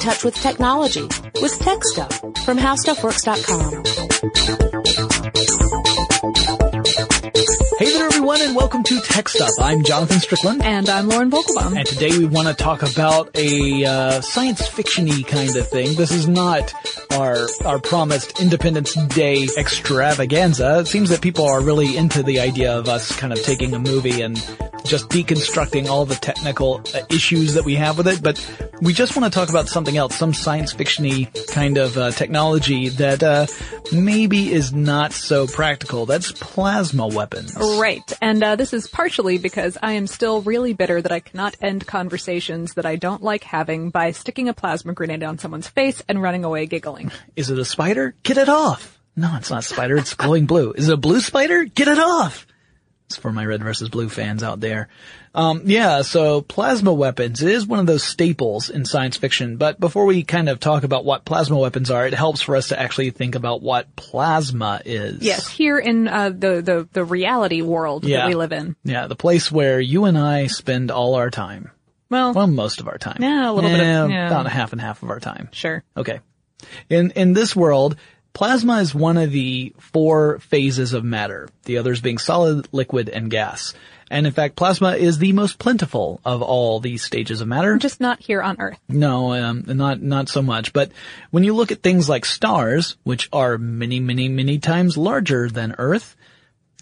touch 0.00 0.24
with 0.24 0.34
technology 0.34 1.02
with 1.42 1.58
Tech 1.58 1.78
Stuff 1.84 2.18
from 2.44 2.56
HowStuffWorks.com. 2.56 3.84
Hey 7.78 7.92
there 7.92 8.06
everyone 8.06 8.40
and 8.40 8.56
welcome 8.56 8.82
to 8.82 8.98
Tech 9.00 9.28
Stuff. 9.28 9.50
I'm 9.60 9.84
Jonathan 9.84 10.20
Strickland. 10.20 10.62
And 10.62 10.88
I'm 10.88 11.08
Lauren 11.08 11.30
Vogelbaum. 11.30 11.76
And 11.76 11.86
today 11.86 12.16
we 12.16 12.24
want 12.24 12.48
to 12.48 12.54
talk 12.54 12.82
about 12.82 13.30
a 13.34 13.84
uh, 13.84 14.20
science 14.22 14.66
fiction-y 14.66 15.22
kind 15.26 15.54
of 15.54 15.68
thing. 15.68 15.94
This 15.96 16.12
is 16.12 16.26
not 16.26 16.72
our 17.12 17.46
our 17.66 17.78
promised 17.78 18.40
Independence 18.40 18.94
Day 18.94 19.48
extravaganza. 19.58 20.80
It 20.80 20.86
seems 20.86 21.10
that 21.10 21.20
people 21.20 21.44
are 21.44 21.60
really 21.60 21.96
into 21.96 22.22
the 22.22 22.40
idea 22.40 22.72
of 22.72 22.88
us 22.88 23.14
kind 23.16 23.34
of 23.34 23.42
taking 23.42 23.74
a 23.74 23.78
movie 23.78 24.22
and 24.22 24.38
just 24.84 25.08
deconstructing 25.08 25.88
all 25.88 26.04
the 26.04 26.14
technical 26.14 26.80
uh, 26.94 27.00
issues 27.10 27.54
that 27.54 27.64
we 27.64 27.74
have 27.76 27.98
with 27.98 28.08
it, 28.08 28.22
but 28.22 28.38
we 28.80 28.92
just 28.92 29.16
want 29.16 29.32
to 29.32 29.38
talk 29.38 29.48
about 29.48 29.68
something 29.68 29.96
else, 29.96 30.16
some 30.16 30.32
science 30.32 30.72
fiction-y 30.72 31.30
kind 31.48 31.76
of 31.78 31.96
uh, 31.96 32.10
technology 32.10 32.88
that 32.88 33.22
uh, 33.22 33.46
maybe 33.92 34.52
is 34.52 34.72
not 34.72 35.12
so 35.12 35.46
practical. 35.46 36.06
That's 36.06 36.32
plasma 36.32 37.08
weapons. 37.08 37.56
Right. 37.56 38.12
And 38.20 38.42
uh, 38.42 38.56
this 38.56 38.72
is 38.72 38.88
partially 38.88 39.38
because 39.38 39.76
I 39.82 39.92
am 39.92 40.06
still 40.06 40.42
really 40.42 40.72
bitter 40.72 41.00
that 41.00 41.12
I 41.12 41.20
cannot 41.20 41.56
end 41.60 41.86
conversations 41.86 42.74
that 42.74 42.86
I 42.86 42.96
don't 42.96 43.22
like 43.22 43.44
having 43.44 43.90
by 43.90 44.12
sticking 44.12 44.48
a 44.48 44.54
plasma 44.54 44.92
grenade 44.92 45.22
on 45.22 45.38
someone's 45.38 45.68
face 45.68 46.02
and 46.08 46.22
running 46.22 46.44
away 46.44 46.66
giggling. 46.66 47.10
Is 47.36 47.50
it 47.50 47.58
a 47.58 47.64
spider? 47.64 48.14
Get 48.22 48.36
it 48.36 48.48
off! 48.48 48.98
No, 49.16 49.36
it's 49.36 49.50
not 49.50 49.60
a 49.60 49.62
spider, 49.62 49.96
it's 49.96 50.14
glowing 50.14 50.46
blue. 50.46 50.72
Is 50.72 50.88
it 50.88 50.94
a 50.94 50.96
blue 50.96 51.20
spider? 51.20 51.64
Get 51.64 51.88
it 51.88 51.98
off! 51.98 52.46
It's 53.10 53.16
for 53.16 53.32
my 53.32 53.44
red 53.44 53.60
versus 53.60 53.88
blue 53.88 54.08
fans 54.08 54.44
out 54.44 54.60
there. 54.60 54.86
Um, 55.34 55.62
yeah, 55.64 56.02
so 56.02 56.42
plasma 56.42 56.92
weapons 56.92 57.42
is 57.42 57.66
one 57.66 57.80
of 57.80 57.86
those 57.86 58.04
staples 58.04 58.70
in 58.70 58.84
science 58.84 59.16
fiction, 59.16 59.56
but 59.56 59.80
before 59.80 60.04
we 60.06 60.22
kind 60.22 60.48
of 60.48 60.60
talk 60.60 60.84
about 60.84 61.04
what 61.04 61.24
plasma 61.24 61.58
weapons 61.58 61.90
are, 61.90 62.06
it 62.06 62.14
helps 62.14 62.40
for 62.40 62.54
us 62.54 62.68
to 62.68 62.78
actually 62.80 63.10
think 63.10 63.34
about 63.34 63.62
what 63.62 63.96
plasma 63.96 64.80
is. 64.84 65.22
Yes, 65.22 65.48
here 65.48 65.76
in 65.76 66.06
uh, 66.06 66.28
the, 66.28 66.62
the, 66.62 66.88
the 66.92 67.04
reality 67.04 67.62
world 67.62 68.04
Yeah. 68.04 68.18
that 68.18 68.28
we 68.28 68.34
live 68.36 68.52
in. 68.52 68.76
Yeah, 68.84 69.08
the 69.08 69.16
place 69.16 69.50
where 69.50 69.80
you 69.80 70.04
and 70.04 70.16
I 70.16 70.46
spend 70.46 70.92
all 70.92 71.16
our 71.16 71.30
time. 71.30 71.72
Well, 72.10 72.32
Well, 72.32 72.46
most 72.46 72.78
of 72.80 72.86
our 72.86 72.98
time. 72.98 73.18
Yeah, 73.20 73.50
a 73.50 73.52
little 73.52 73.70
bit 73.70 73.80
of- 73.80 74.10
yeah. 74.10 74.28
About 74.28 74.46
a 74.46 74.50
half 74.50 74.70
and 74.70 74.80
half 74.80 75.02
of 75.02 75.10
our 75.10 75.18
time. 75.18 75.48
sure. 75.50 75.82
Okay. 75.96 76.20
In, 76.88 77.10
in 77.12 77.32
this 77.32 77.56
world, 77.56 77.96
plasma 78.32 78.80
is 78.80 78.94
one 78.94 79.16
of 79.16 79.30
the 79.30 79.74
four 79.78 80.38
phases 80.40 80.92
of 80.92 81.04
matter, 81.04 81.48
the 81.64 81.78
others 81.78 82.00
being 82.00 82.18
solid, 82.18 82.68
liquid, 82.72 83.08
and 83.08 83.30
gas. 83.30 83.74
And 84.10 84.26
in 84.26 84.32
fact, 84.32 84.56
plasma 84.56 84.96
is 84.96 85.18
the 85.18 85.32
most 85.32 85.58
plentiful 85.58 86.20
of 86.24 86.42
all 86.42 86.80
these 86.80 87.04
stages 87.04 87.40
of 87.40 87.46
matter. 87.46 87.76
Just 87.76 88.00
not 88.00 88.20
here 88.20 88.42
on 88.42 88.60
Earth. 88.60 88.78
No, 88.88 89.32
um, 89.34 89.64
not 89.66 90.02
not 90.02 90.28
so 90.28 90.42
much. 90.42 90.72
But 90.72 90.90
when 91.30 91.44
you 91.44 91.54
look 91.54 91.70
at 91.70 91.82
things 91.82 92.08
like 92.08 92.24
stars, 92.24 92.96
which 93.04 93.28
are 93.32 93.56
many, 93.56 94.00
many, 94.00 94.28
many 94.28 94.58
times 94.58 94.98
larger 94.98 95.48
than 95.48 95.76
Earth, 95.78 96.16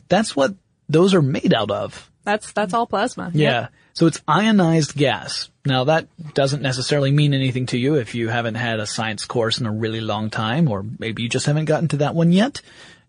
that's 0.08 0.34
what 0.34 0.55
those 0.88 1.12
are 1.12 1.20
made 1.20 1.52
out 1.52 1.70
of. 1.70 2.10
That's, 2.24 2.52
that's 2.52 2.72
all 2.72 2.86
plasma. 2.86 3.30
Yeah. 3.34 3.68
So 3.94 4.06
it's 4.06 4.20
ionized 4.28 4.94
gas. 4.94 5.50
Now 5.64 5.84
that 5.84 6.06
doesn't 6.34 6.62
necessarily 6.62 7.11
mean 7.11 7.34
anything 7.34 7.67
to 7.67 7.78
you 7.78 7.97
if 7.97 8.14
you 8.14 8.28
haven't 8.28 8.55
had 8.55 8.80
a 8.80 8.86
science 8.86 9.25
course 9.25 9.58
in 9.58 9.67
a 9.67 9.72
really 9.72 10.00
long 10.00 10.30
time, 10.30 10.69
or 10.69 10.84
maybe 10.98 11.22
you 11.22 11.28
just 11.28 11.47
haven't 11.47 11.67
gotten 11.67 11.89
to 11.89 11.98
that 11.98 12.14
one 12.14 12.33
yet. 12.33 12.62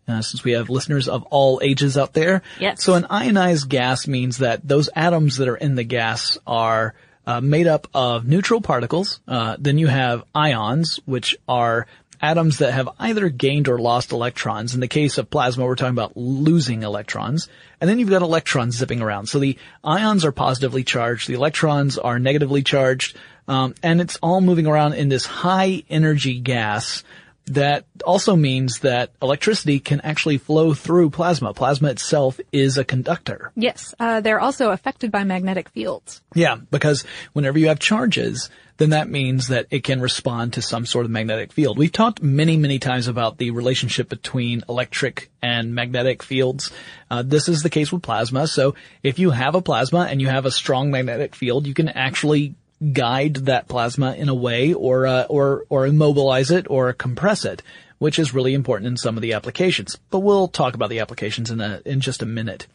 Uh, 0.08 0.24
since 0.24 0.44
we 0.44 0.54
have 0.54 0.72
listeners 0.72 1.08
of 1.08 1.22
all 1.26 1.60
ages 1.62 1.96
out 1.96 2.14
there. 2.14 2.42
Yes. 2.60 2.84
So 2.84 2.96
an 2.96 3.06
ionized 3.12 3.70
gas 3.70 4.08
means 4.08 4.40
that 4.40 4.68
those 4.68 4.90
atoms 4.96 5.38
that 5.38 5.48
are 5.48 5.56
in 5.56 5.76
the 5.76 5.84
gas 5.84 6.40
are 6.48 6.96
uh, 7.28 7.42
made 7.42 7.68
up 7.68 7.88
of 7.94 8.28
neutral 8.28 8.60
particles. 8.60 9.20
Uh, 9.28 9.56
then 9.60 9.78
you 9.78 9.86
have 9.86 10.24
ions, 10.34 11.00
which 11.06 11.38
are 11.48 11.86
atoms 12.22 12.58
that 12.58 12.74
have 12.74 12.90
either 13.00 13.30
gained 13.30 13.68
or 13.68 13.80
lost 13.80 14.12
electrons. 14.12 14.74
In 14.74 14.80
the 14.80 14.88
case 14.88 15.18
of 15.18 15.30
plasma, 15.30 15.66
we're 15.66 15.76
talking 15.76 15.94
about 15.94 16.18
losing 16.18 16.84
electrons. 16.84 17.48
And 17.80 17.90
then 17.90 18.00
you've 18.00 18.10
got 18.10 18.22
electrons 18.22 18.78
zipping 18.78 19.02
around. 19.02 19.28
So 19.28 19.40
the 19.40 19.58
ions 19.84 20.26
are 20.26 20.32
positively 20.32 20.84
charged, 20.84 21.28
the 21.28 21.36
electrons 21.36 21.98
are 21.98 22.20
negatively 22.20 22.64
charged, 22.64 23.18
um, 23.48 23.74
and 23.82 24.02
it's 24.02 24.18
all 24.18 24.42
moving 24.42 24.68
around 24.68 24.94
in 24.94 25.10
this 25.10 25.26
high 25.26 25.84
energy 25.90 26.40
gas 26.40 27.04
that 27.50 27.86
also 28.06 28.36
means 28.36 28.80
that 28.80 29.12
electricity 29.22 29.80
can 29.80 30.02
actually 30.02 30.38
flow 30.38 30.74
through 30.74 31.10
plasma. 31.10 31.54
Plasma 31.54 31.90
itself 31.90 32.40
is 32.52 32.78
a 32.78 32.84
conductor. 32.84 33.52
Yes. 33.56 33.94
Uh, 34.00 34.22
they're 34.22 34.40
also 34.40 34.72
affected 34.72 35.12
by 35.12 35.24
magnetic 35.24 35.70
fields. 35.70 36.22
Yeah, 36.36 36.58
because 36.72 37.04
whenever 37.34 37.60
you 37.60 37.68
have 37.68 37.80
charges, 37.80 38.50
then 38.78 38.92
that 38.92 39.10
means 39.10 39.50
that 39.50 39.68
it 39.72 39.84
can 39.84 40.00
respond 40.00 40.54
to 40.54 40.62
some 40.62 40.86
sort 40.86 41.06
of 41.06 41.12
magnetic 41.12 41.52
field. 41.52 41.78
We've 41.78 41.92
talked 41.92 42.24
many, 42.24 42.56
many 42.56 42.80
times 42.80 43.08
about 43.08 43.38
the 43.38 43.52
relationship 43.52 44.08
between 44.08 44.64
electric 44.70 45.30
and 45.42 45.76
magnetic 45.76 46.24
fields. 46.24 46.72
Uh, 47.12 47.24
this 47.24 47.50
is 47.50 47.62
the 47.62 47.70
case 47.70 47.92
with 47.92 48.04
plasma. 48.04 48.48
So 48.48 48.76
if 49.04 49.20
you 49.20 49.32
have 49.32 49.56
a 49.56 49.62
plasma 49.62 50.08
and 50.10 50.22
you 50.22 50.28
have 50.28 50.46
a 50.46 50.52
strong 50.52 50.92
magnetic 50.92 51.36
field, 51.36 51.68
you 51.68 51.74
can 51.74 51.90
actually 51.90 52.56
guide 52.94 53.36
that 53.36 53.68
plasma 53.68 54.14
in 54.14 54.30
a 54.30 54.36
way 54.36 54.74
or 54.74 55.06
uh, 55.06 55.24
or 55.24 55.66
or 55.70 55.86
immobilize 55.86 56.52
it 56.52 56.70
or 56.70 56.94
compress 56.94 57.46
it, 57.46 57.62
which 57.98 58.20
is 58.20 58.34
really 58.34 58.54
important 58.54 58.88
in 58.88 58.98
some 58.98 59.18
of 59.18 59.22
the 59.22 59.34
applications. 59.34 59.98
But 60.10 60.20
we'll 60.20 60.48
talk 60.48 60.76
about 60.76 60.90
the 60.90 61.00
applications 61.00 61.52
in 61.52 61.62
a 61.62 61.82
in 61.86 62.00
just 62.00 62.22
a 62.22 62.26
minute. 62.26 62.68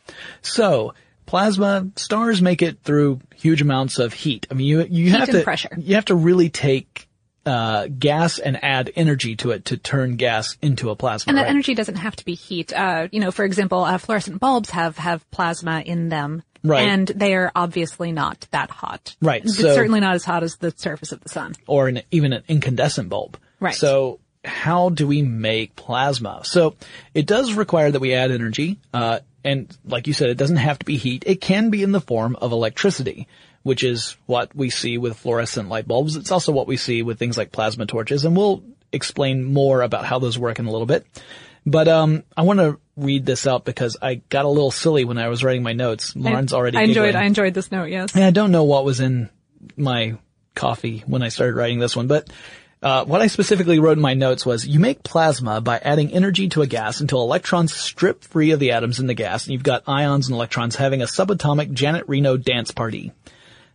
So 0.42 0.94
plasma 1.26 1.88
stars 1.96 2.42
make 2.42 2.62
it 2.62 2.78
through 2.82 3.20
huge 3.34 3.62
amounts 3.62 3.98
of 3.98 4.12
heat. 4.12 4.46
I 4.50 4.54
mean, 4.54 4.66
you 4.66 4.82
you 4.84 5.10
have 5.10 5.30
to 5.30 5.42
pressure. 5.42 5.70
you 5.78 5.94
have 5.94 6.06
to 6.06 6.14
really 6.14 6.50
take 6.50 7.08
uh, 7.46 7.88
gas 7.88 8.38
and 8.38 8.62
add 8.64 8.90
energy 8.96 9.36
to 9.36 9.50
it 9.50 9.66
to 9.66 9.76
turn 9.76 10.16
gas 10.16 10.56
into 10.62 10.90
a 10.90 10.96
plasma. 10.96 11.30
And 11.30 11.38
that 11.38 11.42
right? 11.42 11.50
energy 11.50 11.74
doesn't 11.74 11.96
have 11.96 12.16
to 12.16 12.24
be 12.24 12.34
heat. 12.34 12.72
Uh, 12.72 13.08
you 13.12 13.20
know, 13.20 13.30
for 13.30 13.44
example, 13.44 13.84
uh, 13.84 13.98
fluorescent 13.98 14.40
bulbs 14.40 14.70
have, 14.70 14.96
have 14.98 15.28
plasma 15.30 15.80
in 15.80 16.08
them. 16.08 16.42
Right. 16.62 16.88
And 16.88 17.06
they 17.08 17.34
are 17.34 17.52
obviously 17.54 18.10
not 18.12 18.46
that 18.50 18.70
hot. 18.70 19.14
Right, 19.20 19.44
It's 19.44 19.58
so- 19.58 19.74
certainly 19.74 20.00
not 20.00 20.14
as 20.14 20.24
hot 20.24 20.42
as 20.42 20.56
the 20.56 20.72
surface 20.74 21.12
of 21.12 21.20
the 21.20 21.28
sun. 21.28 21.54
or 21.66 21.88
an, 21.88 22.00
even 22.10 22.32
an 22.32 22.42
incandescent 22.48 23.10
bulb. 23.10 23.36
Right. 23.60 23.74
So 23.74 24.20
how 24.44 24.88
do 24.88 25.06
we 25.06 25.20
make 25.22 25.76
plasma? 25.76 26.40
So 26.44 26.76
it 27.12 27.26
does 27.26 27.52
require 27.52 27.90
that 27.90 28.00
we 28.00 28.14
add 28.14 28.30
energy, 28.30 28.78
uh, 28.94 29.20
and 29.44 29.76
like 29.84 30.06
you 30.06 30.14
said, 30.14 30.30
it 30.30 30.38
doesn't 30.38 30.56
have 30.56 30.78
to 30.78 30.86
be 30.86 30.96
heat. 30.96 31.24
It 31.26 31.42
can 31.42 31.68
be 31.68 31.82
in 31.82 31.92
the 31.92 32.00
form 32.00 32.34
of 32.36 32.52
electricity, 32.52 33.28
which 33.64 33.82
is 33.82 34.16
what 34.26 34.54
we 34.54 34.70
see 34.70 34.96
with 34.98 35.16
fluorescent 35.16 35.68
light 35.68 35.88
bulbs. 35.88 36.14
It's 36.14 36.30
also 36.30 36.52
what 36.52 36.68
we 36.68 36.76
see 36.76 37.02
with 37.02 37.18
things 37.18 37.36
like 37.36 37.50
plasma 37.50 37.86
torches, 37.86 38.24
and 38.24 38.36
we'll 38.36 38.62
explain 38.92 39.42
more 39.42 39.82
about 39.82 40.04
how 40.04 40.20
those 40.20 40.38
work 40.38 40.60
in 40.60 40.66
a 40.66 40.70
little 40.70 40.86
bit. 40.86 41.04
But 41.66 41.88
um, 41.88 42.24
I 42.36 42.42
want 42.42 42.60
to 42.60 42.78
read 42.96 43.26
this 43.26 43.46
out 43.46 43.64
because 43.64 43.96
I 44.00 44.16
got 44.28 44.44
a 44.44 44.48
little 44.48 44.70
silly 44.70 45.04
when 45.04 45.18
I 45.18 45.28
was 45.28 45.42
writing 45.42 45.62
my 45.62 45.72
notes. 45.72 46.14
Lauren's 46.14 46.52
already 46.52 46.76
I 46.76 46.82
enjoyed, 46.82 47.06
giggling. 47.06 47.24
I 47.24 47.26
enjoyed 47.26 47.54
this 47.54 47.72
note, 47.72 47.86
yes. 47.86 48.14
And 48.14 48.22
I 48.22 48.30
don't 48.30 48.52
know 48.52 48.64
what 48.64 48.84
was 48.84 49.00
in 49.00 49.30
my 49.76 50.18
coffee 50.54 51.02
when 51.06 51.22
I 51.22 51.28
started 51.30 51.56
writing 51.56 51.78
this 51.78 51.96
one, 51.96 52.06
but 52.06 52.28
uh, 52.82 53.06
what 53.06 53.22
I 53.22 53.28
specifically 53.28 53.78
wrote 53.78 53.96
in 53.96 54.02
my 54.02 54.12
notes 54.12 54.44
was 54.44 54.66
you 54.66 54.78
make 54.78 55.02
plasma 55.02 55.62
by 55.62 55.78
adding 55.78 56.12
energy 56.12 56.50
to 56.50 56.60
a 56.60 56.66
gas 56.66 57.00
until 57.00 57.22
electrons 57.22 57.72
strip 57.72 58.22
free 58.22 58.50
of 58.50 58.60
the 58.60 58.72
atoms 58.72 59.00
in 59.00 59.06
the 59.06 59.14
gas, 59.14 59.46
and 59.46 59.54
you've 59.54 59.62
got 59.62 59.84
ions 59.86 60.28
and 60.28 60.34
electrons 60.34 60.76
having 60.76 61.00
a 61.00 61.06
subatomic 61.06 61.72
Janet 61.72 62.04
Reno 62.08 62.36
dance 62.36 62.72
party. 62.72 63.12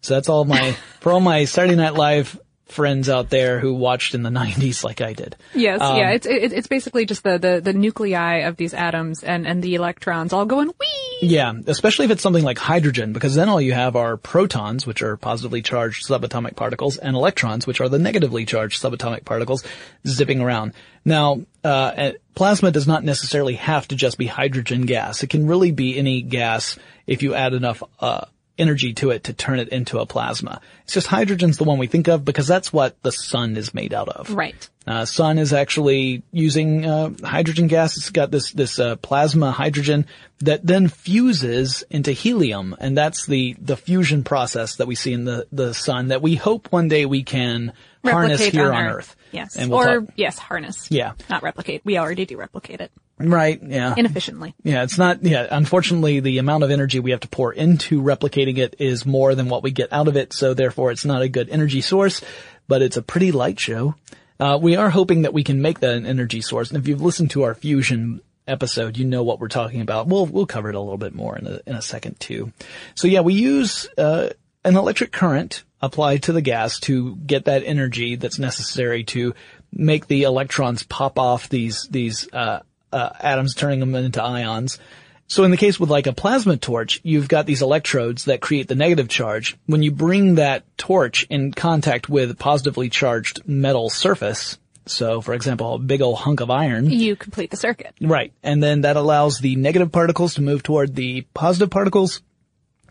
So 0.02 0.16
that's 0.16 0.30
all 0.30 0.46
my 0.46 0.72
for 1.00 1.12
all 1.12 1.20
my 1.20 1.46
Saturday 1.46 1.76
Night 1.76 1.94
Live 1.94 2.40
friends 2.72 3.10
out 3.10 3.30
there 3.30 3.60
who 3.60 3.74
watched 3.74 4.16
in 4.16 4.24
the 4.24 4.30
90s 4.30 4.84
like 4.84 5.02
I 5.02 5.14
did. 5.14 5.36
Yes, 5.54 5.82
Um, 5.82 5.98
yeah, 5.98 6.12
it's, 6.12 6.26
it, 6.26 6.54
it's 6.54 6.68
basically 6.68 7.06
just 7.06 7.24
the, 7.24 7.38
the, 7.38 7.62
the 7.62 7.74
nuclei 7.74 8.42
of 8.48 8.58
these 8.58 8.74
atoms 8.74 9.24
and, 9.24 9.48
and 9.48 9.62
the 9.64 9.76
electrons 9.76 10.34
all 10.34 10.46
going 10.46 10.68
wee! 10.68 11.18
Yeah, 11.22 11.52
especially 11.68 12.06
if 12.06 12.12
it's 12.12 12.24
something 12.24 12.44
like 12.46 12.58
hydrogen, 12.58 13.12
because 13.12 13.36
then 13.36 13.50
all 13.50 13.60
you 13.60 13.74
have 13.74 13.98
are 13.98 14.16
protons, 14.16 14.88
which 14.88 15.02
are 15.02 15.18
positively 15.18 15.62
charged 15.62 16.08
subatomic 16.08 16.56
particles, 16.56 16.98
and 16.98 17.16
electrons, 17.16 17.68
which 17.68 17.82
are 17.82 17.90
the 17.90 18.00
negatively 18.00 18.46
charged 18.46 18.82
subatomic 18.82 19.26
particles, 19.26 19.66
zipping 20.08 20.40
around. 20.40 20.74
Now, 21.04 21.42
uh, 21.64 22.12
plasma 22.36 22.72
does 22.72 22.88
not 22.88 23.04
necessarily 23.04 23.56
have 23.56 23.86
to 23.90 23.98
just 23.98 24.18
be 24.18 24.28
hydrogen 24.28 24.84
gas. 24.84 25.24
It 25.24 25.30
can 25.30 25.46
really 25.46 25.72
be 25.72 25.98
any 25.98 26.22
gas 26.22 26.78
if 27.06 27.22
you 27.22 27.34
add 27.34 27.54
enough, 27.54 27.84
uh, 28.00 28.26
energy 28.60 28.94
to 28.96 29.12
it 29.12 29.26
to 29.26 29.34
turn 29.34 29.60
it 29.60 29.70
into 29.70 30.00
a 30.00 30.06
plasma. 30.06 30.62
It's 30.84 30.94
just 30.94 31.08
hydrogen's 31.08 31.58
the 31.58 31.64
one 31.64 31.78
we 31.78 31.88
think 31.88 32.08
of 32.08 32.26
because 32.26 32.48
that's 32.48 32.74
what 32.74 33.02
the 33.04 33.12
sun 33.12 33.58
is 33.58 33.74
made 33.74 33.94
out 33.94 34.10
of. 34.10 34.34
Right. 34.34 34.70
Uh, 34.86 35.06
sun 35.06 35.38
is 35.38 35.54
actually 35.54 36.24
using 36.32 36.86
uh, 36.86 37.12
hydrogen 37.24 37.68
gas. 37.68 37.96
It's 37.98 38.10
got 38.10 38.32
this 38.32 38.52
this 38.52 38.80
uh, 38.80 38.96
plasma 38.96 39.52
hydrogen 39.52 40.08
that 40.40 40.66
then 40.66 40.88
fuses 40.88 41.84
into 41.90 42.12
helium, 42.12 42.76
and 42.80 42.98
that's 42.98 43.26
the 43.26 43.56
the 43.62 43.78
fusion 43.78 44.24
process 44.24 44.78
that 44.78 44.88
we 44.88 44.96
see 44.96 45.14
in 45.14 45.26
the 45.26 45.48
the 45.52 45.74
sun 45.74 46.08
that 46.08 46.22
we 46.22 46.36
hope 46.36 46.72
one 46.72 46.88
day 46.88 47.06
we 47.06 47.24
can 47.24 47.74
harness 48.04 48.44
here 48.44 48.72
on 48.72 48.76
on 48.76 48.86
Earth. 48.88 48.96
Earth. 48.96 49.16
Yes. 49.32 49.58
We'll 49.58 49.74
or, 49.76 50.02
talk- 50.02 50.10
yes, 50.16 50.40
harness. 50.40 50.90
Yeah. 50.90 51.14
Not 51.30 51.44
replicate. 51.44 51.82
We 51.86 51.98
already 51.98 52.26
do 52.26 52.38
replicate 52.38 52.82
it. 52.82 52.92
Right. 53.20 53.62
Yeah. 53.62 53.94
inefficiently. 53.98 54.56
Yeah, 54.64 54.84
it's 54.84 54.98
not, 54.98 55.24
yeah, 55.24 55.46
unfortunately 55.52 56.22
the 56.22 56.38
amount 56.38 56.64
of 56.64 56.72
energy 56.72 57.00
we 57.00 57.12
have 57.12 57.20
to 57.20 57.28
pour 57.28 57.52
into 57.52 58.02
replicating 58.02 58.58
it 58.58 58.76
is 58.80 59.06
more 59.06 59.36
than 59.36 59.50
what 59.50 59.62
we 59.62 59.72
get 59.72 59.92
out 59.92 60.08
of 60.08 60.16
it, 60.16 60.32
so 60.32 60.54
therefore 60.54 60.92
it's 60.92 61.06
not 61.06 61.22
a 61.22 61.28
good 61.28 61.50
energy 61.50 61.82
source, 61.82 62.22
but 62.68 62.82
it's 62.82 62.98
a 62.98 63.02
pretty 63.02 63.32
light 63.32 63.60
show. 63.60 63.96
Uh, 64.40 64.58
we 64.62 64.78
are 64.78 64.90
hoping 64.90 65.24
that 65.24 65.34
we 65.34 65.44
can 65.44 65.62
make 65.62 65.82
that 65.82 65.96
an 65.96 66.06
energy 66.06 66.40
source, 66.40 66.70
and 66.70 66.80
if 66.80 66.88
you've 66.88 67.02
listened 67.02 67.32
to 67.32 67.44
our 67.44 67.54
fusion 67.54 68.22
episode, 68.48 68.98
you 68.98 69.06
know 69.06 69.22
what 69.24 69.40
we're 69.40 69.50
talking 69.50 69.82
about. 69.82 70.08
We'll, 70.08 70.26
we'll 70.26 70.46
cover 70.46 70.70
it 70.70 70.76
a 70.76 70.80
little 70.80 70.98
bit 70.98 71.14
more 71.14 71.38
in 71.38 71.46
a, 71.46 71.60
in 71.68 71.76
a 71.76 71.82
second 71.82 72.20
too. 72.20 72.54
So 72.96 73.08
yeah, 73.08 73.20
we 73.22 73.34
use, 73.34 73.88
uh, 73.98 74.30
an 74.64 74.76
electric 74.76 75.12
current 75.12 75.64
applied 75.82 76.24
to 76.24 76.34
the 76.34 76.42
gas 76.42 76.80
to 76.82 77.16
get 77.18 77.46
that 77.46 77.64
energy 77.64 78.16
that's 78.16 78.40
necessary 78.40 79.04
to 79.06 79.34
make 79.72 80.08
the 80.08 80.24
electrons 80.24 80.84
pop 80.84 81.20
off 81.20 81.48
these, 81.50 81.88
these, 81.90 82.28
uh, 82.34 82.62
uh, 82.92 83.10
atoms, 83.20 83.56
turning 83.56 83.80
them 83.80 83.96
into 83.96 84.22
ions. 84.24 84.80
So 85.28 85.44
in 85.44 85.52
the 85.52 85.58
case 85.58 85.80
with 85.80 85.92
like 85.92 86.08
a 86.08 86.14
plasma 86.14 86.58
torch, 86.58 87.02
you've 87.04 87.28
got 87.28 87.46
these 87.46 87.62
electrodes 87.62 88.26
that 88.26 88.42
create 88.42 88.68
the 88.68 88.74
negative 88.76 89.10
charge. 89.10 89.56
When 89.68 89.84
you 89.84 89.92
bring 89.92 90.36
that 90.36 90.64
torch 90.78 91.28
in 91.30 91.54
contact 91.54 92.10
with 92.10 92.32
a 92.32 92.36
positively 92.36 92.90
charged 92.90 93.48
metal 93.48 93.92
surface, 93.92 94.58
so 94.88 95.22
for 95.22 95.36
example, 95.36 95.76
a 95.76 95.80
big 95.80 96.02
old 96.02 96.18
hunk 96.18 96.40
of 96.40 96.50
iron, 96.50 96.90
You 96.90 97.16
complete 97.16 97.52
the 97.52 97.58
circuit. 97.58 97.94
right, 98.02 98.34
and 98.42 98.64
then 98.64 98.82
that 98.82 98.96
allows 98.96 99.38
the 99.38 99.56
negative 99.56 99.92
particles 99.92 100.34
to 100.34 100.42
move 100.42 100.64
toward 100.64 100.96
the 100.96 101.22
positive 101.36 101.70
particles. 101.70 102.22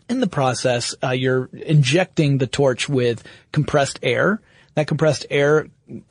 In 0.07 0.21
the 0.21 0.27
process, 0.27 0.95
uh, 1.03 1.11
you're 1.11 1.49
injecting 1.51 2.37
the 2.37 2.47
torch 2.47 2.87
with 2.87 3.21
compressed 3.51 3.99
air. 4.01 4.41
That 4.75 4.87
compressed 4.87 5.25
air 5.29 5.67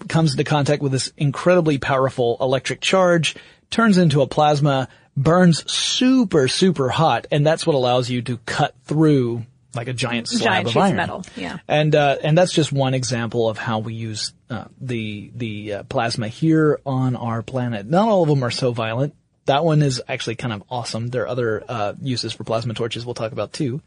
comes 0.08 0.32
into 0.32 0.44
contact 0.44 0.82
with 0.82 0.92
this 0.92 1.10
incredibly 1.16 1.78
powerful 1.78 2.36
electric 2.38 2.80
charge, 2.82 3.34
turns 3.70 3.98
into 3.98 4.22
a 4.22 4.26
plasma, 4.26 4.88
burns 5.16 5.70
super, 5.70 6.48
super 6.48 6.88
hot, 6.88 7.26
and 7.30 7.46
that's 7.46 7.66
what 7.66 7.74
allows 7.74 8.08
you 8.08 8.22
to 8.22 8.38
cut 8.38 8.74
through 8.84 9.44
like 9.74 9.88
a 9.88 9.92
giant 9.92 10.28
slab 10.28 10.42
Giant 10.42 10.68
of 10.68 10.76
iron. 10.76 10.96
metal, 10.96 11.24
yeah. 11.36 11.58
And 11.68 11.94
uh, 11.94 12.16
and 12.22 12.36
that's 12.36 12.52
just 12.52 12.72
one 12.72 12.94
example 12.94 13.48
of 13.48 13.58
how 13.58 13.80
we 13.80 13.94
use 13.94 14.32
uh, 14.50 14.64
the 14.80 15.30
the 15.34 15.72
uh, 15.74 15.82
plasma 15.84 16.28
here 16.28 16.80
on 16.86 17.16
our 17.16 17.42
planet. 17.42 17.86
Not 17.86 18.08
all 18.08 18.22
of 18.22 18.28
them 18.28 18.42
are 18.42 18.50
so 18.50 18.72
violent. 18.72 19.14
That 19.44 19.64
one 19.64 19.82
is 19.82 20.02
actually 20.08 20.36
kind 20.36 20.52
of 20.52 20.62
awesome. 20.68 21.08
There 21.08 21.22
are 21.24 21.28
other 21.28 21.64
uh, 21.68 21.94
uses 22.02 22.32
for 22.32 22.44
plasma 22.44 22.74
torches 22.74 23.04
we'll 23.04 23.14
talk 23.14 23.32
about 23.32 23.52
too. 23.52 23.80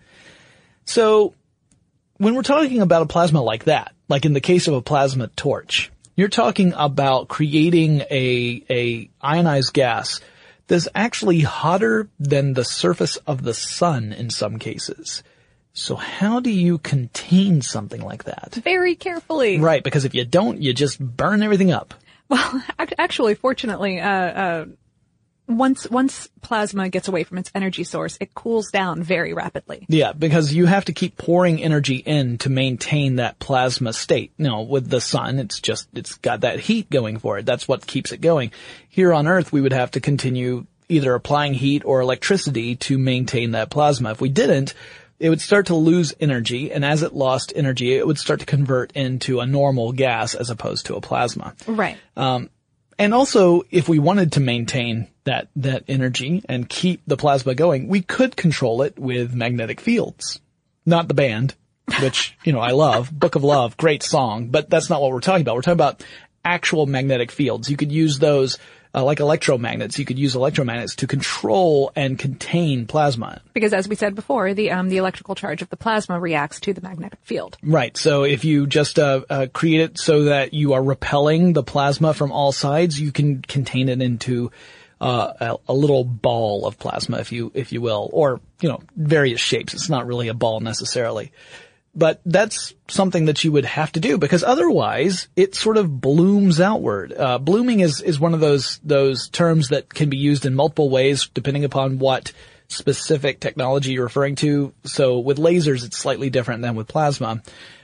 So 0.86 1.36
when 2.18 2.36
we're 2.36 2.44
talking 2.44 2.82
about 2.82 3.02
a 3.02 3.08
plasma 3.08 3.42
like 3.42 3.66
that, 3.66 3.94
like 4.08 4.26
in 4.26 4.34
the 4.34 4.42
case 4.42 4.68
of 4.68 4.74
a 4.76 4.82
plasma 4.82 5.28
torch, 5.28 5.92
you're 6.16 6.30
talking 6.30 6.74
about 6.76 7.28
creating 7.28 8.02
a 8.02 8.64
a 8.70 9.10
ionized 9.22 9.74
gas 9.74 10.20
that's 10.68 10.88
actually 10.96 11.42
hotter 11.42 12.10
than 12.20 12.54
the 12.54 12.64
surface 12.64 13.18
of 13.28 13.44
the 13.44 13.54
sun 13.54 14.14
in 14.14 14.30
some 14.30 14.58
cases. 14.58 15.24
So 15.74 15.96
how 15.96 16.40
do 16.40 16.50
you 16.50 16.78
contain 16.78 17.62
something 17.62 18.02
like 18.02 18.26
that? 18.26 18.56
Very 18.64 18.96
carefully. 18.96 19.60
Right, 19.60 19.84
because 19.84 20.06
if 20.06 20.14
you 20.14 20.26
don't, 20.26 20.62
you 20.62 20.74
just 20.74 21.00
burn 21.00 21.44
everything 21.44 21.72
up. 21.72 21.94
Well, 22.28 22.64
actually, 22.98 23.36
fortunately, 23.36 24.00
uh, 24.00 24.10
uh, 24.10 24.66
once 25.58 25.90
once 25.90 26.30
plasma 26.42 26.90
gets 26.90 27.08
away 27.08 27.24
from 27.24 27.38
its 27.38 27.52
energy 27.54 27.84
source, 27.84 28.18
it 28.20 28.34
cools 28.34 28.70
down 28.72 29.04
very 29.04 29.34
rapidly. 29.34 29.86
Yeah, 29.90 30.14
because 30.14 30.54
you 30.54 30.66
have 30.66 30.86
to 30.86 30.94
keep 30.94 31.18
pouring 31.18 31.62
energy 31.62 31.96
in 31.96 32.38
to 32.40 32.50
maintain 32.50 33.18
that 33.18 33.40
plasma 33.40 33.94
state. 33.94 34.32
No, 34.38 34.62
with 34.62 34.90
the 34.90 35.02
sun, 35.02 35.40
it's 35.40 35.60
just, 35.60 35.88
it's 35.94 36.16
got 36.16 36.42
that 36.42 36.60
heat 36.60 36.90
going 36.90 37.20
for 37.20 37.38
it. 37.38 37.46
That's 37.46 37.68
what 37.68 37.86
keeps 37.86 38.12
it 38.12 38.22
going. 38.22 38.52
Here 38.90 39.14
on 39.14 39.28
Earth, 39.28 39.52
we 39.52 39.62
would 39.62 39.74
have 39.74 39.92
to 39.92 40.00
continue 40.00 40.66
either 40.90 41.14
applying 41.14 41.54
heat 41.54 41.84
or 41.86 42.02
electricity 42.02 42.76
to 42.76 42.98
maintain 42.98 43.52
that 43.52 43.70
plasma. 43.70 44.12
If 44.12 44.20
we 44.20 44.30
didn't, 44.30 44.74
it 45.20 45.30
would 45.30 45.40
start 45.40 45.68
to 45.68 45.76
lose 45.76 46.14
energy, 46.20 46.72
and 46.72 46.84
as 46.84 47.04
it 47.04 47.14
lost 47.14 47.54
energy, 47.56 47.94
it 47.94 48.06
would 48.06 48.18
start 48.18 48.40
to 48.40 48.46
convert 48.46 48.92
into 48.94 49.40
a 49.40 49.46
normal 49.46 49.92
gas 49.92 50.34
as 50.34 50.50
opposed 50.50 50.88
to 50.88 50.96
a 50.96 51.02
plasma. 51.02 51.54
Right. 51.68 51.98
Um, 52.18 52.50
And 53.02 53.16
also, 53.16 53.64
if 53.72 53.90
we 53.90 53.98
wanted 53.98 54.34
to 54.34 54.40
maintain 54.40 55.08
that, 55.24 55.48
that 55.56 55.86
energy 55.88 56.44
and 56.48 56.70
keep 56.70 57.02
the 57.08 57.18
plasma 57.18 57.56
going, 57.56 57.88
we 57.88 58.04
could 58.04 58.36
control 58.36 58.84
it 58.84 59.00
with 59.00 59.34
magnetic 59.34 59.82
fields. 59.82 60.40
Not 60.86 61.08
the 61.08 61.16
band, 61.16 61.56
which, 62.00 62.38
you 62.44 62.54
know, 62.54 62.60
I 62.60 62.74
love. 62.74 63.12
Book 63.12 63.34
of 63.34 63.44
Love, 63.44 63.76
great 63.76 64.04
song, 64.04 64.50
but 64.50 64.70
that's 64.70 64.88
not 64.88 65.02
what 65.02 65.10
we're 65.10 65.20
talking 65.20 65.42
about. 65.42 65.56
We're 65.56 65.64
talking 65.64 65.74
about 65.74 66.04
actual 66.46 66.86
magnetic 66.86 67.32
fields. 67.32 67.72
You 67.72 67.76
could 67.76 67.92
use 67.92 68.20
those, 68.20 68.60
uh, 68.94 69.04
like 69.04 69.20
electromagnets. 69.20 69.98
You 69.98 70.06
could 70.06 70.20
use 70.20 70.36
electromagnets 70.36 70.96
to 70.98 71.08
control 71.08 71.92
and 71.96 72.18
contain 72.18 72.88
plasma. 72.88 73.42
Because 73.54 73.74
as 73.74 73.88
we 73.88 73.96
said 73.96 74.16
before, 74.16 74.54
the 74.54 74.72
um, 74.72 74.90
the 74.90 74.98
electrical 74.98 75.36
charge 75.36 75.62
of 75.62 75.70
the 75.70 75.78
plasma 75.78 76.20
reacts 76.20 76.60
to 76.62 76.74
the 76.74 76.82
magnetic 76.82 77.20
field. 77.24 77.58
Right. 77.64 77.96
So 77.96 78.24
if 78.24 78.46
you 78.46 78.68
just 78.68 79.00
uh, 79.00 79.22
uh, 79.30 79.48
create 79.54 79.82
it 79.82 79.98
so 79.98 80.26
that 80.26 80.54
you 80.54 80.74
are 80.74 80.84
repelling 80.84 81.54
the 81.54 81.64
plasma 81.64 82.14
from 82.14 82.32
all 82.32 82.52
sides, 82.52 83.00
you 83.00 83.12
can 83.12 83.42
contain 83.42 83.90
it 83.90 84.02
into 84.02 84.52
uh, 85.00 85.34
a, 85.40 85.72
a 85.72 85.74
little 85.74 86.04
ball 86.04 86.68
of 86.68 86.78
plasma, 86.78 87.18
if 87.18 87.32
you 87.32 87.52
if 87.56 87.72
you 87.72 87.82
will, 87.82 88.10
or 88.14 88.40
you 88.62 88.70
know 88.70 88.82
various 88.96 89.42
shapes. 89.42 89.74
It's 89.74 89.90
not 89.90 90.06
really 90.06 90.28
a 90.28 90.34
ball 90.34 90.60
necessarily. 90.60 91.32
But 91.94 92.22
that's 92.26 92.74
something 92.88 93.26
that 93.26 93.44
you 93.44 93.52
would 93.52 93.66
have 93.66 93.92
to 93.94 94.00
do 94.00 94.18
because 94.18 94.44
otherwise 94.44 95.28
it 95.36 95.56
sort 95.56 95.78
of 95.78 96.00
blooms 96.00 96.62
outward. 96.62 97.12
Uh, 97.12 97.38
blooming 97.38 97.82
is, 97.82 98.02
is 98.02 98.20
one 98.20 98.34
of 98.34 98.40
those, 98.40 98.80
those 98.84 99.28
terms 99.28 99.70
that 99.70 99.94
can 99.94 100.10
be 100.10 100.18
used 100.18 100.46
in 100.46 100.56
multiple 100.56 100.90
ways 100.90 101.30
depending 101.34 101.66
upon 101.66 102.00
what 102.00 102.32
specific 102.70 103.40
technology 103.42 103.92
you're 103.92 104.06
referring 104.06 104.36
to. 104.36 104.74
So 104.86 105.20
with 105.20 105.38
lasers, 105.38 105.84
it's 105.84 105.98
slightly 105.98 106.30
different 106.30 106.62
than 106.62 106.76
with 106.76 106.88
plasma. 106.88 107.42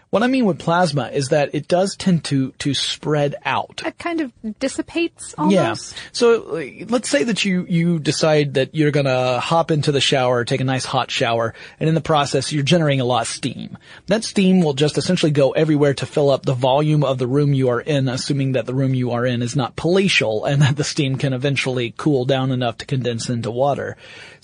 What 0.09 0.23
I 0.23 0.27
mean 0.27 0.45
with 0.45 0.57
plasma 0.57 1.09
is 1.09 1.29
that 1.29 1.53
it 1.53 1.67
does 1.67 1.97
tend 1.97 2.23
to, 2.25 2.51
to 2.59 2.73
spread 2.73 3.35
out. 3.43 3.81
It 3.85 3.99
kind 3.99 4.21
of 4.21 4.31
dissipates 4.57 5.35
almost. 5.37 5.53
Yeah. 5.53 5.99
So 6.13 6.63
let's 6.87 7.09
say 7.09 7.25
that 7.25 7.43
you 7.43 7.65
you 7.67 7.99
decide 7.99 8.53
that 8.53 8.73
you're 8.73 8.91
gonna 8.91 9.41
hop 9.41 9.69
into 9.69 9.91
the 9.91 9.99
shower, 9.99 10.45
take 10.45 10.61
a 10.61 10.63
nice 10.63 10.85
hot 10.85 11.11
shower, 11.11 11.53
and 11.79 11.89
in 11.89 11.95
the 11.95 12.01
process 12.01 12.53
you're 12.53 12.63
generating 12.63 13.01
a 13.01 13.05
lot 13.05 13.23
of 13.23 13.27
steam. 13.27 13.77
That 14.05 14.23
steam 14.23 14.61
will 14.61 14.73
just 14.73 14.97
essentially 14.97 15.31
go 15.31 15.51
everywhere 15.51 15.93
to 15.95 16.05
fill 16.05 16.29
up 16.29 16.45
the 16.45 16.53
volume 16.53 17.03
of 17.03 17.17
the 17.17 17.27
room 17.27 17.53
you 17.53 17.67
are 17.69 17.81
in, 17.81 18.07
assuming 18.07 18.53
that 18.53 18.65
the 18.65 18.73
room 18.73 18.93
you 18.93 19.11
are 19.11 19.25
in 19.25 19.41
is 19.41 19.57
not 19.57 19.75
palatial 19.75 20.45
and 20.45 20.61
that 20.61 20.77
the 20.77 20.85
steam 20.85 21.17
can 21.17 21.33
eventually 21.33 21.93
cool 21.97 22.23
down 22.23 22.51
enough 22.51 22.77
to 22.77 22.85
condense 22.85 23.29
into 23.29 23.51
water. 23.51 23.97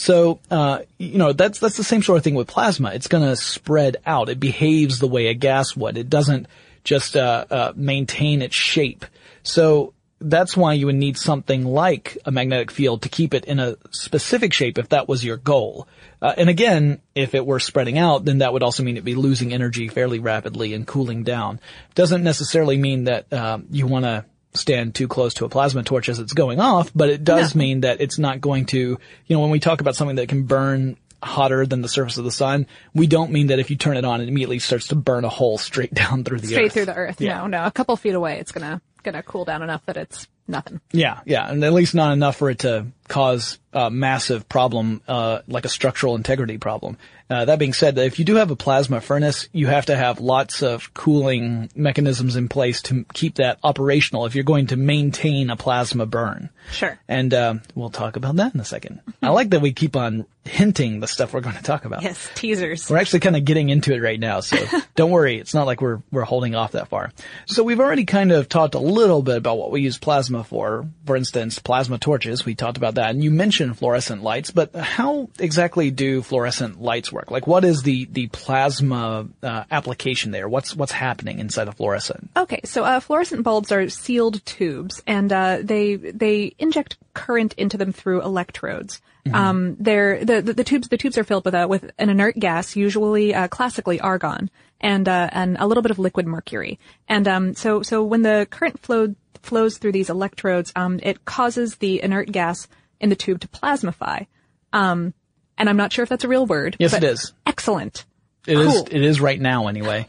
So 0.03 0.41
uh, 0.51 0.79
you 0.97 1.17
know 1.17 1.31
that's 1.31 1.59
that's 1.59 1.77
the 1.77 1.83
same 1.83 2.03
sort 2.03 2.17
of 2.17 2.25
thing 2.25 2.35
with 2.35 2.49
plasma. 2.49 2.91
It's 2.91 3.07
gonna 3.07 3.37
spread 3.37 3.95
out. 4.05 4.27
It 4.27 4.37
behaves 4.37 4.99
the 4.99 5.07
way 5.07 5.27
a 5.27 5.33
gas 5.33 5.77
would. 5.77 5.97
It 5.97 6.09
doesn't 6.09 6.47
just 6.83 7.15
uh, 7.15 7.45
uh, 7.49 7.73
maintain 7.73 8.41
its 8.41 8.53
shape. 8.53 9.05
So 9.43 9.93
that's 10.19 10.57
why 10.57 10.73
you 10.73 10.87
would 10.87 10.95
need 10.95 11.17
something 11.17 11.63
like 11.63 12.17
a 12.25 12.31
magnetic 12.31 12.69
field 12.69 13.03
to 13.03 13.09
keep 13.09 13.33
it 13.33 13.45
in 13.45 13.61
a 13.61 13.77
specific 13.91 14.51
shape 14.51 14.77
if 14.77 14.89
that 14.89 15.07
was 15.07 15.23
your 15.23 15.37
goal. 15.37 15.87
Uh, 16.21 16.33
and 16.35 16.49
again, 16.49 17.01
if 17.15 17.33
it 17.33 17.45
were 17.45 17.61
spreading 17.61 17.97
out, 17.97 18.25
then 18.25 18.39
that 18.39 18.51
would 18.51 18.63
also 18.63 18.83
mean 18.83 18.95
it'd 18.95 19.05
be 19.05 19.15
losing 19.15 19.53
energy 19.53 19.87
fairly 19.87 20.19
rapidly 20.19 20.73
and 20.73 20.85
cooling 20.85 21.23
down. 21.23 21.61
Doesn't 21.95 22.23
necessarily 22.23 22.75
mean 22.75 23.05
that 23.05 23.31
um, 23.31 23.67
you 23.71 23.87
want 23.87 24.03
to 24.03 24.25
stand 24.53 24.93
too 24.95 25.07
close 25.07 25.33
to 25.35 25.45
a 25.45 25.49
plasma 25.49 25.83
torch 25.83 26.09
as 26.09 26.19
it's 26.19 26.33
going 26.33 26.59
off, 26.59 26.91
but 26.93 27.09
it 27.09 27.23
does 27.23 27.55
mean 27.55 27.81
that 27.81 28.01
it's 28.01 28.19
not 28.19 28.39
going 28.41 28.65
to, 28.67 28.77
you 28.77 28.99
know, 29.35 29.39
when 29.39 29.49
we 29.49 29.59
talk 29.59 29.81
about 29.81 29.95
something 29.95 30.17
that 30.17 30.29
can 30.29 30.43
burn 30.43 30.97
hotter 31.21 31.65
than 31.65 31.81
the 31.81 31.87
surface 31.87 32.17
of 32.17 32.23
the 32.25 32.31
sun, 32.31 32.67
we 32.93 33.07
don't 33.07 33.31
mean 33.31 33.47
that 33.47 33.57
if 33.59 33.69
you 33.71 33.77
turn 33.77 33.95
it 33.97 34.05
on, 34.05 34.19
it 34.21 34.27
immediately 34.27 34.59
starts 34.59 34.87
to 34.87 34.95
burn 34.95 35.23
a 35.25 35.29
hole 35.29 35.57
straight 35.57 35.93
down 35.93 36.23
through 36.23 36.39
the 36.39 36.47
Straight 36.47 36.65
earth. 36.65 36.73
through 36.73 36.85
the 36.85 36.95
earth. 36.95 37.21
Yeah. 37.21 37.39
No, 37.39 37.47
no. 37.47 37.65
A 37.65 37.71
couple 37.71 37.95
feet 37.95 38.13
away, 38.15 38.39
it's 38.39 38.51
gonna 38.51 38.81
gonna 39.03 39.23
cool 39.23 39.43
down 39.45 39.61
enough 39.63 39.85
that 39.85 39.97
it's 39.97 40.27
nothing. 40.47 40.79
Yeah, 40.91 41.19
yeah, 41.25 41.49
and 41.49 41.63
at 41.63 41.73
least 41.73 41.95
not 41.95 42.13
enough 42.13 42.35
for 42.37 42.49
it 42.49 42.59
to 42.59 42.87
cause 43.13 43.59
a 43.73 43.91
massive 43.91 44.49
problem, 44.49 45.01
uh, 45.07 45.39
like 45.47 45.65
a 45.65 45.69
structural 45.69 46.15
integrity 46.15 46.57
problem. 46.57 46.97
Uh, 47.29 47.45
that 47.45 47.59
being 47.59 47.73
said, 47.73 47.97
if 47.97 48.17
you 48.17 48.25
do 48.25 48.35
have 48.35 48.51
a 48.51 48.55
plasma 48.55 49.01
furnace, 49.01 49.47
you 49.51 49.67
have 49.67 49.85
to 49.85 49.95
have 49.95 50.19
lots 50.19 50.61
of 50.61 50.93
cooling 50.95 51.69
mechanisms 51.75 52.35
in 52.35 52.49
place 52.49 52.81
to 52.81 53.05
keep 53.13 53.35
that 53.35 53.59
operational 53.63 54.25
if 54.25 54.35
you're 54.35 54.43
going 54.43 54.67
to 54.67 54.75
maintain 54.75 55.49
a 55.49 55.55
plasma 55.55 56.05
burn. 56.05 56.49
Sure. 56.71 56.99
And 57.07 57.33
uh, 57.33 57.55
we'll 57.75 57.89
talk 57.89 58.15
about 58.15 58.35
that 58.37 58.53
in 58.53 58.59
a 58.59 58.65
second. 58.65 58.99
I 59.21 59.29
like 59.29 59.51
that 59.51 59.61
we 59.61 59.73
keep 59.73 59.95
on 59.95 60.25
hinting 60.45 60.99
the 60.99 61.07
stuff 61.07 61.33
we're 61.33 61.41
going 61.41 61.55
to 61.55 61.63
talk 61.63 61.85
about. 61.85 62.03
Yes, 62.03 62.29
teasers. 62.35 62.89
We're 62.89 62.97
actually 62.97 63.21
kind 63.21 63.35
of 63.35 63.45
getting 63.45 63.69
into 63.69 63.93
it 63.93 64.01
right 64.01 64.19
now, 64.19 64.41
so 64.41 64.57
don't 64.95 65.11
worry. 65.11 65.39
It's 65.39 65.53
not 65.53 65.65
like 65.65 65.81
we're 65.81 66.01
we're 66.11 66.23
holding 66.23 66.55
off 66.55 66.73
that 66.73 66.89
far. 66.89 67.11
So 67.45 67.63
we've 67.63 67.79
already 67.79 68.05
kind 68.05 68.31
of 68.31 68.49
talked 68.49 68.75
a 68.75 68.79
little 68.79 69.21
bit 69.21 69.37
about 69.37 69.57
what 69.57 69.71
we 69.71 69.81
use 69.81 69.97
plasma 69.97 70.43
for. 70.43 70.85
For 71.05 71.15
instance, 71.15 71.59
plasma 71.59 71.97
torches. 71.97 72.45
We 72.45 72.55
talked 72.55 72.77
about 72.77 72.95
that, 72.95 73.02
and 73.09 73.23
you 73.23 73.31
mentioned 73.31 73.77
fluorescent 73.77 74.23
lights. 74.23 74.51
But 74.51 74.75
how 74.75 75.29
exactly 75.39 75.91
do 75.91 76.21
fluorescent 76.21 76.81
lights 76.81 77.11
work? 77.11 77.31
Like, 77.31 77.47
what 77.47 77.63
is 77.63 77.83
the 77.83 78.05
the 78.05 78.27
plasma 78.27 79.27
uh, 79.41 79.63
application 79.71 80.31
there? 80.31 80.47
What's 80.47 80.75
what's 80.75 80.91
happening 80.91 81.39
inside 81.39 81.67
a 81.67 81.71
fluorescent? 81.71 82.29
Okay, 82.35 82.61
so 82.65 82.83
uh, 82.83 82.99
fluorescent 82.99 83.43
bulbs 83.43 83.71
are 83.71 83.89
sealed 83.89 84.45
tubes, 84.45 85.01
and 85.07 85.31
uh, 85.31 85.59
they 85.61 85.95
they 85.95 86.53
inject 86.59 86.97
current 87.13 87.53
into 87.53 87.77
them 87.77 87.91
through 87.91 88.21
electrodes. 88.21 89.01
Um, 89.31 89.77
they're, 89.79 90.25
the, 90.25 90.41
the, 90.41 90.53
the 90.53 90.63
tubes, 90.65 90.89
the 90.89 90.97
tubes 90.97 91.17
are 91.17 91.23
filled 91.23 91.45
with 91.45 91.55
a, 91.55 91.65
with 91.65 91.91
an 91.97 92.09
inert 92.09 92.35
gas, 92.37 92.75
usually, 92.75 93.33
uh, 93.33 93.47
classically 93.47 94.01
argon, 94.01 94.49
and, 94.81 95.07
uh, 95.07 95.29
and 95.31 95.55
a 95.61 95.65
little 95.65 95.81
bit 95.81 95.91
of 95.91 95.99
liquid 95.99 96.27
mercury. 96.27 96.77
And, 97.07 97.25
um, 97.25 97.53
so, 97.55 97.83
so 97.83 98.03
when 98.03 98.23
the 98.23 98.47
current 98.51 98.81
flow, 98.81 99.15
flows 99.41 99.77
through 99.77 99.93
these 99.93 100.09
electrodes, 100.09 100.73
um, 100.75 100.99
it 101.01 101.23
causes 101.23 101.75
the 101.75 102.03
inert 102.03 102.33
gas 102.33 102.67
in 103.03 103.09
the 103.09 103.15
tube 103.15 103.41
to 103.41 103.47
plasmify. 103.49 104.25
Um, 104.71 105.13
and 105.57 105.69
I'm 105.69 105.77
not 105.77 105.93
sure 105.93 106.03
if 106.03 106.09
that's 106.09 106.23
a 106.23 106.27
real 106.27 106.47
word. 106.47 106.77
Yes, 106.79 106.91
but 106.91 107.03
it 107.03 107.11
is. 107.11 107.33
Excellent. 107.45 108.05
It 108.47 108.57
is. 108.57 108.73
Cool. 108.73 108.87
It 108.89 109.03
is 109.03 109.21
right 109.21 109.39
now, 109.39 109.67
anyway. 109.67 110.07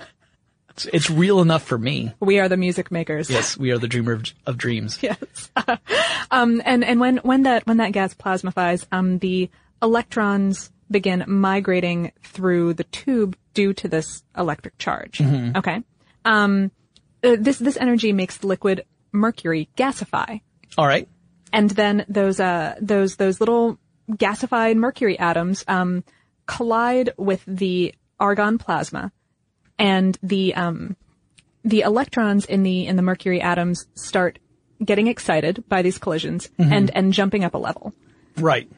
It's, 0.71 0.87
it's 0.87 1.11
real 1.11 1.41
enough 1.41 1.65
for 1.65 1.77
me. 1.77 2.15
We 2.21 2.39
are 2.39 2.49
the 2.49 2.57
music 2.57 2.91
makers. 2.91 3.29
Yes, 3.29 3.57
we 3.57 3.73
are 3.73 3.79
the 3.79 3.89
dreamer 3.89 4.13
of, 4.13 4.25
of 4.47 4.57
dreams. 4.57 4.99
yes. 5.03 5.51
um, 6.31 6.63
and 6.65 6.83
and 6.85 7.01
when 7.01 7.19
when 7.19 7.43
that 7.43 7.67
when 7.67 7.77
that 7.77 7.93
gas 7.93 8.15
plasmifies, 8.15 8.87
um, 8.91 9.19
the 9.19 9.51
electrons 9.83 10.73
begin 10.91 11.25
migrating 11.27 12.13
through 12.23 12.75
the 12.75 12.85
tube 12.85 13.37
due 13.53 13.73
to 13.75 13.89
this 13.89 14.23
electric 14.37 14.79
charge. 14.79 15.21
Okay. 15.21 15.83
Um, 16.25 16.71
uh, 17.23 17.37
this 17.39 17.59
this 17.59 17.77
energy 17.77 18.13
makes 18.13 18.39
the 18.39 18.47
liquid 18.47 18.85
mercury 19.13 19.69
gasify, 19.77 20.41
All 20.77 20.87
right. 20.87 21.09
And 21.55 21.71
then 21.71 22.05
those 22.09 22.41
uh 22.41 22.75
those 22.81 23.17
those 23.17 23.41
little 23.41 23.79
gasified 24.11 24.77
mercury 24.77 25.19
atoms 25.19 25.65
um, 25.69 26.05
collide 26.47 27.11
with 27.17 27.43
the 27.47 27.95
argon 28.21 28.59
plasma, 28.59 29.13
and 29.79 30.19
the 30.23 30.55
um, 30.55 30.97
the 31.65 31.81
electrons 31.81 32.45
in 32.45 32.63
the 32.63 32.87
in 32.87 32.97
the 32.97 33.03
mercury 33.03 33.41
atoms 33.41 33.87
start 33.95 34.39
getting 34.85 35.07
excited 35.07 35.65
by 35.69 35.81
these 35.83 35.99
collisions 35.99 36.51
and 36.59 36.91
and 36.95 37.13
jumping 37.13 37.45
up 37.45 37.55
a 37.55 37.59
level. 37.59 37.95
Right. 38.37 38.71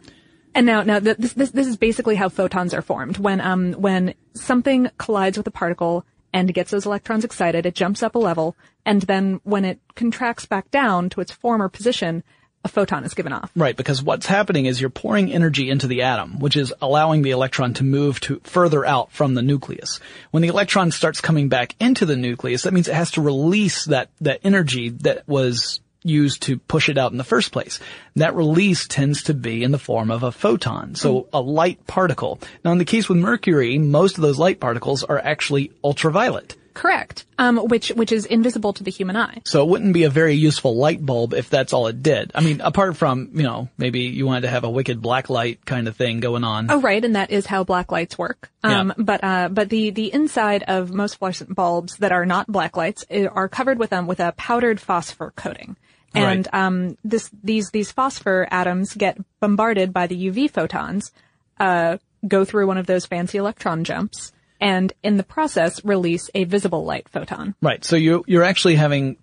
And 0.55 0.65
now, 0.65 0.83
now 0.83 1.01
th- 1.01 1.17
this, 1.19 1.33
this 1.33 1.51
this 1.51 1.67
is 1.67 1.77
basically 1.77 2.17
how 2.17 2.29
photons 2.29 2.73
are 2.73 2.83
formed. 2.83 3.19
When 3.19 3.41
um 3.41 3.73
when 3.73 4.15
something 4.35 4.91
collides 4.99 5.37
with 5.37 5.47
a 5.47 5.51
particle 5.51 6.05
and 6.33 6.53
gets 6.53 6.71
those 6.71 6.87
electrons 6.87 7.25
excited, 7.25 7.67
it 7.67 7.75
jumps 7.75 8.03
up 8.03 8.15
a 8.15 8.19
level, 8.19 8.57
and 8.85 9.03
then 9.03 9.41
when 9.45 9.65
it 9.65 9.81
contracts 9.95 10.47
back 10.47 10.71
down 10.71 11.09
to 11.11 11.21
its 11.21 11.33
former 11.33 11.69
position, 11.69 12.23
a 12.67 12.69
photon 12.69 13.05
is 13.05 13.15
given 13.15 13.33
off. 13.33 13.51
Right, 13.57 13.77
because 13.77 14.03
what's 14.03 14.27
happening 14.27 14.67
is 14.67 14.81
you're 14.81 14.91
pouring 14.91 15.33
energy 15.33 15.71
into 15.71 15.87
the 15.87 16.03
atom, 16.03 16.41
which 16.41 16.57
is 16.57 16.75
allowing 16.83 17.23
the 17.23 17.31
electron 17.31 17.73
to 17.75 17.85
move 17.85 18.21
to 18.21 18.41
further 18.45 18.85
out 18.85 19.13
from 19.13 19.35
the 19.35 19.43
nucleus. 19.43 20.01
When 20.33 20.43
the 20.43 20.49
electron 20.49 20.91
starts 20.91 21.21
coming 21.23 21.49
back 21.49 21.75
into 21.81 22.05
the 22.05 22.17
nucleus, 22.17 22.65
that 22.65 22.75
means 22.75 22.89
it 22.89 22.95
has 22.95 23.13
to 23.13 23.23
release 23.23 23.87
that, 23.87 24.11
that 24.21 24.41
energy 24.45 24.91
that 24.91 25.27
was 25.27 25.81
used 26.03 26.43
to 26.43 26.59
push 26.59 26.89
it 26.89 26.99
out 26.99 27.13
in 27.13 27.19
the 27.19 27.25
first 27.25 27.53
place. 27.53 27.81
That 28.17 28.35
release 28.35 28.87
tends 28.87 29.25
to 29.25 29.35
be 29.35 29.63
in 29.63 29.73
the 29.73 29.79
form 29.79 30.11
of 30.11 30.23
a 30.23 30.33
photon, 30.33 30.95
so 30.95 31.23
mm. 31.23 31.29
a 31.33 31.41
light 31.41 31.87
particle. 31.87 32.41
Now 32.65 32.73
in 32.73 32.79
the 32.79 32.85
case 32.85 33.09
with 33.09 33.19
mercury, 33.19 33.79
most 33.79 34.17
of 34.17 34.23
those 34.23 34.39
light 34.39 34.61
particles 34.61 35.03
are 35.03 35.19
actually 35.19 35.73
ultraviolet. 35.83 36.57
Correct. 36.77 37.25
Um, 37.39 37.57
which 37.57 37.89
which 37.89 38.13
is 38.13 38.27
invisible 38.27 38.75
to 38.75 38.85
the 38.85 38.91
human 38.91 39.17
eye. 39.17 39.41
So 39.47 39.63
it 39.63 39.69
wouldn't 39.71 39.95
be 39.95 40.05
a 40.05 40.11
very 40.11 40.35
useful 40.35 40.77
light 40.77 41.05
bulb 41.05 41.33
if 41.33 41.49
that's 41.49 41.73
all 41.73 41.87
it 41.87 42.03
did. 42.03 42.33
I 42.35 42.43
mean, 42.43 42.61
apart 42.61 42.97
from, 42.99 43.31
you 43.33 43.43
know, 43.45 43.71
maybe 43.79 44.01
you 44.01 44.27
wanted 44.27 44.43
to 44.43 44.49
have 44.49 44.65
a 44.65 44.71
wicked 44.71 45.01
black 45.01 45.31
light 45.31 45.65
kind 45.65 45.89
of 45.89 45.97
thing 45.97 46.21
going 46.21 46.45
on. 46.45 46.71
Oh, 46.71 46.81
right, 46.83 47.03
and 47.03 47.17
that 47.17 47.31
is 47.31 47.47
how 47.47 47.65
black 47.65 47.91
lights 47.91 48.19
work. 48.19 48.51
Um, 48.63 48.89
Yeah. 48.97 49.05
but 49.05 49.25
uh, 49.25 49.49
but 49.49 49.71
the 49.71 49.89
the 49.89 50.13
inside 50.13 50.65
of 50.69 50.93
most 50.93 51.17
fluorescent 51.19 51.55
bulbs 51.55 51.97
that 51.97 52.13
are 52.13 52.27
not 52.27 52.47
black 52.47 52.77
lights 52.77 53.07
eh, 53.09 53.27
are 53.27 53.49
covered 53.49 53.79
with 53.79 53.93
um 53.95 54.07
with 54.07 54.21
a 54.21 54.33
powdered 54.37 54.79
phosphor 54.79 55.33
coating. 55.35 55.77
And 56.15 56.47
Right. 56.53 56.55
um, 56.67 56.99
this 57.05 57.31
these 57.43 57.71
these 57.71 57.91
phosphor 57.91 58.47
atoms 58.51 58.93
get 58.95 59.19
bombarded 59.41 59.95
by 59.95 60.07
the 60.07 60.29
UV 60.31 60.51
photons, 60.51 61.11
uh, 61.59 61.97
go 62.29 62.45
through 62.45 62.67
one 62.67 62.77
of 62.79 62.87
those 62.87 63.07
fancy 63.07 63.39
electron 63.39 63.83
jumps, 63.85 64.33
and 64.61 64.93
in 65.03 65.17
the 65.17 65.23
process 65.23 65.85
release 65.85 66.31
a 66.35 66.45
visible 66.45 66.85
light 66.85 67.09
photon. 67.09 67.55
Right. 67.61 67.85
So 67.85 67.97
you, 67.97 68.25
you're 68.27 68.45
actually 68.45 68.77
having 68.77 69.17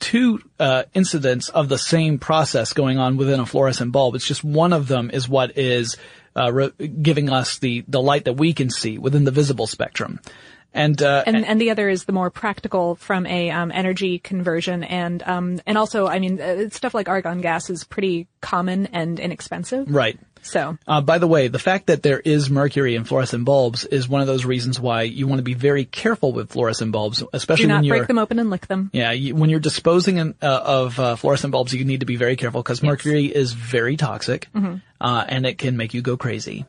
two, 0.00 0.40
uh, 0.58 0.84
incidents 0.92 1.48
of 1.48 1.68
the 1.68 1.78
same 1.78 2.18
process 2.18 2.72
going 2.72 2.98
on 2.98 3.16
within 3.16 3.40
a 3.40 3.46
fluorescent 3.46 3.92
bulb. 3.92 4.14
It's 4.14 4.26
just 4.26 4.44
one 4.44 4.72
of 4.72 4.88
them 4.88 5.10
is 5.10 5.28
what 5.28 5.56
is, 5.56 5.96
uh, 6.36 6.52
re- 6.52 6.72
giving 7.00 7.30
us 7.30 7.58
the, 7.58 7.84
the 7.88 8.02
light 8.02 8.24
that 8.24 8.34
we 8.34 8.52
can 8.52 8.70
see 8.70 8.98
within 8.98 9.24
the 9.24 9.30
visible 9.30 9.66
spectrum. 9.66 10.20
And, 10.74 11.00
uh, 11.00 11.22
and 11.24 11.46
and 11.46 11.60
the 11.60 11.70
other 11.70 11.88
is 11.88 12.04
the 12.04 12.12
more 12.12 12.30
practical 12.30 12.96
from 12.96 13.26
a 13.26 13.50
um, 13.50 13.70
energy 13.72 14.18
conversion 14.18 14.82
and 14.82 15.22
um 15.22 15.60
and 15.66 15.78
also 15.78 16.08
I 16.08 16.18
mean 16.18 16.40
uh, 16.40 16.68
stuff 16.70 16.94
like 16.94 17.08
argon 17.08 17.40
gas 17.40 17.70
is 17.70 17.84
pretty 17.84 18.26
common 18.40 18.86
and 18.92 19.20
inexpensive. 19.20 19.88
right. 19.88 20.18
So 20.42 20.76
Uh, 20.86 21.00
by 21.00 21.16
the 21.16 21.26
way, 21.26 21.48
the 21.48 21.58
fact 21.58 21.86
that 21.86 22.02
there 22.02 22.20
is 22.20 22.50
mercury 22.50 22.96
in 22.96 23.04
fluorescent 23.04 23.46
bulbs 23.46 23.86
is 23.86 24.06
one 24.06 24.20
of 24.20 24.26
those 24.26 24.44
reasons 24.44 24.78
why 24.78 25.02
you 25.02 25.26
want 25.26 25.38
to 25.38 25.42
be 25.42 25.54
very 25.54 25.86
careful 25.86 26.32
with 26.34 26.50
fluorescent 26.50 26.92
bulbs, 26.92 27.22
especially 27.32 27.64
do 27.66 27.72
when 27.72 27.84
you're 27.84 27.96
break 27.96 28.08
them 28.08 28.18
open 28.18 28.38
and 28.38 28.50
lick 28.50 28.66
them. 28.66 28.90
Yeah, 28.92 29.12
you, 29.12 29.34
when 29.34 29.48
you're 29.48 29.58
disposing 29.60 30.18
in, 30.18 30.34
uh, 30.42 30.60
of 30.82 31.00
uh, 31.00 31.16
fluorescent 31.16 31.50
bulbs, 31.52 31.72
you 31.72 31.84
need 31.86 32.00
to 32.00 32.06
be 32.06 32.16
very 32.16 32.36
careful 32.36 32.62
because 32.62 32.82
mercury 32.82 33.24
is 33.24 33.54
very 33.54 33.96
toxic, 33.96 34.48
Mm-hmm. 34.54 34.74
uh, 35.00 35.24
and 35.26 35.46
it 35.46 35.56
can 35.56 35.78
make 35.78 35.94
you 35.94 36.02
go 36.02 36.18
crazy, 36.18 36.66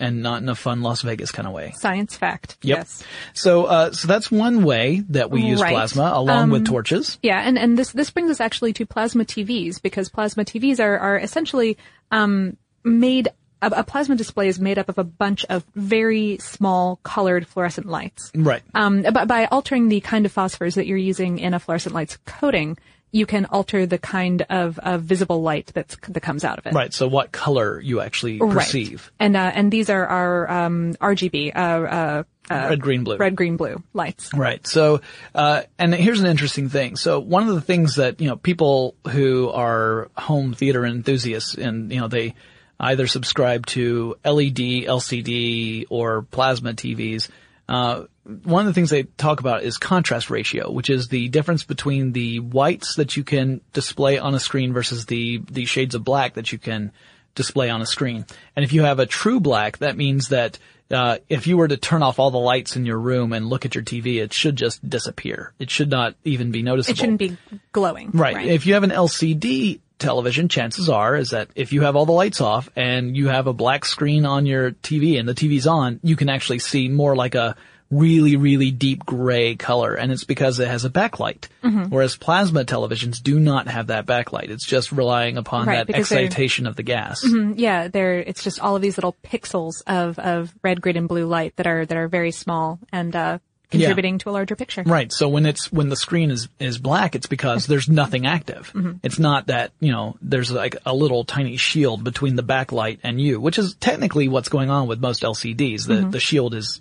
and 0.00 0.22
not 0.22 0.42
in 0.42 0.48
a 0.48 0.54
fun 0.54 0.82
Las 0.82 1.02
Vegas 1.02 1.30
kind 1.30 1.46
of 1.46 1.54
way. 1.54 1.72
Science 1.76 2.16
fact. 2.16 2.56
Yep. 2.62 2.78
Yes. 2.78 3.02
So, 3.34 3.64
uh, 3.64 3.92
so 3.92 4.08
that's 4.08 4.30
one 4.30 4.62
way 4.64 5.02
that 5.10 5.30
we 5.30 5.42
use 5.42 5.60
Right. 5.60 5.72
plasma, 5.72 6.10
along 6.14 6.50
with 6.50 6.66
torches. 6.66 7.18
Yeah, 7.22 7.40
and, 7.40 7.58
and 7.58 7.76
this 7.78 7.92
this 7.92 8.10
brings 8.10 8.30
us 8.30 8.40
actually 8.40 8.72
to 8.74 8.86
plasma 8.86 9.24
TVs 9.24 9.80
because 9.82 10.08
plasma 10.08 10.44
TVs 10.44 10.80
are 10.80 10.98
are 10.98 11.18
essentially 11.18 11.76
um, 12.10 12.56
made. 12.84 13.28
A, 13.60 13.66
a 13.78 13.82
plasma 13.82 14.14
display 14.14 14.46
is 14.46 14.60
made 14.60 14.78
up 14.78 14.88
of 14.88 14.98
a 14.98 15.04
bunch 15.04 15.44
of 15.46 15.64
very 15.74 16.38
small 16.38 17.00
colored 17.02 17.44
fluorescent 17.44 17.86
lights. 17.88 18.30
Right. 18.32 18.62
Um, 18.72 19.02
but 19.02 19.26
by 19.26 19.46
altering 19.46 19.88
the 19.88 20.00
kind 20.00 20.26
of 20.26 20.32
phosphors 20.32 20.76
that 20.76 20.86
you're 20.86 20.96
using 20.96 21.40
in 21.40 21.54
a 21.54 21.58
fluorescent 21.58 21.92
light's 21.92 22.18
coating, 22.24 22.78
you 23.10 23.26
can 23.26 23.46
alter 23.46 23.86
the 23.86 23.98
kind 23.98 24.42
of, 24.50 24.78
of 24.78 25.02
visible 25.02 25.42
light 25.42 25.70
that's 25.74 25.96
that 26.08 26.20
comes 26.20 26.44
out 26.44 26.58
of 26.58 26.66
it. 26.66 26.74
Right. 26.74 26.92
So, 26.92 27.08
what 27.08 27.32
color 27.32 27.80
you 27.80 28.00
actually 28.00 28.38
perceive? 28.38 29.10
Right. 29.20 29.26
And 29.26 29.36
uh, 29.36 29.52
and 29.54 29.72
these 29.72 29.90
are 29.90 30.06
our 30.06 30.50
um, 30.50 30.94
RGB, 30.94 31.56
uh, 31.56 31.58
uh, 31.58 32.22
uh, 32.50 32.68
Red, 32.70 32.80
green, 32.80 33.04
blue. 33.04 33.16
red, 33.16 33.36
green, 33.36 33.56
blue 33.56 33.82
lights. 33.92 34.32
Right. 34.32 34.66
So, 34.66 35.00
uh, 35.34 35.62
and 35.78 35.94
here's 35.94 36.20
an 36.20 36.26
interesting 36.26 36.68
thing. 36.68 36.96
So 36.96 37.20
one 37.20 37.48
of 37.48 37.54
the 37.54 37.60
things 37.60 37.96
that, 37.96 38.20
you 38.20 38.28
know, 38.28 38.36
people 38.36 38.94
who 39.06 39.50
are 39.50 40.10
home 40.16 40.54
theater 40.54 40.84
enthusiasts 40.86 41.54
and, 41.54 41.92
you 41.92 42.00
know, 42.00 42.08
they 42.08 42.34
either 42.80 43.06
subscribe 43.06 43.66
to 43.66 44.16
LED, 44.24 44.86
LCD, 44.86 45.86
or 45.90 46.22
plasma 46.22 46.72
TVs, 46.72 47.28
uh, 47.68 48.04
one 48.44 48.60
of 48.60 48.66
the 48.66 48.74
things 48.74 48.90
they 48.90 49.04
talk 49.04 49.40
about 49.40 49.62
is 49.62 49.78
contrast 49.78 50.28
ratio, 50.28 50.70
which 50.70 50.90
is 50.90 51.08
the 51.08 51.28
difference 51.28 51.64
between 51.64 52.12
the 52.12 52.40
whites 52.40 52.96
that 52.96 53.16
you 53.16 53.24
can 53.24 53.62
display 53.72 54.18
on 54.18 54.34
a 54.34 54.40
screen 54.40 54.72
versus 54.74 55.06
the, 55.06 55.38
the 55.50 55.64
shades 55.64 55.94
of 55.94 56.04
black 56.04 56.34
that 56.34 56.52
you 56.52 56.58
can 56.58 56.92
display 57.34 57.70
on 57.70 57.80
a 57.80 57.86
screen. 57.86 58.26
And 58.54 58.64
if 58.64 58.72
you 58.72 58.82
have 58.82 58.98
a 58.98 59.06
true 59.06 59.40
black, 59.40 59.78
that 59.78 59.96
means 59.96 60.28
that 60.28 60.58
uh, 60.90 61.18
if 61.28 61.46
you 61.46 61.56
were 61.56 61.68
to 61.68 61.76
turn 61.76 62.02
off 62.02 62.18
all 62.18 62.30
the 62.30 62.38
lights 62.38 62.76
in 62.76 62.84
your 62.84 62.98
room 62.98 63.32
and 63.32 63.48
look 63.48 63.64
at 63.64 63.74
your 63.74 63.84
TV, 63.84 64.22
it 64.22 64.32
should 64.32 64.56
just 64.56 64.86
disappear. 64.86 65.52
It 65.58 65.70
should 65.70 65.90
not 65.90 66.14
even 66.24 66.50
be 66.50 66.62
noticeable. 66.62 66.94
It 66.94 66.98
shouldn't 66.98 67.18
be 67.18 67.36
glowing. 67.72 68.10
Right. 68.12 68.46
If 68.46 68.66
you 68.66 68.74
have 68.74 68.84
an 68.84 68.90
LCD 68.90 69.80
television, 69.98 70.48
chances 70.48 70.88
are 70.88 71.16
is 71.16 71.30
that 71.30 71.48
if 71.54 71.72
you 71.72 71.82
have 71.82 71.96
all 71.96 72.06
the 72.06 72.12
lights 72.12 72.40
off 72.40 72.68
and 72.76 73.16
you 73.16 73.28
have 73.28 73.46
a 73.46 73.52
black 73.52 73.84
screen 73.84 74.24
on 74.26 74.46
your 74.46 74.72
TV 74.72 75.18
and 75.18 75.28
the 75.28 75.34
TV's 75.34 75.66
on, 75.66 76.00
you 76.02 76.16
can 76.16 76.28
actually 76.28 76.58
see 76.58 76.88
more 76.88 77.16
like 77.16 77.34
a 77.34 77.56
really, 77.90 78.36
really 78.36 78.70
deep 78.70 79.04
gray 79.04 79.56
color. 79.56 79.94
And 79.94 80.12
it's 80.12 80.24
because 80.24 80.60
it 80.60 80.68
has 80.68 80.84
a 80.84 80.90
backlight. 80.90 81.48
Mm-hmm. 81.64 81.84
Whereas 81.84 82.16
plasma 82.16 82.64
televisions 82.64 83.22
do 83.22 83.40
not 83.40 83.68
have 83.68 83.88
that 83.88 84.06
backlight. 84.06 84.50
It's 84.50 84.66
just 84.66 84.92
relying 84.92 85.36
upon 85.36 85.66
Right, 85.66 85.86
that 85.86 85.96
excitation 85.96 86.66
of 86.66 86.76
the 86.76 86.82
gas. 86.82 87.24
Yeah, 87.56 87.88
there. 87.88 88.18
It's 88.18 88.42
just 88.42 88.60
all 88.60 88.76
of 88.76 88.82
these 88.82 88.96
little 88.96 89.16
pixels 89.24 89.82
of 89.86 90.18
of 90.18 90.54
red, 90.62 90.80
green, 90.80 90.96
and 90.96 91.08
blue 91.08 91.26
light 91.26 91.56
that 91.56 91.66
are 91.66 91.84
that 91.84 91.96
are 91.96 92.08
very 92.08 92.30
small 92.30 92.78
and 92.92 93.14
uh, 93.16 93.38
contributing 93.70 94.18
to 94.18 94.30
a 94.30 94.32
larger 94.32 94.56
picture. 94.56 94.82
Right. 94.84 95.12
So 95.12 95.28
when 95.28 95.46
it's 95.46 95.72
when 95.72 95.88
the 95.88 95.96
screen 95.96 96.30
is 96.30 96.48
is 96.58 96.78
black, 96.78 97.14
it's 97.14 97.26
because 97.26 97.66
there's 97.66 97.88
nothing 97.88 98.26
active. 98.26 98.72
It's 99.02 99.18
not 99.18 99.46
that 99.46 99.72
you 99.80 99.92
know 99.92 100.16
there's 100.22 100.50
like 100.50 100.76
a 100.86 100.94
little 100.94 101.24
tiny 101.24 101.56
shield 101.56 102.04
between 102.04 102.36
the 102.36 102.42
backlight 102.42 103.00
and 103.02 103.20
you, 103.20 103.40
which 103.40 103.58
is 103.58 103.74
technically 103.74 104.28
what's 104.28 104.48
going 104.48 104.70
on 104.70 104.88
with 104.88 105.00
most 105.00 105.22
LCDs. 105.22 105.86
The 105.86 106.06
the 106.08 106.20
shield 106.20 106.54
is 106.54 106.80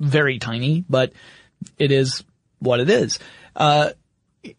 very 0.00 0.38
tiny, 0.38 0.84
but 0.88 1.12
it 1.78 1.90
is 1.92 2.24
what 2.58 2.80
it 2.80 2.90
is. 2.90 3.18
Uh, 3.54 3.90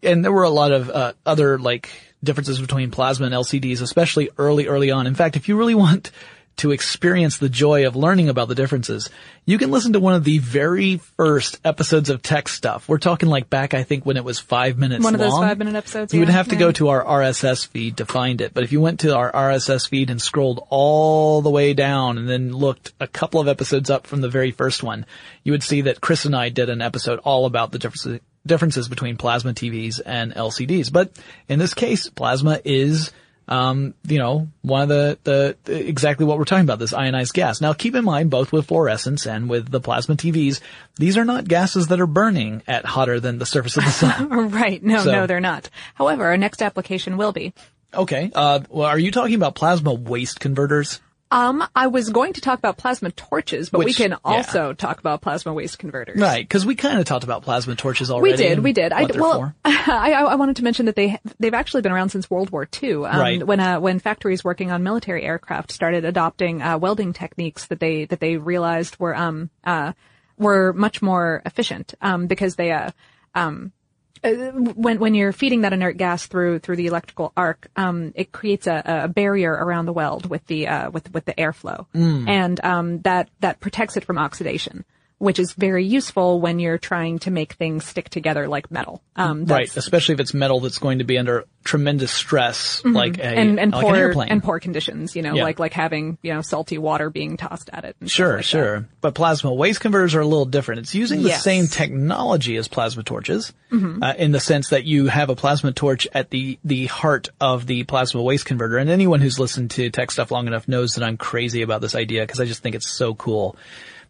and 0.02 0.24
there 0.24 0.32
were 0.32 0.44
a 0.44 0.50
lot 0.50 0.72
of 0.72 0.90
uh, 0.90 1.12
other 1.24 1.58
like 1.58 1.90
differences 2.22 2.60
between 2.60 2.90
plasma 2.90 3.26
and 3.26 3.34
LCDs, 3.34 3.80
especially 3.80 4.30
early, 4.38 4.66
early 4.66 4.90
on. 4.90 5.06
In 5.06 5.14
fact, 5.14 5.36
if 5.36 5.48
you 5.48 5.56
really 5.56 5.74
want 5.74 6.10
to 6.58 6.72
experience 6.72 7.38
the 7.38 7.48
joy 7.48 7.86
of 7.86 7.96
learning 7.96 8.28
about 8.28 8.48
the 8.48 8.54
differences, 8.54 9.10
you 9.44 9.58
can 9.58 9.70
listen 9.70 9.94
to 9.94 10.00
one 10.00 10.14
of 10.14 10.24
the 10.24 10.38
very 10.38 10.98
first 11.16 11.58
episodes 11.64 12.10
of 12.10 12.20
Tech 12.20 12.48
Stuff. 12.48 12.88
We're 12.88 12.98
talking 12.98 13.28
like 13.28 13.48
back, 13.48 13.74
I 13.74 13.82
think, 13.82 14.04
when 14.04 14.16
it 14.16 14.24
was 14.24 14.38
five 14.38 14.76
minutes 14.76 15.02
One 15.02 15.14
of 15.14 15.20
those 15.20 15.32
five 15.32 15.58
minute 15.58 15.74
episodes. 15.74 16.12
You 16.12 16.20
would 16.20 16.28
have 16.28 16.48
to 16.48 16.54
yeah. 16.54 16.60
go 16.60 16.72
to 16.72 16.88
our 16.88 17.04
RSS 17.04 17.66
feed 17.66 17.96
to 17.98 18.06
find 18.06 18.40
it. 18.40 18.52
But 18.52 18.64
if 18.64 18.72
you 18.72 18.80
went 18.80 19.00
to 19.00 19.16
our 19.16 19.32
RSS 19.32 19.88
feed 19.88 20.10
and 20.10 20.20
scrolled 20.20 20.66
all 20.68 21.40
the 21.42 21.50
way 21.50 21.74
down 21.74 22.18
and 22.18 22.28
then 22.28 22.52
looked 22.52 22.92
a 23.00 23.06
couple 23.06 23.40
of 23.40 23.48
episodes 23.48 23.88
up 23.88 24.06
from 24.06 24.20
the 24.20 24.28
very 24.28 24.50
first 24.50 24.82
one, 24.82 25.06
you 25.44 25.52
would 25.52 25.62
see 25.62 25.82
that 25.82 26.00
Chris 26.00 26.24
and 26.24 26.36
I 26.36 26.48
did 26.48 26.68
an 26.68 26.82
episode 26.82 27.20
all 27.20 27.46
about 27.46 27.72
the 27.72 27.78
differences, 27.78 28.20
differences 28.44 28.88
between 28.88 29.16
plasma 29.16 29.54
TVs 29.54 30.00
and 30.04 30.34
LCDs. 30.34 30.92
But 30.92 31.12
in 31.48 31.58
this 31.58 31.74
case, 31.74 32.10
plasma 32.10 32.60
is 32.64 33.12
um, 33.48 33.94
you 34.06 34.18
know, 34.18 34.48
one 34.62 34.82
of 34.82 34.88
the, 34.88 35.18
the, 35.24 35.56
the- 35.64 35.88
exactly 35.88 36.26
what 36.26 36.38
we're 36.38 36.44
talking 36.44 36.64
about, 36.64 36.78
this 36.78 36.92
ionized 36.92 37.32
gas. 37.34 37.60
Now 37.60 37.72
keep 37.72 37.94
in 37.94 38.04
mind, 38.04 38.30
both 38.30 38.52
with 38.52 38.66
fluorescence 38.66 39.26
and 39.26 39.48
with 39.48 39.70
the 39.70 39.80
plasma 39.80 40.16
TVs, 40.16 40.60
these 40.96 41.16
are 41.16 41.24
not 41.24 41.46
gases 41.48 41.88
that 41.88 42.00
are 42.00 42.06
burning 42.06 42.62
at 42.66 42.84
hotter 42.84 43.20
than 43.20 43.38
the 43.38 43.46
surface 43.46 43.76
of 43.76 43.84
the 43.84 43.90
sun. 43.90 44.50
Right. 44.50 44.82
No, 44.82 45.02
So- 45.02 45.12
no, 45.12 45.26
they're 45.26 45.40
not. 45.40 45.70
However, 45.94 46.26
our 46.26 46.36
next 46.36 46.62
application 46.62 47.16
will 47.16 47.32
be. 47.32 47.52
Okay. 47.94 48.30
Uh, 48.34 48.60
well, 48.68 48.86
are 48.86 48.98
you 48.98 49.10
talking 49.10 49.34
about 49.34 49.54
plasma 49.54 49.94
waste 49.94 50.40
converters? 50.40 51.00
Um, 51.30 51.62
I 51.74 51.88
was 51.88 52.08
going 52.08 52.32
to 52.34 52.40
talk 52.40 52.58
about 52.58 52.78
plasma 52.78 53.10
torches, 53.10 53.68
but 53.68 53.80
we 53.80 53.84
Which- 53.86 53.96
can 53.98 54.12
yeah. 54.12 54.16
also 54.22 54.72
talk 54.72 54.98
about 54.98 55.20
plasma 55.20 55.52
waste 55.52 55.78
converters. 55.78 56.18
Right. 56.18 56.42
Because 56.42 56.64
we 56.64 56.74
kind 56.74 56.98
of 56.98 57.04
talked 57.04 57.24
about 57.24 57.42
plasma 57.42 57.74
torches 57.76 58.10
already. 58.10 58.32
We 58.32 58.36
did, 58.36 58.58
we 58.60 58.72
did. 58.72 58.92
I 58.92 59.04
well. 59.14 59.52
I, 59.64 60.12
I 60.12 60.34
wanted 60.36 60.56
to 60.56 60.64
mention 60.64 60.86
that 60.86 60.96
they 60.96 61.18
they've 61.38 61.52
actually 61.54 61.82
been 61.82 61.92
around 61.92 62.08
since 62.10 62.30
World 62.30 62.50
War 62.50 62.66
II. 62.82 62.94
Um, 62.94 63.02
Right. 63.04 63.46
When 63.46 63.60
uh, 63.60 63.78
when 63.80 63.98
factories 63.98 64.42
working 64.42 64.70
on 64.70 64.82
military 64.82 65.24
aircraft 65.24 65.70
started 65.72 66.04
adopting 66.04 66.62
uh, 66.62 66.78
welding 66.78 67.12
techniques 67.12 67.66
that 67.66 67.80
they 67.80 68.06
that 68.06 68.20
they 68.20 68.36
realized 68.38 68.98
were 68.98 69.14
um 69.14 69.50
uh 69.64 69.92
were 70.38 70.72
much 70.72 71.02
more 71.02 71.42
efficient 71.44 71.94
um 72.00 72.26
because 72.26 72.56
they 72.56 72.70
uh 72.72 72.90
um 73.34 73.72
when 74.22 74.98
when 74.98 75.14
you're 75.14 75.32
feeding 75.32 75.62
that 75.62 75.72
inert 75.72 75.96
gas 75.96 76.26
through 76.26 76.58
through 76.60 76.76
the 76.76 76.86
electrical 76.86 77.32
arc, 77.36 77.68
um, 77.76 78.12
it 78.14 78.32
creates 78.32 78.66
a, 78.66 78.82
a 79.04 79.08
barrier 79.08 79.52
around 79.52 79.86
the 79.86 79.92
weld 79.92 80.26
with 80.28 80.46
the 80.46 80.68
uh, 80.68 80.90
with 80.90 81.12
with 81.12 81.24
the 81.24 81.34
airflow, 81.34 81.86
Mm. 81.94 82.28
and 82.28 82.64
um, 82.64 83.00
that 83.02 83.28
that 83.40 83.60
protects 83.60 83.96
it 83.96 84.04
from 84.04 84.18
oxidation, 84.18 84.84
which 85.18 85.38
is 85.40 85.52
very 85.52 85.84
useful 85.84 86.40
when 86.40 86.58
you're 86.60 86.78
trying 86.78 87.18
to 87.18 87.30
make 87.30 87.54
things 87.54 87.84
stick 87.84 88.08
together 88.08 88.46
like 88.48 88.70
metal. 88.70 89.02
Um, 89.16 89.44
Right. 89.46 89.74
Especially 89.76 90.12
if 90.14 90.20
it's 90.20 90.32
metal 90.32 90.60
that's 90.60 90.78
going 90.78 90.98
to 90.98 91.04
be 91.04 91.18
under 91.18 91.44
tremendous 91.64 92.12
stress, 92.12 92.82
like 92.84 93.18
a, 93.18 93.22
Mm-hmm. 93.22 93.38
and 93.38 93.60
and 93.60 93.72
like 93.72 93.82
an 93.82 93.88
poor 93.90 93.96
airplane. 93.96 94.28
and 94.28 94.42
poor 94.42 94.60
conditions, 94.60 95.16
you 95.16 95.22
know, 95.22 95.34
Yeah. 95.34 95.42
like 95.42 95.58
like 95.58 95.72
having 95.72 96.18
you 96.22 96.32
know 96.34 96.40
salty 96.40 96.78
water 96.78 97.10
being 97.10 97.36
tossed 97.36 97.68
at 97.72 97.84
it. 97.84 97.96
Sure, 98.06 98.36
like 98.36 98.44
sure. 98.44 98.88
But 99.00 99.14
plasma 99.14 99.52
waste 99.52 99.80
converters 99.80 100.14
are 100.14 100.20
a 100.20 100.26
little 100.26 100.46
different. 100.46 100.80
It's 100.82 100.94
using 100.94 101.22
the 101.22 101.30
Yes. 101.30 101.42
same 101.42 101.66
technology 101.66 102.56
as 102.56 102.68
plasma 102.68 103.02
torches, 103.02 103.52
Mm-hmm. 103.72 104.02
uh, 104.02 104.14
in 104.16 104.30
the 104.32 104.40
sense 104.40 104.70
that 104.70 104.84
you 104.84 105.08
have 105.08 105.28
a 105.30 105.36
plasma 105.36 105.72
torch 105.72 106.06
at 106.14 106.30
the, 106.30 106.58
the 106.64 106.86
heart 106.86 107.28
of 107.40 107.66
the 107.66 107.84
plasma 107.84 108.22
waste 108.22 108.46
converter. 108.46 108.78
And 108.78 108.88
anyone 108.88 109.20
who's 109.20 109.38
listened 109.38 109.72
to 109.72 109.90
tech 109.90 110.10
stuff 110.10 110.30
long 110.30 110.46
enough 110.46 110.68
knows 110.68 110.94
that 110.94 111.04
I'm 111.04 111.16
crazy 111.18 111.60
about 111.62 111.80
this 111.82 111.94
idea 111.94 112.22
because 112.22 112.40
I 112.40 112.46
just 112.46 112.62
think 112.62 112.76
it's 112.76 112.88
so 112.90 113.14
cool. 113.14 113.56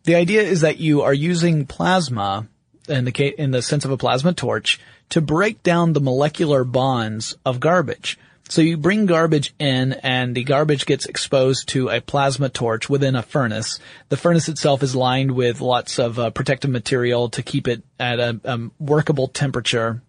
The 0.05 0.15
idea 0.15 0.43
is 0.43 0.63
that 0.63 0.79
you 0.79 1.03
are 1.03 1.15
using 1.15 1.67
plasma 1.67 2.47
in 2.89 3.05
the 3.05 3.35
in 3.41 3.51
the 3.51 3.63
sense 3.63 3.85
of 3.85 3.91
a 3.91 3.97
plasma 3.97 4.33
torch 4.33 4.81
to 5.11 5.21
break 5.21 5.63
down 5.63 5.93
the 5.93 6.01
molecular 6.01 6.65
bonds 6.65 7.37
of 7.45 7.61
garbage. 7.61 8.19
So 8.51 8.63
you 8.63 8.79
bring 8.79 9.05
garbage 9.05 9.53
in 9.59 9.93
and 9.93 10.35
the 10.35 10.43
garbage 10.43 10.87
gets 10.87 11.05
exposed 11.05 11.69
to 11.71 11.91
a 11.91 12.01
plasma 12.01 12.49
torch 12.49 12.89
within 12.89 13.15
a 13.15 13.23
furnace. 13.23 13.79
The 14.09 14.17
furnace 14.17 14.49
itself 14.49 14.83
is 14.83 14.97
lined 14.97 15.33
with 15.33 15.61
lots 15.61 15.99
of 15.99 16.19
uh, 16.19 16.31
protective 16.31 16.71
material 16.71 17.29
to 17.31 17.43
keep 17.43 17.69
it 17.69 17.83
at 18.01 18.19
a 18.19 18.41
um, 18.47 18.73
workable 18.79 19.29
temperature 19.29 20.01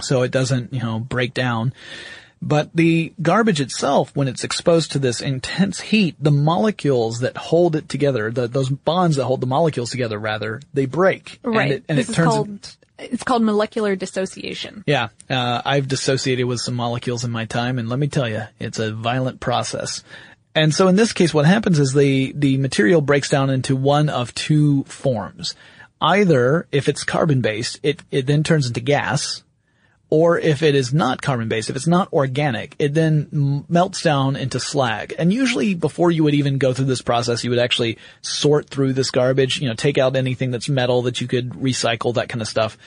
so 0.00 0.22
it 0.22 0.30
doesn't, 0.30 0.72
you 0.72 0.80
know, 0.80 0.98
break 0.98 1.34
down. 1.34 1.74
But 2.40 2.70
the 2.74 3.12
garbage 3.20 3.60
itself, 3.60 4.14
when 4.14 4.28
it's 4.28 4.44
exposed 4.44 4.92
to 4.92 4.98
this 4.98 5.20
intense 5.20 5.80
heat, 5.80 6.16
the 6.20 6.30
molecules 6.30 7.20
that 7.20 7.36
hold 7.36 7.74
it 7.74 7.88
together, 7.88 8.30
the, 8.30 8.46
those 8.46 8.68
bonds 8.68 9.16
that 9.16 9.24
hold 9.24 9.40
the 9.40 9.46
molecules 9.46 9.90
together, 9.90 10.18
rather, 10.18 10.60
they 10.72 10.86
break. 10.86 11.40
Right. 11.42 11.62
And 11.62 11.72
it, 11.72 11.84
and 11.88 11.98
this 11.98 12.08
it 12.08 12.10
is 12.10 12.16
turns. 12.16 12.28
called 12.28 12.76
it's 12.98 13.22
called 13.22 13.42
molecular 13.42 13.94
dissociation. 13.96 14.82
yeah, 14.86 15.08
uh, 15.30 15.62
I've 15.64 15.86
dissociated 15.86 16.46
with 16.46 16.60
some 16.60 16.74
molecules 16.74 17.24
in 17.24 17.30
my 17.30 17.44
time, 17.44 17.78
and 17.78 17.88
let 17.88 17.98
me 17.98 18.08
tell 18.08 18.28
you, 18.28 18.42
it's 18.58 18.78
a 18.78 18.92
violent 18.92 19.40
process. 19.40 20.02
And 20.54 20.74
so 20.74 20.88
in 20.88 20.96
this 20.96 21.12
case, 21.12 21.32
what 21.32 21.46
happens 21.46 21.78
is 21.78 21.92
the 21.92 22.32
the 22.34 22.56
material 22.56 23.00
breaks 23.00 23.28
down 23.28 23.50
into 23.50 23.76
one 23.76 24.08
of 24.08 24.34
two 24.34 24.84
forms. 24.84 25.54
Either, 26.00 26.66
if 26.72 26.88
it's 26.88 27.04
carbon 27.04 27.40
based, 27.40 27.78
it 27.82 28.02
it 28.10 28.26
then 28.26 28.42
turns 28.42 28.66
into 28.66 28.80
gas, 28.80 29.44
or 30.10 30.38
if 30.38 30.62
it 30.62 30.74
is 30.74 30.94
not 30.94 31.20
carbon 31.20 31.48
based, 31.48 31.68
if 31.68 31.76
it's 31.76 31.86
not 31.86 32.12
organic, 32.12 32.74
it 32.78 32.94
then 32.94 33.64
melts 33.68 34.02
down 34.02 34.36
into 34.36 34.58
slag. 34.58 35.14
And 35.18 35.32
usually 35.32 35.74
before 35.74 36.10
you 36.10 36.24
would 36.24 36.34
even 36.34 36.58
go 36.58 36.72
through 36.72 36.86
this 36.86 37.02
process, 37.02 37.44
you 37.44 37.50
would 37.50 37.58
actually 37.58 37.98
sort 38.22 38.70
through 38.70 38.94
this 38.94 39.10
garbage, 39.10 39.60
you 39.60 39.68
know, 39.68 39.74
take 39.74 39.98
out 39.98 40.16
anything 40.16 40.50
that's 40.50 40.68
metal 40.68 41.02
that 41.02 41.20
you 41.20 41.28
could 41.28 41.50
recycle, 41.50 42.14
that 42.14 42.28
kind 42.28 42.40
of 42.40 42.48
stuff. 42.48 42.78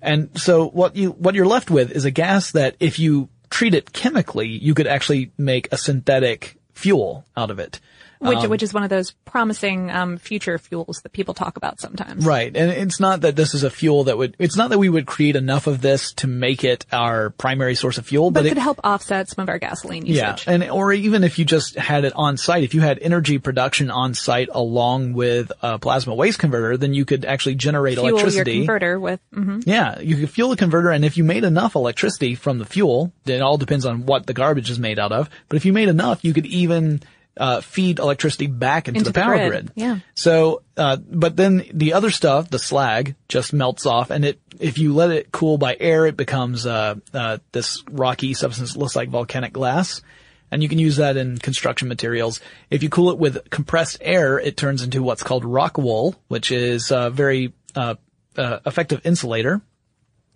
And 0.00 0.30
so 0.40 0.68
what 0.68 0.96
you, 0.96 1.10
what 1.10 1.34
you're 1.34 1.46
left 1.46 1.70
with 1.70 1.90
is 1.90 2.06
a 2.06 2.10
gas 2.10 2.52
that 2.52 2.76
if 2.80 2.98
you 2.98 3.28
treat 3.50 3.74
it 3.74 3.92
chemically, 3.92 4.48
you 4.48 4.74
could 4.74 4.86
actually 4.86 5.32
make 5.36 5.68
a 5.72 5.76
synthetic 5.76 6.56
fuel 6.72 7.26
out 7.36 7.50
of 7.50 7.58
it. 7.58 7.80
Which, 8.20 8.44
which 8.44 8.62
is 8.62 8.74
one 8.74 8.82
of 8.82 8.90
those 8.90 9.12
promising 9.24 9.90
um, 9.90 10.18
future 10.18 10.58
fuels 10.58 11.00
that 11.02 11.12
people 11.12 11.32
talk 11.32 11.56
about 11.56 11.80
sometimes. 11.80 12.24
Right. 12.26 12.54
And 12.54 12.70
it's 12.70 13.00
not 13.00 13.22
that 13.22 13.34
this 13.34 13.54
is 13.54 13.62
a 13.64 13.70
fuel 13.70 14.04
that 14.04 14.18
would, 14.18 14.36
it's 14.38 14.56
not 14.56 14.68
that 14.70 14.78
we 14.78 14.90
would 14.90 15.06
create 15.06 15.36
enough 15.36 15.66
of 15.66 15.80
this 15.80 16.12
to 16.14 16.26
make 16.26 16.62
it 16.62 16.84
our 16.92 17.30
primary 17.30 17.74
source 17.74 17.96
of 17.96 18.06
fuel, 18.06 18.30
But 18.30 18.40
but 18.40 18.46
it 18.46 18.48
could 18.50 18.58
help 18.58 18.78
offset 18.84 19.30
some 19.30 19.42
of 19.42 19.48
our 19.48 19.58
gasoline 19.58 20.04
usage. 20.04 20.46
Yeah, 20.46 20.52
and 20.52 20.64
or 20.64 20.92
even 20.92 21.24
if 21.24 21.38
you 21.38 21.46
just 21.46 21.76
had 21.76 22.04
it 22.04 22.12
on 22.14 22.36
site, 22.36 22.62
if 22.62 22.74
you 22.74 22.82
had 22.82 22.98
energy 22.98 23.38
production 23.38 23.90
on 23.90 24.12
site 24.12 24.50
along 24.52 25.14
with 25.14 25.50
a 25.62 25.78
plasma 25.78 26.14
waste 26.14 26.38
converter, 26.38 26.76
then 26.76 26.92
you 26.92 27.06
could 27.06 27.24
actually 27.24 27.54
generate 27.54 27.96
electricity. 27.96 28.66
Fuel 28.66 28.66
your 28.66 28.76
electricity. 28.76 29.00
converter 29.00 29.00
with. 29.00 29.20
mhm. 29.34 29.62
Yeah, 29.66 29.98
you 30.00 30.16
could 30.16 30.30
fuel 30.30 30.50
the 30.50 30.56
converter, 30.56 30.90
and 30.90 31.06
if 31.06 31.16
you 31.16 31.24
made 31.24 31.44
enough 31.44 31.74
electricity 31.74 32.34
from 32.34 32.58
the 32.58 32.66
fuel, 32.66 33.12
it 33.24 33.40
all 33.40 33.56
depends 33.56 33.86
on 33.86 34.04
what 34.04 34.26
the 34.26 34.34
garbage 34.34 34.68
is 34.68 34.78
made 34.78 34.98
out 34.98 35.12
of. 35.12 35.30
But 35.48 35.56
if 35.56 35.64
you 35.64 35.72
made 35.72 35.88
enough, 35.88 36.22
you 36.22 36.34
could 36.34 36.46
even 36.46 37.02
uh, 37.36 37.60
feed 37.60 37.98
electricity 37.98 38.46
back 38.46 38.88
into, 38.88 38.98
Into 38.98 39.12
the 39.12 39.20
power 39.20 39.36
grid, 39.36 39.50
grid. 39.50 39.72
yeah. 39.74 39.98
So, 40.14 40.62
uh, 40.76 40.96
but 40.96 41.36
then 41.36 41.64
the 41.72 41.94
other 41.94 42.10
stuff, 42.10 42.50
the 42.50 42.58
slag, 42.58 43.14
just 43.28 43.52
melts 43.52 43.86
off, 43.86 44.10
and 44.10 44.24
it 44.24 44.40
if 44.58 44.78
you 44.78 44.94
let 44.94 45.10
it 45.10 45.32
cool 45.32 45.56
by 45.56 45.76
air, 45.78 46.06
it 46.06 46.16
becomes 46.16 46.66
uh, 46.66 46.96
uh, 47.14 47.38
this 47.52 47.82
rocky 47.90 48.34
substance 48.34 48.76
looks 48.76 48.94
like 48.96 49.08
volcanic 49.08 49.52
glass. 49.52 50.02
And 50.52 50.64
you 50.64 50.68
can 50.68 50.80
use 50.80 50.96
that 50.96 51.16
in 51.16 51.38
construction 51.38 51.86
materials. 51.86 52.40
If 52.70 52.82
you 52.82 52.88
cool 52.88 53.10
it 53.10 53.18
with 53.18 53.48
compressed 53.50 53.98
air, 54.00 54.36
it 54.36 54.56
turns 54.56 54.82
into 54.82 55.00
what's 55.00 55.22
called 55.22 55.44
rock 55.44 55.78
wool, 55.78 56.16
which 56.26 56.50
is 56.50 56.90
a 56.90 57.08
very 57.08 57.52
uh, 57.76 57.94
uh, 58.36 58.58
effective 58.66 59.00
insulator. 59.06 59.62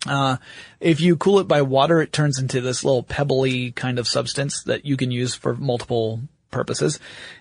Uh, 0.07 0.37
if 0.79 1.01
you 1.01 1.17
cool 1.17 1.41
it 1.41 1.49
by 1.49 1.63
water, 1.63 2.01
it 2.01 2.13
turns 2.13 2.39
into 2.39 2.61
this 2.61 2.85
little 2.85 3.03
pebbly 3.03 3.73
kind 3.73 3.99
of 3.99 4.07
substance 4.07 4.63
that 4.63 4.85
you 4.85 4.97
can 4.97 5.11
use 5.11 5.35
for 5.35 5.57
multiple 5.57 6.21
purposes. 6.55 6.99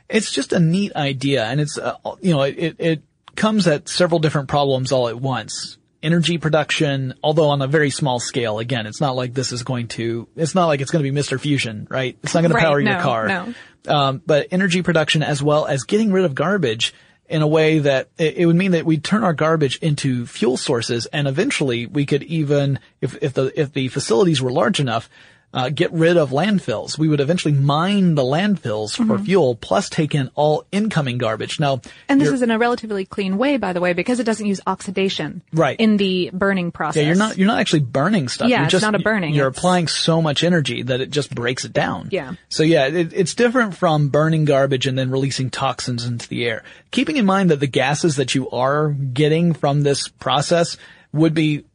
It's 0.09 0.29
just 0.31 0.51
a 0.51 0.59
neat 0.59 0.93
idea, 0.95 1.45
and 1.45 1.61
it's 1.61 1.77
uh, 1.77 1.95
you 2.21 2.33
know 2.33 2.41
it 2.41 2.75
it 2.79 3.01
comes 3.35 3.67
at 3.67 3.87
several 3.87 4.19
different 4.19 4.49
problems 4.49 4.91
all 4.91 5.07
at 5.07 5.19
once. 5.19 5.77
Energy 6.01 6.37
production, 6.37 7.13
although 7.23 7.47
on 7.49 7.61
a 7.61 7.67
very 7.67 7.89
small 7.89 8.19
scale. 8.19 8.59
Again, 8.59 8.85
it's 8.87 8.99
not 8.99 9.15
like 9.15 9.33
this 9.33 9.53
is 9.53 9.63
going 9.63 9.87
to. 9.89 10.27
It's 10.35 10.53
not 10.53 10.65
like 10.65 10.81
it's 10.81 10.91
going 10.91 11.05
to 11.05 11.09
be 11.09 11.17
Mr. 11.17 11.39
Fusion, 11.39 11.87
right? 11.89 12.17
It's 12.23 12.33
not 12.33 12.41
going 12.41 12.49
to 12.51 12.55
Right, 12.55 12.63
power 12.65 12.79
your 12.81 12.99
car. 12.99 13.27
no. 13.27 13.53
Um, 13.87 14.21
but 14.25 14.47
energy 14.51 14.81
production 14.81 15.23
as 15.23 15.41
well 15.41 15.65
as 15.65 15.83
getting 15.83 16.11
rid 16.11 16.25
of 16.25 16.35
garbage 16.35 16.93
in 17.27 17.41
a 17.41 17.47
way 17.47 17.79
that 17.79 18.09
it, 18.17 18.35
it 18.37 18.45
would 18.45 18.55
mean 18.55 18.71
that 18.71 18.85
we'd 18.85 19.03
turn 19.03 19.23
our 19.23 19.33
garbage 19.33 19.77
into 19.77 20.25
fuel 20.25 20.55
sources 20.57 21.05
and 21.07 21.27
eventually 21.27 21.85
we 21.87 22.05
could 22.05 22.23
even, 22.23 22.79
if, 23.01 23.17
if 23.21 23.33
the, 23.33 23.51
if 23.59 23.71
the 23.73 23.87
facilities 23.89 24.41
were 24.41 24.51
large 24.51 24.79
enough, 24.79 25.09
uh, 25.53 25.69
get 25.69 25.91
rid 25.93 26.17
of 26.17 26.31
landfills. 26.31 26.97
We 26.97 27.07
would 27.07 27.19
eventually 27.19 27.53
mine 27.53 28.15
the 28.15 28.23
landfills 28.23 28.95
for 28.95 29.03
Mm-hmm. 29.03 29.23
fuel 29.25 29.55
plus 29.55 29.87
take 29.89 30.15
in 30.15 30.31
all 30.33 30.65
incoming 30.71 31.19
garbage. 31.19 31.59
Now, 31.59 31.81
And 32.09 32.19
this 32.19 32.29
is 32.29 32.41
in 32.41 32.49
a 32.51 32.57
relatively 32.57 33.05
clean 33.05 33.37
way, 33.37 33.57
by 33.57 33.71
the 33.73 33.79
way, 33.79 33.93
because 33.93 34.19
it 34.19 34.23
doesn't 34.23 34.45
use 34.45 34.59
oxidation 34.65 35.41
Right. 35.53 35.79
in 35.79 35.97
the 35.97 36.31
burning 36.33 36.71
process. 36.71 37.01
yeah, 37.01 37.07
you're 37.07 37.15
not, 37.15 37.37
you're 37.37 37.47
not 37.47 37.59
actually 37.59 37.81
burning 37.81 38.29
stuff. 38.29 38.49
Yeah, 38.49 38.61
you're 38.61 38.65
it's 38.65 38.81
not 38.81 38.95
a 38.95 38.99
burning, 38.99 39.33
You're 39.35 39.47
it's- 39.49 39.57
applying 39.59 39.87
so 39.87 40.21
much 40.21 40.43
energy 40.43 40.81
that 40.83 41.01
it 41.01 41.11
just 41.11 41.33
breaks 41.35 41.65
it 41.65 41.73
down. 41.73 42.09
Yeah. 42.11 42.33
So 42.49 42.63
yeah, 42.63 42.87
it, 42.87 43.13
it's 43.13 43.35
different 43.35 43.75
from 43.75 44.09
burning 44.09 44.45
garbage 44.45 44.87
and 44.87 44.97
then 44.97 45.11
releasing 45.11 45.49
toxins 45.51 46.05
into 46.05 46.27
the 46.27 46.45
air. 46.45 46.63
Keeping 46.91 47.17
in 47.17 47.25
mind 47.25 47.51
that 47.51 47.59
the 47.59 47.67
gases 47.67 48.15
that 48.15 48.33
you 48.33 48.49
are 48.49 48.89
getting 48.89 49.53
from 49.53 49.81
this 49.83 50.07
process 50.07 50.77
would 51.11 51.33
be 51.35 51.65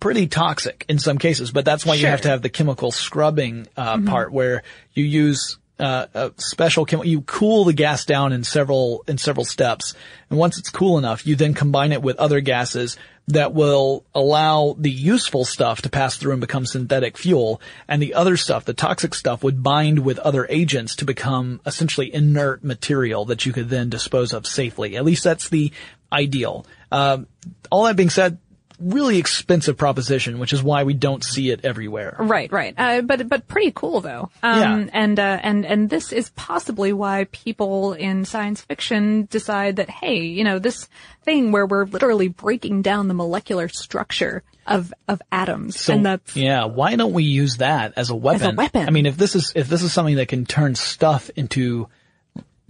pretty 0.00 0.26
toxic 0.26 0.84
in 0.88 0.98
some 0.98 1.18
cases, 1.18 1.50
but 1.52 1.64
that's 1.64 1.86
why 1.86 1.94
you 1.94 2.06
have 2.06 2.22
to 2.22 2.28
have 2.28 2.42
the 2.42 2.48
chemical 2.48 2.90
scrubbing 2.90 3.68
uh, 3.76 4.00
part 4.00 4.32
where 4.32 4.62
you 4.94 5.04
use 5.04 5.58
uh, 5.78 6.06
a 6.14 6.32
special 6.36 6.84
chemical. 6.84 7.10
You 7.10 7.22
cool 7.22 7.64
the 7.64 7.72
gas 7.72 8.04
down 8.04 8.32
in 8.32 8.44
several 8.44 9.04
in 9.06 9.18
several 9.18 9.44
steps, 9.44 9.94
and 10.28 10.38
once 10.38 10.58
it's 10.58 10.70
cool 10.70 10.98
enough, 10.98 11.26
you 11.26 11.36
then 11.36 11.54
combine 11.54 11.92
it 11.92 12.02
with 12.02 12.16
other 12.16 12.40
gases 12.40 12.96
that 13.28 13.54
will 13.54 14.04
allow 14.14 14.74
the 14.78 14.90
useful 14.90 15.44
stuff 15.44 15.82
to 15.82 15.88
pass 15.88 16.16
through 16.16 16.32
and 16.32 16.40
become 16.40 16.66
synthetic 16.66 17.16
fuel, 17.16 17.60
and 17.88 18.02
the 18.02 18.14
other 18.14 18.36
stuff, 18.36 18.64
the 18.64 18.74
toxic 18.74 19.14
stuff, 19.14 19.42
would 19.42 19.62
bind 19.62 20.00
with 20.00 20.18
other 20.18 20.46
agents 20.50 20.96
to 20.96 21.04
become 21.04 21.60
essentially 21.64 22.12
inert 22.12 22.64
material 22.64 23.24
that 23.26 23.46
you 23.46 23.52
could 23.52 23.68
then 23.68 23.88
dispose 23.88 24.32
of 24.32 24.46
safely. 24.46 24.96
At 24.96 25.04
least 25.04 25.24
that's 25.24 25.48
the 25.48 25.72
ideal. 26.12 26.66
Um, 26.90 27.26
all 27.70 27.84
that 27.84 27.96
being 27.96 28.10
said, 28.10 28.38
really 28.80 29.18
expensive 29.18 29.76
proposition, 29.76 30.38
which 30.38 30.52
is 30.52 30.62
why 30.62 30.84
we 30.84 30.94
don't 30.94 31.22
see 31.24 31.50
it 31.50 31.64
everywhere. 31.64 32.16
Right, 32.18 32.50
right. 32.50 32.74
Uh, 32.76 33.02
but 33.02 33.28
but 33.28 33.46
pretty 33.46 33.72
cool 33.72 34.00
though. 34.00 34.30
Um, 34.42 34.60
Yeah. 34.60 34.86
And 34.92 35.20
uh, 35.20 35.38
and 35.42 35.66
and 35.66 35.90
this 35.90 36.12
is 36.12 36.30
possibly 36.30 36.92
why 36.92 37.26
people 37.30 37.92
in 37.92 38.24
science 38.24 38.60
fiction 38.60 39.28
decide 39.30 39.76
that 39.76 39.90
hey, 39.90 40.20
you 40.20 40.44
know, 40.44 40.58
this 40.58 40.88
thing 41.22 41.52
where 41.52 41.66
we're 41.66 41.84
literally 41.84 42.28
breaking 42.28 42.82
down 42.82 43.08
the 43.08 43.14
molecular 43.14 43.68
structure 43.68 44.42
of 44.66 44.92
of 45.08 45.20
atoms 45.32 45.78
So 45.78 45.94
and 45.94 46.06
the 46.06 46.20
yeah, 46.34 46.64
why 46.66 46.96
don't 46.96 47.12
we 47.12 47.24
use 47.24 47.56
that 47.58 47.94
as 47.96 48.10
a 48.10 48.16
weapon? 48.16 48.42
As 48.42 48.52
a 48.52 48.56
weapon. 48.56 48.86
I 48.86 48.90
mean, 48.90 49.06
if 49.06 49.16
this 49.16 49.34
is 49.34 49.52
if 49.54 49.68
this 49.68 49.82
is 49.82 49.92
something 49.92 50.16
that 50.16 50.28
can 50.28 50.46
turn 50.46 50.74
stuff 50.74 51.30
into 51.36 51.88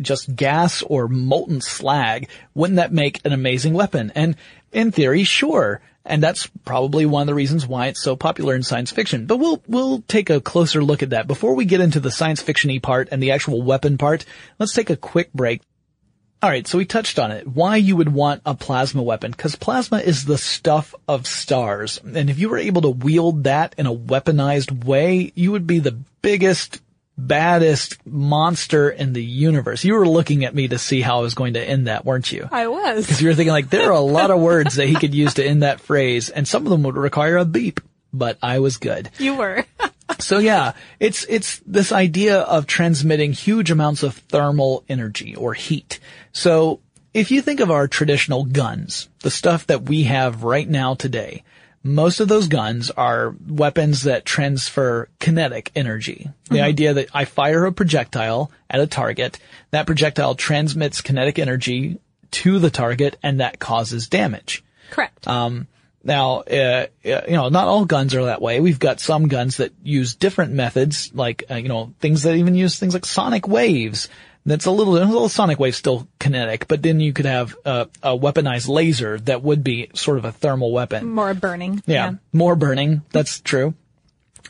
just 0.00 0.34
gas 0.34 0.82
or 0.82 1.08
molten 1.08 1.60
slag, 1.60 2.28
wouldn't 2.54 2.76
that 2.76 2.92
make 2.92 3.20
an 3.24 3.32
amazing 3.32 3.74
weapon? 3.74 4.12
And 4.14 4.36
in 4.72 4.92
theory, 4.92 5.24
sure. 5.24 5.80
And 6.04 6.22
that's 6.22 6.46
probably 6.64 7.04
one 7.06 7.22
of 7.22 7.26
the 7.26 7.34
reasons 7.34 7.66
why 7.66 7.88
it's 7.88 8.02
so 8.02 8.16
popular 8.16 8.54
in 8.54 8.62
science 8.62 8.90
fiction. 8.90 9.26
But 9.26 9.36
we'll 9.36 9.62
we'll 9.66 10.02
take 10.08 10.30
a 10.30 10.40
closer 10.40 10.82
look 10.82 11.02
at 11.02 11.10
that 11.10 11.26
before 11.26 11.54
we 11.54 11.66
get 11.66 11.80
into 11.80 12.00
the 12.00 12.10
science 12.10 12.40
fiction-y 12.40 12.78
part 12.82 13.08
and 13.12 13.22
the 13.22 13.32
actual 13.32 13.62
weapon 13.62 13.98
part. 13.98 14.24
Let's 14.58 14.72
take 14.72 14.90
a 14.90 14.96
quick 14.96 15.32
break. 15.32 15.60
All 16.42 16.48
right, 16.48 16.66
so 16.66 16.78
we 16.78 16.86
touched 16.86 17.18
on 17.18 17.32
it. 17.32 17.46
Why 17.46 17.76
you 17.76 17.96
would 17.96 18.10
want 18.10 18.40
a 18.46 18.54
plasma 18.54 19.02
weapon? 19.02 19.30
Because 19.30 19.56
plasma 19.56 19.98
is 19.98 20.24
the 20.24 20.38
stuff 20.38 20.94
of 21.06 21.26
stars, 21.26 22.00
and 22.02 22.30
if 22.30 22.38
you 22.38 22.48
were 22.48 22.56
able 22.56 22.80
to 22.80 22.88
wield 22.88 23.44
that 23.44 23.74
in 23.76 23.84
a 23.84 23.94
weaponized 23.94 24.86
way, 24.86 25.32
you 25.34 25.52
would 25.52 25.66
be 25.66 25.80
the 25.80 25.98
biggest, 26.22 26.80
baddest 27.26 28.04
monster 28.06 28.90
in 28.90 29.12
the 29.12 29.22
universe. 29.22 29.84
You 29.84 29.94
were 29.94 30.08
looking 30.08 30.44
at 30.44 30.54
me 30.54 30.68
to 30.68 30.78
see 30.78 31.00
how 31.00 31.18
I 31.18 31.22
was 31.22 31.34
going 31.34 31.54
to 31.54 31.62
end 31.62 31.86
that, 31.86 32.04
weren't 32.04 32.30
you? 32.30 32.48
I 32.50 32.66
was. 32.68 33.04
Because 33.04 33.20
you 33.20 33.28
were 33.28 33.34
thinking 33.34 33.52
like 33.52 33.70
there 33.70 33.88
are 33.90 33.92
a 33.92 34.00
lot 34.00 34.30
of 34.30 34.40
words 34.40 34.76
that 34.76 34.88
he 34.88 34.94
could 34.94 35.14
use 35.14 35.34
to 35.34 35.44
end 35.44 35.62
that 35.62 35.80
phrase, 35.80 36.30
and 36.30 36.46
some 36.46 36.64
of 36.64 36.70
them 36.70 36.82
would 36.84 36.96
require 36.96 37.36
a 37.36 37.44
beep. 37.44 37.80
But 38.12 38.38
I 38.42 38.58
was 38.58 38.76
good. 38.76 39.10
You 39.18 39.36
were. 39.36 39.64
So 40.18 40.38
yeah, 40.38 40.72
it's, 40.98 41.24
it's 41.28 41.60
this 41.64 41.92
idea 41.92 42.40
of 42.40 42.66
transmitting 42.66 43.32
huge 43.32 43.70
amounts 43.70 44.02
of 44.02 44.16
thermal 44.16 44.84
energy 44.88 45.36
or 45.36 45.54
heat. 45.54 46.00
So 46.32 46.80
if 47.14 47.30
you 47.30 47.42
think 47.42 47.60
of 47.60 47.70
our 47.70 47.88
traditional 47.88 48.44
guns, 48.44 49.08
the 49.20 49.30
stuff 49.30 49.66
that 49.68 49.84
we 49.84 50.04
have 50.04 50.42
right 50.42 50.68
now 50.68 50.94
today, 50.94 51.44
most 51.82 52.20
of 52.20 52.28
those 52.28 52.48
guns 52.48 52.90
are 52.90 53.34
weapons 53.48 54.02
that 54.02 54.24
transfer 54.24 55.08
kinetic 55.18 55.72
energy. 55.74 56.28
The 56.50 56.60
idea 56.60 56.94
that 56.94 57.08
I 57.14 57.24
fire 57.24 57.64
a 57.64 57.72
projectile 57.72 58.50
at 58.68 58.80
a 58.80 58.86
target, 58.86 59.38
that 59.70 59.86
projectile 59.86 60.34
transmits 60.34 61.00
kinetic 61.00 61.38
energy 61.38 61.98
to 62.32 62.58
the 62.58 62.70
target 62.70 63.18
and 63.22 63.40
that 63.40 63.58
causes 63.58 64.08
damage. 64.08 64.62
Correct. 64.90 65.26
Um, 65.26 65.68
now, 66.02 66.40
uh, 66.40 66.86
uh, 67.04 67.20
you 67.28 67.36
know, 67.36 67.48
not 67.48 67.68
all 67.68 67.84
guns 67.84 68.14
are 68.14 68.24
that 68.24 68.40
way. 68.40 68.60
We've 68.60 68.78
got 68.78 69.00
some 69.00 69.28
guns 69.28 69.58
that 69.58 69.72
use 69.82 70.14
different 70.14 70.52
methods, 70.52 71.10
like, 71.14 71.44
uh, 71.50 71.56
you 71.56 71.68
know, 71.68 71.94
things 72.00 72.22
that 72.22 72.36
even 72.36 72.54
use 72.54 72.78
things 72.78 72.94
like 72.94 73.04
sonic 73.04 73.46
waves. 73.46 74.08
That's 74.46 74.66
a 74.66 74.70
little, 74.70 74.96
a 74.96 75.04
little 75.04 75.28
sonic 75.28 75.58
wave 75.58 75.76
still 75.76 76.08
kinetic, 76.18 76.66
but 76.66 76.82
then 76.82 76.98
you 76.98 77.12
could 77.12 77.26
have 77.26 77.54
uh, 77.64 77.86
a 78.02 78.16
weaponized 78.16 78.68
laser 78.68 79.18
that 79.20 79.42
would 79.42 79.62
be 79.62 79.90
sort 79.94 80.18
of 80.18 80.24
a 80.24 80.32
thermal 80.32 80.72
weapon. 80.72 81.10
More 81.10 81.34
burning. 81.34 81.82
Yeah, 81.86 82.14
more 82.32 82.56
burning. 82.56 83.02
That's 83.10 83.40
true. 83.40 83.74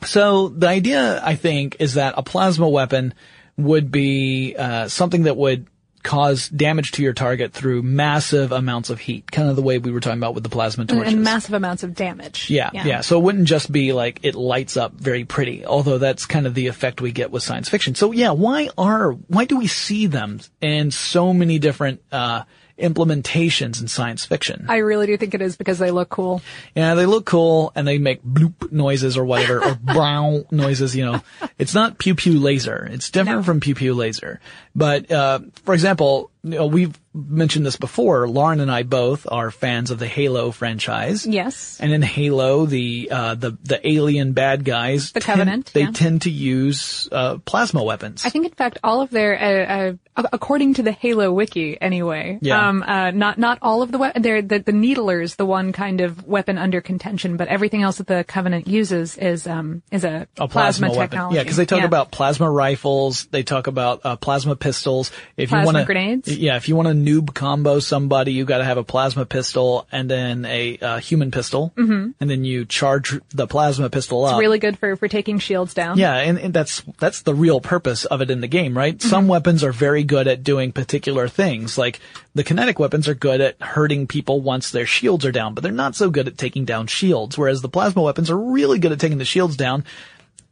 So 0.04 0.48
the 0.48 0.68
idea, 0.68 1.20
I 1.22 1.34
think, 1.34 1.76
is 1.80 1.94
that 1.94 2.14
a 2.16 2.22
plasma 2.22 2.68
weapon 2.68 3.14
would 3.56 3.90
be 3.90 4.54
uh, 4.56 4.88
something 4.88 5.24
that 5.24 5.36
would 5.36 5.66
cause 6.02 6.48
damage 6.48 6.92
to 6.92 7.02
your 7.02 7.12
target 7.12 7.52
through 7.52 7.82
massive 7.82 8.52
amounts 8.52 8.90
of 8.90 8.98
heat, 8.98 9.30
kind 9.30 9.48
of 9.48 9.56
the 9.56 9.62
way 9.62 9.78
we 9.78 9.90
were 9.90 10.00
talking 10.00 10.18
about 10.18 10.34
with 10.34 10.42
the 10.44 10.50
plasma 10.50 10.84
torches. 10.86 11.12
and 11.12 11.22
massive 11.22 11.54
amounts 11.54 11.82
of 11.82 11.94
damage. 11.94 12.50
yeah, 12.50 12.70
yeah, 12.72 13.00
So 13.00 13.18
it 13.18 13.22
wouldn't 13.22 13.46
just 13.46 13.70
be 13.70 13.92
like 13.92 14.20
it 14.22 14.34
lights 14.34 14.76
up 14.76 14.92
very 14.92 15.24
pretty, 15.24 15.64
although 15.64 15.98
that's 15.98 16.26
kind 16.26 16.46
of 16.46 16.54
the 16.54 16.68
effect 16.68 17.00
we 17.00 17.12
get 17.12 17.30
with 17.30 17.42
science 17.42 17.68
fiction. 17.68 17.94
So 17.94 18.12
yeah, 18.12 18.30
why 18.30 18.70
are 18.78 19.12
why 19.12 19.44
do 19.44 19.58
we 19.58 19.66
see 19.66 20.06
them 20.06 20.40
in 20.60 20.90
so 20.90 21.32
many 21.32 21.58
different 21.58 22.02
uh, 22.10 22.44
implementations 22.80 23.80
in 23.80 23.88
science 23.88 24.24
fiction? 24.24 24.66
I 24.68 24.78
really 24.78 25.06
do 25.06 25.16
think 25.16 25.34
it 25.34 25.42
is 25.42 25.56
because 25.56 25.78
they 25.78 25.90
look 25.90 26.08
cool. 26.08 26.42
Yeah, 26.74 26.94
they 26.94 27.06
look 27.06 27.26
cool 27.26 27.72
and 27.74 27.86
they 27.86 27.98
make 27.98 28.22
bloop 28.22 28.72
noises 28.72 29.16
or 29.16 29.24
whatever, 29.24 29.62
or 29.64 29.74
brown 29.82 30.44
noises, 30.50 30.94
you 30.96 31.04
know. 31.04 31.22
It's 31.58 31.74
not 31.74 31.98
pew 31.98 32.14
pew 32.14 32.38
laser. 32.38 32.88
It's 32.90 33.10
different 33.10 33.38
No. 33.40 33.42
from 33.44 33.60
pew 33.60 33.74
pew 33.74 33.94
laser. 33.94 34.40
But, 34.74 35.10
uh, 35.10 35.40
for 35.64 35.74
example, 35.74 36.30
you 36.42 36.50
know, 36.50 36.66
we've 36.66 36.98
mentioned 37.12 37.66
this 37.66 37.76
before. 37.76 38.28
Lauren 38.28 38.60
and 38.60 38.70
I 38.70 38.82
both 38.84 39.26
are 39.30 39.50
fans 39.50 39.90
of 39.90 39.98
the 39.98 40.06
Halo 40.06 40.52
franchise. 40.52 41.26
Yes. 41.26 41.78
And 41.80 41.92
in 41.92 42.02
Halo, 42.02 42.66
the, 42.66 43.08
uh, 43.10 43.34
the, 43.34 43.58
the 43.64 43.86
alien 43.86 44.32
bad 44.32 44.64
guys. 44.64 45.12
The 45.12 45.20
tend- 45.20 45.38
Covenant, 45.40 45.72
they 45.74 45.82
yeah. 45.82 45.90
tend 45.92 46.22
to 46.22 46.30
use, 46.30 47.08
uh, 47.12 47.38
plasma 47.38 47.82
weapons. 47.82 48.24
I 48.24 48.30
think, 48.30 48.46
in 48.46 48.52
fact, 48.52 48.78
all 48.84 49.00
of 49.02 49.10
their, 49.10 49.96
uh, 50.16 50.20
uh, 50.22 50.28
according 50.32 50.74
to 50.74 50.82
the 50.82 50.92
Halo 50.92 51.32
wiki, 51.32 51.80
anyway, 51.80 52.38
Yeah. 52.40 52.68
um, 52.68 52.82
uh, 52.86 53.10
not 53.10 53.38
not 53.38 53.58
all 53.62 53.82
of 53.82 53.90
the 53.90 53.98
we- 53.98 54.12
they're 54.16 54.42
the 54.42 54.58
the 54.60 54.72
needler 54.72 55.20
is 55.20 55.36
the 55.36 55.46
one 55.46 55.72
kind 55.72 56.00
of 56.00 56.26
weapon 56.26 56.58
under 56.58 56.80
contention, 56.80 57.36
but 57.36 57.48
everything 57.48 57.82
else 57.82 57.98
that 57.98 58.06
the 58.06 58.24
Covenant 58.24 58.68
uses 58.68 59.16
is 59.16 59.46
um 59.46 59.82
is 59.90 60.04
a, 60.04 60.26
a 60.38 60.46
plasma, 60.48 60.88
weapon. 60.88 61.00
technology. 61.10 61.36
Yeah, 61.36 61.42
because 61.42 61.56
they 61.56 61.64
talk 61.66 61.80
Yeah. 61.80 61.86
about 61.86 62.10
plasma 62.10 62.50
rifles. 62.50 63.24
They 63.26 63.42
talk 63.42 63.66
about 63.66 64.00
uh, 64.04 64.16
plasma 64.16 64.56
pistols. 64.56 65.10
If 65.36 65.48
Plasma 65.50 65.62
you 65.62 65.66
want 65.74 65.76
to 65.78 65.84
grenades? 65.86 66.28
Yeah, 66.30 66.56
if 66.56 66.68
you 66.68 66.76
want 66.76 66.88
to 66.88 66.94
noob 66.94 67.34
combo 67.34 67.78
somebody, 67.78 68.32
you 68.32 68.44
got 68.44 68.58
to 68.58 68.64
have 68.64 68.78
a 68.78 68.84
plasma 68.84 69.26
pistol 69.26 69.86
and 69.90 70.10
then 70.10 70.44
a 70.44 70.78
uh, 70.78 70.98
human 70.98 71.30
pistol, 71.30 71.72
mm-hmm. 71.76 72.10
and 72.20 72.30
then 72.30 72.44
you 72.44 72.64
charge 72.64 73.18
the 73.30 73.46
plasma 73.46 73.90
pistol 73.90 74.24
up. 74.24 74.34
It's 74.34 74.40
really 74.40 74.58
good 74.58 74.78
for 74.78 74.96
for 74.96 75.08
taking 75.08 75.38
shields 75.38 75.74
down. 75.74 75.98
Yeah, 75.98 76.14
and, 76.14 76.38
and 76.38 76.54
that's 76.54 76.82
that's 76.98 77.22
the 77.22 77.34
real 77.34 77.60
purpose 77.60 78.04
of 78.04 78.20
it 78.22 78.30
in 78.30 78.40
the 78.40 78.48
game, 78.48 78.76
right? 78.76 79.00
Some 79.00 79.28
weapons 79.28 79.64
are 79.64 79.72
very 79.72 80.04
good 80.04 80.28
at 80.28 80.42
doing 80.42 80.72
particular 80.72 81.28
things. 81.28 81.76
Like 81.76 82.00
the 82.34 82.44
kinetic 82.44 82.78
weapons 82.78 83.08
are 83.08 83.14
good 83.14 83.40
at 83.40 83.60
hurting 83.60 84.06
people 84.06 84.40
once 84.40 84.70
their 84.70 84.86
shields 84.86 85.24
are 85.24 85.32
down, 85.32 85.54
but 85.54 85.62
they're 85.62 85.72
not 85.72 85.94
so 85.94 86.10
good 86.10 86.28
at 86.28 86.38
taking 86.38 86.64
down 86.64 86.86
shields. 86.86 87.36
Whereas 87.36 87.62
the 87.62 87.68
plasma 87.68 88.02
weapons 88.02 88.30
are 88.30 88.38
really 88.38 88.78
good 88.78 88.92
at 88.92 89.00
taking 89.00 89.18
the 89.18 89.24
shields 89.24 89.56
down. 89.56 89.84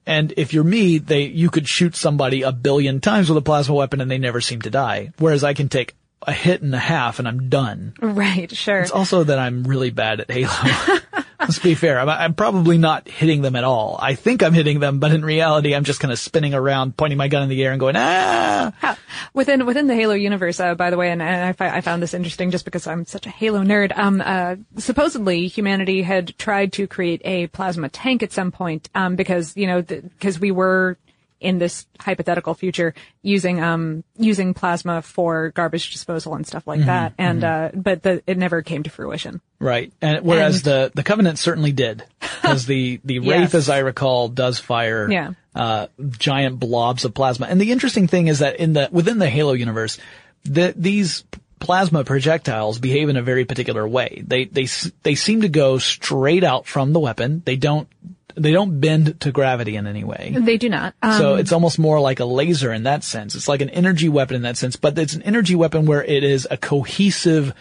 And 0.08 0.32
if 0.38 0.54
you're 0.54 0.64
me, 0.64 0.96
they 0.96 1.24
you 1.24 1.50
could 1.50 1.68
shoot 1.68 1.94
somebody 1.94 2.40
a 2.40 2.50
billion 2.50 3.02
times 3.02 3.28
with 3.28 3.36
a 3.36 3.42
plasma 3.42 3.74
weapon 3.74 4.00
and 4.00 4.10
they 4.10 4.16
never 4.16 4.40
seem 4.40 4.62
to 4.62 4.70
die. 4.70 5.12
Whereas 5.18 5.44
I 5.44 5.52
can 5.52 5.68
take 5.68 5.94
a 6.22 6.32
hit 6.32 6.62
and 6.62 6.74
a 6.74 6.78
half 6.78 7.18
and 7.18 7.28
I'm 7.28 7.50
done. 7.50 7.92
Right. 8.00 8.50
Sure. 8.50 8.80
It's 8.80 8.90
also 8.90 9.24
that 9.24 9.38
I'm 9.38 9.64
really 9.64 9.90
bad 9.90 10.20
at 10.20 10.30
Halo. 10.30 10.48
Let's 11.40 11.60
be 11.60 11.74
fair. 11.74 12.00
I'm, 12.00 12.08
I'm 12.08 12.34
probably 12.34 12.78
not 12.78 13.08
hitting 13.08 13.42
them 13.42 13.54
at 13.54 13.62
all. 13.62 13.96
I 14.00 14.14
think 14.14 14.42
I'm 14.42 14.52
hitting 14.52 14.80
them, 14.80 14.98
but 14.98 15.12
in 15.12 15.24
reality, 15.24 15.74
I'm 15.74 15.84
just 15.84 16.00
kind 16.00 16.10
of 16.10 16.18
spinning 16.18 16.52
around, 16.52 16.96
pointing 16.96 17.16
my 17.16 17.28
gun 17.28 17.44
in 17.44 17.48
the 17.48 17.62
air 17.62 17.70
and 17.70 17.78
going, 17.78 17.94
ah! 17.96 18.98
within 19.34 19.64
within 19.64 19.86
the 19.86 19.94
Halo 19.94 20.14
universe, 20.14 20.58
uh, 20.58 20.74
by 20.74 20.90
the 20.90 20.96
way, 20.96 21.10
and, 21.10 21.22
and 21.22 21.56
I, 21.60 21.76
I 21.76 21.80
found 21.80 22.02
this 22.02 22.12
interesting 22.12 22.50
just 22.50 22.64
because 22.64 22.86
I'm 22.86 23.04
such 23.04 23.26
a 23.26 23.30
Halo 23.30 23.62
nerd. 23.62 23.96
Um, 23.96 24.20
uh, 24.24 24.56
supposedly 24.78 25.46
humanity 25.46 26.02
had 26.02 26.36
tried 26.38 26.72
to 26.74 26.86
create 26.86 27.22
a 27.24 27.46
plasma 27.48 27.88
tank 27.88 28.22
at 28.22 28.32
some 28.32 28.50
point, 28.50 28.88
um, 28.94 29.14
because 29.14 29.56
you 29.56 29.68
know 29.68 29.82
because 29.82 30.40
we 30.40 30.50
were 30.50 30.98
in 31.40 31.58
this 31.58 31.86
hypothetical 32.00 32.54
future 32.54 32.94
using 33.22 33.60
um 33.62 34.02
using 34.16 34.54
plasma 34.54 35.02
for 35.02 35.50
garbage 35.50 35.92
disposal 35.92 36.34
and 36.34 36.46
stuff 36.46 36.66
like 36.66 36.84
that, 36.86 37.14
and 37.18 37.44
uh, 37.44 37.70
but 37.74 38.02
the, 38.02 38.22
it 38.26 38.38
never 38.38 38.62
came 38.62 38.82
to 38.82 38.90
fruition. 38.90 39.40
Right. 39.60 39.92
And 40.00 40.24
whereas 40.24 40.56
And- 40.56 40.64
the, 40.64 40.92
the 40.94 41.02
Covenant 41.02 41.38
certainly 41.38 41.72
did. 41.72 42.04
Because 42.20 42.66
the, 42.66 43.00
the 43.04 43.14
Yes. 43.22 43.26
Wraith, 43.26 43.54
as 43.56 43.68
I 43.68 43.78
recall, 43.78 44.28
does 44.28 44.60
fire, 44.60 45.10
Yeah. 45.10 45.32
uh, 45.54 45.88
giant 46.10 46.60
blobs 46.60 47.04
of 47.04 47.12
plasma. 47.14 47.46
And 47.46 47.60
the 47.60 47.72
interesting 47.72 48.06
thing 48.06 48.28
is 48.28 48.38
that 48.38 48.56
in 48.56 48.72
the, 48.74 48.88
within 48.92 49.18
the 49.18 49.28
Halo 49.28 49.54
universe, 49.54 49.98
the, 50.44 50.72
these 50.76 51.24
plasma 51.58 52.04
projectiles 52.04 52.78
behave 52.78 53.08
in 53.08 53.16
a 53.16 53.22
very 53.22 53.44
particular 53.44 53.86
way. 53.86 54.22
They, 54.24 54.44
they, 54.44 54.66
they 55.02 55.16
seem 55.16 55.40
to 55.40 55.48
go 55.48 55.78
straight 55.78 56.44
out 56.44 56.66
from 56.68 56.92
the 56.92 57.00
weapon. 57.00 57.42
They 57.44 57.56
don't, 57.56 57.88
they 58.36 58.52
don't 58.52 58.80
bend 58.80 59.20
to 59.20 59.32
gravity 59.32 59.76
in 59.76 59.86
any 59.86 60.04
way. 60.04 60.34
They 60.38 60.56
do 60.56 60.68
not. 60.68 60.94
Um, 61.02 61.18
So 61.18 61.34
it's 61.36 61.52
almost 61.52 61.78
more 61.78 62.00
like 62.00 62.20
a 62.20 62.24
laser 62.24 62.72
in 62.72 62.84
that 62.84 63.04
sense. 63.04 63.34
It's 63.34 63.48
like 63.48 63.60
an 63.60 63.70
energy 63.70 64.08
weapon 64.08 64.36
in 64.36 64.42
that 64.42 64.56
sense, 64.56 64.76
but 64.76 64.98
it's 64.98 65.14
an 65.14 65.22
energy 65.22 65.54
weapon 65.54 65.86
where 65.86 66.04
it 66.04 66.22
is 66.24 66.46
a 66.50 66.56
cohesive 66.56 67.54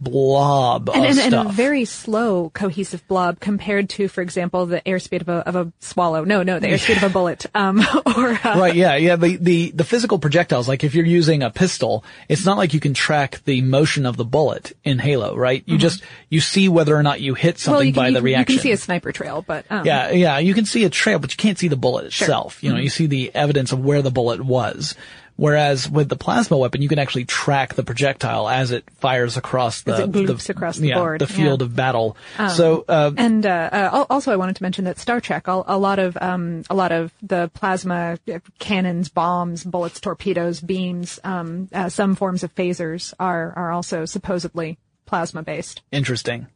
blob 0.00 0.90
and, 0.90 1.04
of 1.04 1.10
and, 1.10 1.34
and 1.34 1.48
a 1.48 1.52
very 1.52 1.84
slow 1.84 2.50
cohesive 2.50 3.06
blob 3.08 3.40
compared 3.40 3.88
to, 3.90 4.08
for 4.08 4.22
example, 4.22 4.66
the 4.66 4.80
airspeed 4.82 5.20
of 5.20 5.28
a, 5.28 5.48
of 5.48 5.56
a 5.56 5.72
swallow. 5.80 6.24
No, 6.24 6.42
no, 6.42 6.58
the 6.58 6.68
airspeed 6.68 6.96
of 6.98 7.04
a 7.04 7.08
bullet. 7.08 7.46
Um, 7.54 7.80
or, 8.06 8.30
uh, 8.30 8.58
right, 8.58 8.74
yeah, 8.74 8.96
yeah. 8.96 9.16
The, 9.16 9.36
the, 9.36 9.70
the 9.70 9.84
physical 9.84 10.18
projectiles, 10.18 10.68
like 10.68 10.84
if 10.84 10.94
you're 10.94 11.06
using 11.06 11.42
a 11.42 11.50
pistol, 11.50 12.04
it's 12.28 12.44
not 12.44 12.56
like 12.56 12.74
you 12.74 12.80
can 12.80 12.94
track 12.94 13.42
the 13.44 13.62
motion 13.62 14.06
of 14.06 14.16
the 14.16 14.24
bullet 14.24 14.72
in 14.84 14.98
Halo, 14.98 15.36
right? 15.36 15.62
You 15.66 15.78
just, 15.78 16.02
you 16.28 16.40
see 16.40 16.68
whether 16.68 16.96
or 16.96 17.02
not 17.02 17.20
you 17.20 17.34
hit 17.34 17.58
something 17.58 17.76
Mm-hmm. 17.76 17.76
well, 17.76 17.84
you 17.84 17.92
can, 17.92 18.02
by 18.02 18.08
you, 18.08 18.14
the 18.14 18.22
reaction. 18.22 18.52
you 18.54 18.58
can 18.58 18.62
see 18.62 18.72
a 18.72 18.76
sniper 18.76 19.12
trail, 19.12 19.44
but, 19.46 19.66
um, 19.70 19.84
Yeah, 19.84 20.10
yeah, 20.10 20.38
you 20.38 20.54
can 20.54 20.64
see 20.64 20.84
a 20.84 20.90
trail, 20.90 21.18
but 21.18 21.30
you 21.32 21.36
can't 21.36 21.58
see 21.58 21.68
the 21.68 21.76
bullet 21.76 22.06
itself. 22.06 22.56
Mm-hmm. 22.56 22.66
You 22.66 22.72
know, 22.72 22.78
you 22.78 22.88
see 22.88 23.06
the 23.06 23.34
evidence 23.34 23.72
of 23.72 23.84
where 23.84 24.02
the 24.02 24.10
bullet 24.10 24.40
was. 24.40 24.94
Whereas 25.36 25.88
with 25.88 26.08
the 26.08 26.16
plasma 26.16 26.56
weapon, 26.56 26.80
you 26.80 26.88
can 26.88 26.98
actually 26.98 27.26
track 27.26 27.74
the 27.74 27.82
projectile 27.82 28.48
as 28.48 28.70
it 28.70 28.84
fires 28.98 29.36
across 29.36 29.82
the, 29.82 30.06
loops 30.06 30.48
across 30.48 30.78
the 30.78 30.88
yeah, 30.88 30.98
board, 30.98 31.20
the 31.20 31.26
field 31.26 31.60
yeah. 31.60 31.66
of 31.66 31.76
battle. 31.76 32.16
so, 32.54 32.84
uh, 32.88 33.12
And 33.16 33.44
uh, 33.44 33.68
uh, 33.70 34.06
also, 34.08 34.32
I 34.32 34.36
wanted 34.36 34.56
to 34.56 34.62
mention 34.62 34.84
that 34.84 34.98
Star 34.98 35.20
Trek, 35.20 35.46
a, 35.46 35.62
a 35.66 35.78
lot 35.78 35.98
of 35.98 36.16
um, 36.20 36.62
a 36.70 36.74
lot 36.74 36.90
of 36.90 37.12
the 37.22 37.50
plasma 37.52 38.18
uh, 38.32 38.38
cannons, 38.58 39.10
bombs, 39.10 39.62
bullets, 39.62 40.00
torpedoes, 40.00 40.60
beams, 40.60 41.20
um, 41.22 41.68
uh, 41.72 41.90
some 41.90 42.14
forms 42.14 42.42
of 42.42 42.54
phasers 42.54 43.12
are 43.20 43.52
are 43.56 43.72
also 43.72 44.06
supposedly 44.06 44.78
plasma 45.04 45.42
based. 45.42 45.82
Interesting. 45.92 46.46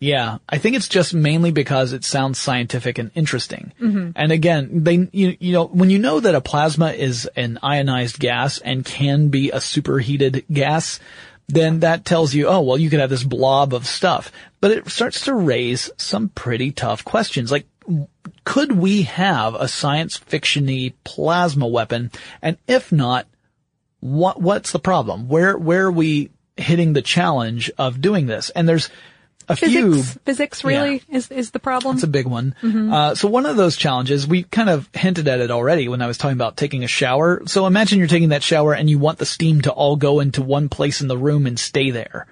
Yeah, 0.00 0.38
I 0.48 0.58
think 0.58 0.76
it's 0.76 0.88
just 0.88 1.12
mainly 1.12 1.50
because 1.50 1.92
it 1.92 2.04
sounds 2.04 2.38
scientific 2.38 2.98
and 2.98 3.10
interesting. 3.14 3.72
Mm-hmm. 3.80 4.10
And 4.14 4.32
again, 4.32 4.84
they 4.84 5.08
you, 5.10 5.36
you 5.40 5.52
know 5.52 5.66
when 5.66 5.90
you 5.90 5.98
know 5.98 6.20
that 6.20 6.36
a 6.36 6.40
plasma 6.40 6.92
is 6.92 7.28
an 7.34 7.58
ionized 7.62 8.20
gas 8.20 8.58
and 8.58 8.84
can 8.84 9.28
be 9.28 9.50
a 9.50 9.60
superheated 9.60 10.44
gas, 10.52 11.00
then 11.48 11.80
that 11.80 12.04
tells 12.04 12.32
you, 12.32 12.46
oh 12.46 12.60
well, 12.60 12.78
you 12.78 12.90
could 12.90 13.00
have 13.00 13.10
this 13.10 13.24
blob 13.24 13.74
of 13.74 13.86
stuff. 13.86 14.30
But 14.60 14.70
it 14.70 14.88
starts 14.88 15.24
to 15.24 15.34
raise 15.34 15.90
some 15.96 16.28
pretty 16.28 16.72
tough 16.72 17.04
questions, 17.04 17.50
like. 17.50 17.66
Could 18.44 18.72
we 18.72 19.02
have 19.04 19.54
a 19.54 19.66
science 19.66 20.18
fictiony 20.18 20.92
plasma 21.04 21.66
weapon? 21.66 22.10
And 22.42 22.58
if 22.66 22.92
not, 22.92 23.26
what 24.00 24.40
what's 24.40 24.72
the 24.72 24.78
problem? 24.78 25.28
Where 25.28 25.56
where 25.56 25.86
are 25.86 25.92
we 25.92 26.30
hitting 26.56 26.92
the 26.92 27.02
challenge 27.02 27.70
of 27.78 28.02
doing 28.02 28.26
this? 28.26 28.50
And 28.50 28.68
there's 28.68 28.90
a 29.48 29.56
few 29.56 29.94
Physics, 29.94 30.18
physics 30.24 30.64
really 30.64 31.02
is 31.08 31.30
is 31.30 31.50
the 31.52 31.58
problem. 31.58 31.96
it's 31.96 32.04
a 32.04 32.06
big 32.08 32.26
one. 32.26 32.54
Uh, 32.62 33.14
so 33.14 33.28
one 33.28 33.46
of 33.46 33.56
those 33.56 33.76
challenges, 33.76 34.26
we 34.26 34.42
kind 34.42 34.68
of 34.68 34.88
hinted 34.92 35.26
at 35.28 35.40
it 35.40 35.50
already 35.50 35.88
when 35.88 36.02
I 36.02 36.06
was 36.06 36.18
talking 36.18 36.36
about 36.36 36.56
taking 36.56 36.84
a 36.84 36.88
shower. 36.88 37.42
So 37.46 37.66
imagine 37.66 37.98
you're 37.98 38.08
taking 38.08 38.30
that 38.30 38.42
shower 38.42 38.74
and 38.74 38.88
you 38.90 38.98
want 38.98 39.18
the 39.18 39.26
steam 39.26 39.62
to 39.62 39.72
all 39.72 39.96
go 39.96 40.20
into 40.20 40.42
one 40.42 40.68
place 40.68 41.00
in 41.00 41.08
the 41.08 41.16
room 41.18 41.46
and 41.46 41.58
stay 41.58 41.90
there. 41.90 42.26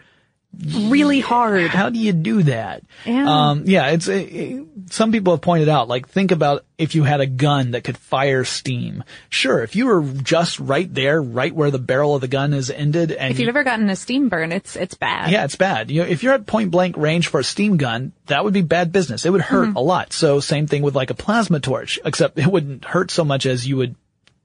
Really 0.59 1.21
hard. 1.21 1.71
How 1.71 1.91
do 1.91 1.99
you 1.99 2.13
do 2.13 2.43
that? 2.45 2.83
Yeah. 3.05 3.51
Um, 3.51 3.65
yeah, 3.67 3.89
it's, 3.91 4.09
uh, 4.09 4.65
some 4.91 5.13
people 5.13 5.35
have 5.35 5.41
pointed 5.41 5.69
out, 5.69 5.89
like, 5.89 6.09
think 6.09 6.31
about 6.31 6.65
if 6.79 6.95
you 6.95 7.03
had 7.05 7.21
a 7.21 7.27
gun 7.27 7.73
that 7.73 7.85
could 7.85 7.97
fire 7.99 8.45
steam. 8.45 9.05
Sure, 9.29 9.63
if 9.63 9.77
you 9.77 9.87
were 9.87 10.03
just 10.03 10.59
right 10.61 10.93
there, 10.93 11.21
right 11.23 11.55
where 11.55 11.71
the 11.71 11.79
barrel 11.79 12.15
of 12.15 12.21
the 12.21 12.29
gun 12.29 12.55
is 12.55 12.71
ended 12.71 13.13
and 13.13 13.33
If 13.33 13.39
you've 13.41 13.49
ever 13.49 13.65
gotten 13.65 13.91
a 13.91 13.97
steam 13.97 14.29
burn, 14.29 14.53
it's 14.53 14.77
it's 14.77 14.95
bad. 14.95 15.31
Yeah, 15.31 15.45
it's 15.45 15.57
bad. 15.57 15.91
You 15.91 16.03
know, 16.03 16.09
if 16.09 16.23
you're 16.23 16.35
at 16.35 16.47
point 16.47 16.71
blank 16.71 16.97
range 16.97 17.29
for 17.29 17.41
a 17.41 17.45
steam 17.45 17.77
gun, 17.77 18.13
that 18.27 18.45
would 18.45 18.55
be 18.55 18.63
bad 18.63 18.93
business. 18.93 19.25
It 19.27 19.31
would 19.31 19.41
hurt 19.43 19.69
Mm-hmm. 19.69 19.77
a 19.77 19.81
lot. 19.81 20.13
So 20.13 20.41
same 20.41 20.67
thing 20.67 20.83
with 20.83 20.95
like 20.95 21.11
a 21.11 21.15
plasma 21.15 21.61
torch, 21.61 21.99
except 22.05 22.39
it 22.39 22.47
wouldn't 22.47 22.85
hurt 22.85 23.11
so 23.11 23.25
much 23.25 23.47
as 23.47 23.67
you 23.67 23.77
would 23.79 23.97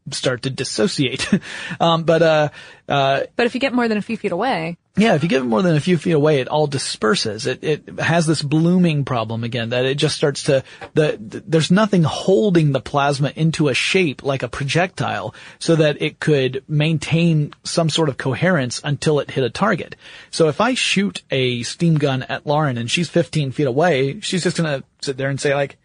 start 0.09 0.41
to 0.43 0.49
dissociate. 0.49 1.29
um, 1.79 2.03
but, 2.03 2.21
uh, 2.23 2.49
uh, 2.89 3.21
But 3.35 3.45
if 3.45 3.53
you 3.53 3.59
get 3.61 3.73
more 3.73 3.87
than 3.87 3.97
a 3.99 4.01
few 4.01 4.17
feet 4.17 4.31
away, 4.31 4.77
yeah, 4.97 5.15
if 5.15 5.23
you 5.23 5.29
give 5.29 5.43
it 5.43 5.47
more 5.47 5.61
than 5.61 5.77
a 5.77 5.79
few 5.79 5.97
feet 5.97 6.11
away, 6.11 6.41
it 6.41 6.49
all 6.49 6.67
disperses. 6.67 7.47
It, 7.47 7.63
it 7.63 7.99
has 7.99 8.25
this 8.25 8.41
blooming 8.41 9.05
problem 9.05 9.45
again 9.45 9.69
that 9.69 9.85
it 9.85 9.95
just 9.95 10.17
starts 10.17 10.43
to, 10.43 10.65
the, 10.95 11.17
th- 11.17 11.43
there's 11.47 11.71
nothing 11.71 12.03
holding 12.03 12.73
the 12.73 12.81
plasma 12.81 13.31
into 13.37 13.69
a 13.69 13.73
shape 13.73 14.21
like 14.21 14.43
a 14.43 14.49
projectile 14.49 15.33
so 15.59 15.77
that 15.77 16.01
it 16.01 16.19
could 16.19 16.65
maintain 16.67 17.53
some 17.63 17.89
sort 17.89 18.09
of 18.09 18.17
coherence 18.17 18.81
until 18.83 19.21
it 19.21 19.31
hit 19.31 19.45
a 19.45 19.49
target. 19.49 19.95
So 20.29 20.49
if 20.49 20.59
I 20.59 20.73
shoot 20.73 21.23
a 21.31 21.63
steam 21.63 21.97
gun 21.97 22.23
at 22.23 22.45
Lauren 22.45 22.77
and 22.77 22.91
she's 22.91 23.07
15 23.07 23.53
feet 23.53 23.67
away, 23.67 24.19
she's 24.19 24.43
just 24.43 24.57
gonna 24.57 24.83
sit 25.01 25.15
there 25.15 25.29
and 25.29 25.39
say 25.39 25.55
like, 25.55 25.77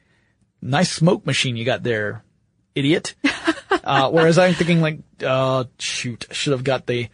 nice 0.61 0.91
smoke 0.91 1.25
machine 1.25 1.57
you 1.57 1.65
got 1.65 1.85
there, 1.85 2.25
idiot. 2.75 3.15
uh, 3.85 4.11
whereas 4.11 4.37
I'm 4.37 4.55
thinking 4.55 4.81
like, 4.81 4.99
oh 5.23 5.67
shoot, 5.79 6.27
I 6.29 6.35
should 6.35 6.55
have 6.55 6.65
got 6.65 6.87
the 6.87 7.09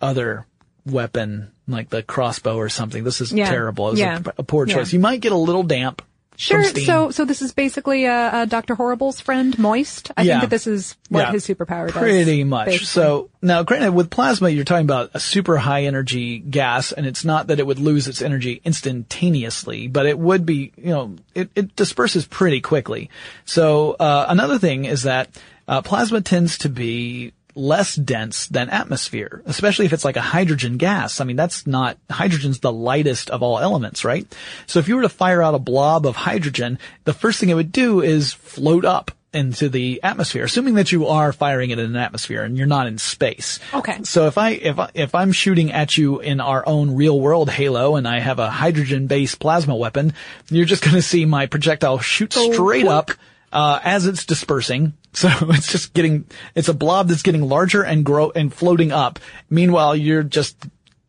other 0.00 0.47
weapon, 0.90 1.50
like 1.66 1.88
the 1.90 2.02
crossbow 2.02 2.56
or 2.56 2.68
something. 2.68 3.04
This 3.04 3.20
is 3.20 3.32
Yeah. 3.32 3.48
terrible. 3.48 3.88
It 3.88 3.90
was 3.92 4.00
Yeah. 4.00 4.20
a, 4.24 4.32
a 4.38 4.42
poor 4.42 4.66
Yeah. 4.66 4.74
choice. 4.76 4.92
You 4.92 5.00
might 5.00 5.20
get 5.20 5.32
a 5.32 5.36
little 5.36 5.62
damp. 5.62 6.02
sure. 6.40 6.62
So 6.62 7.10
so 7.10 7.24
this 7.24 7.42
is 7.42 7.52
basically 7.52 8.06
uh, 8.06 8.12
uh, 8.12 8.44
Doctor 8.44 8.76
Horrible's 8.76 9.18
friend, 9.20 9.58
Moist. 9.58 10.12
I 10.16 10.22
Yeah. 10.22 10.34
think 10.34 10.42
that 10.42 10.50
this 10.50 10.68
is 10.68 10.94
what 11.08 11.22
Yeah. 11.26 11.32
his 11.32 11.44
superpower 11.44 11.86
does. 11.88 11.96
Pretty 11.96 12.44
much. 12.44 12.66
basically. 12.66 12.86
So 12.86 13.28
now, 13.42 13.64
granted, 13.64 13.90
with 13.92 14.08
plasma, 14.08 14.48
you're 14.48 14.62
talking 14.64 14.86
about 14.86 15.10
a 15.14 15.18
super 15.18 15.56
high 15.56 15.82
energy 15.86 16.38
gas, 16.38 16.92
and 16.92 17.06
it's 17.06 17.24
not 17.24 17.48
that 17.48 17.58
it 17.58 17.66
would 17.66 17.80
lose 17.80 18.06
its 18.06 18.22
energy 18.22 18.60
instantaneously, 18.64 19.88
but 19.88 20.06
it 20.06 20.16
would 20.16 20.46
be, 20.46 20.72
you 20.76 20.90
know, 20.90 21.16
it, 21.34 21.50
it 21.56 21.74
disperses 21.76 22.24
pretty 22.26 22.60
quickly. 22.60 23.10
So 23.44 23.96
uh, 23.98 24.26
another 24.28 24.58
thing 24.60 24.84
is 24.84 25.02
that 25.02 25.28
uh, 25.66 25.82
plasma 25.82 26.20
tends 26.20 26.58
to 26.58 26.68
be 26.68 27.32
less 27.58 27.96
dense 27.96 28.46
than 28.46 28.70
atmosphere, 28.70 29.42
especially 29.44 29.86
if 29.86 29.92
it's 29.92 30.04
like 30.04 30.16
a 30.16 30.22
hydrogen 30.22 30.76
gas. 30.76 31.20
I 31.20 31.24
mean, 31.24 31.36
that's 31.36 31.66
not, 31.66 31.98
hydrogen's 32.10 32.60
the 32.60 32.72
lightest 32.72 33.30
of 33.30 33.42
all 33.42 33.58
elements, 33.58 34.04
right? 34.04 34.26
So 34.66 34.78
if 34.78 34.88
you 34.88 34.96
were 34.96 35.02
to 35.02 35.08
fire 35.08 35.42
out 35.42 35.54
a 35.54 35.58
blob 35.58 36.06
of 36.06 36.16
hydrogen, 36.16 36.78
the 37.04 37.12
first 37.12 37.40
thing 37.40 37.48
it 37.48 37.54
would 37.54 37.72
do 37.72 38.00
is 38.00 38.32
float 38.32 38.84
up 38.84 39.10
into 39.32 39.68
the 39.68 40.00
atmosphere, 40.02 40.44
assuming 40.44 40.74
that 40.74 40.90
you 40.90 41.06
are 41.06 41.32
firing 41.32 41.70
it 41.70 41.78
in 41.78 41.84
an 41.84 41.96
atmosphere 41.96 42.42
and 42.42 42.56
you're 42.56 42.66
not 42.66 42.86
in 42.86 42.96
space. 42.96 43.58
Okay. 43.74 44.02
So 44.04 44.26
if 44.26 44.38
I, 44.38 44.50
if 44.50 44.78
I, 44.78 44.90
if 44.94 45.14
I'm 45.14 45.32
shooting 45.32 45.70
at 45.70 45.98
you 45.98 46.20
in 46.20 46.40
our 46.40 46.66
own 46.66 46.94
real 46.94 47.20
world 47.20 47.50
Halo 47.50 47.96
and 47.96 48.08
I 48.08 48.20
have 48.20 48.38
a 48.38 48.48
hydrogen 48.48 49.06
based 49.06 49.38
plasma 49.38 49.76
weapon, 49.76 50.14
you're 50.48 50.64
just 50.64 50.82
going 50.82 50.96
to 50.96 51.02
see 51.02 51.26
my 51.26 51.46
projectile 51.46 51.98
shoot 51.98 52.32
straight 52.32 52.86
up, 52.86 53.10
uh, 53.52 53.80
as 53.82 54.06
it's 54.06 54.24
dispersing. 54.24 54.94
So 55.14 55.28
it's 55.48 55.72
just 55.72 55.94
getting, 55.94 56.26
it's 56.54 56.68
a 56.68 56.74
blob 56.74 57.08
that's 57.08 57.22
getting 57.22 57.42
larger 57.42 57.82
and 57.82 58.04
grow 58.04 58.30
and 58.30 58.54
floating 58.54 58.92
up. 58.92 59.18
Meanwhile, 59.50 59.96
you're 59.96 60.22
just 60.22 60.56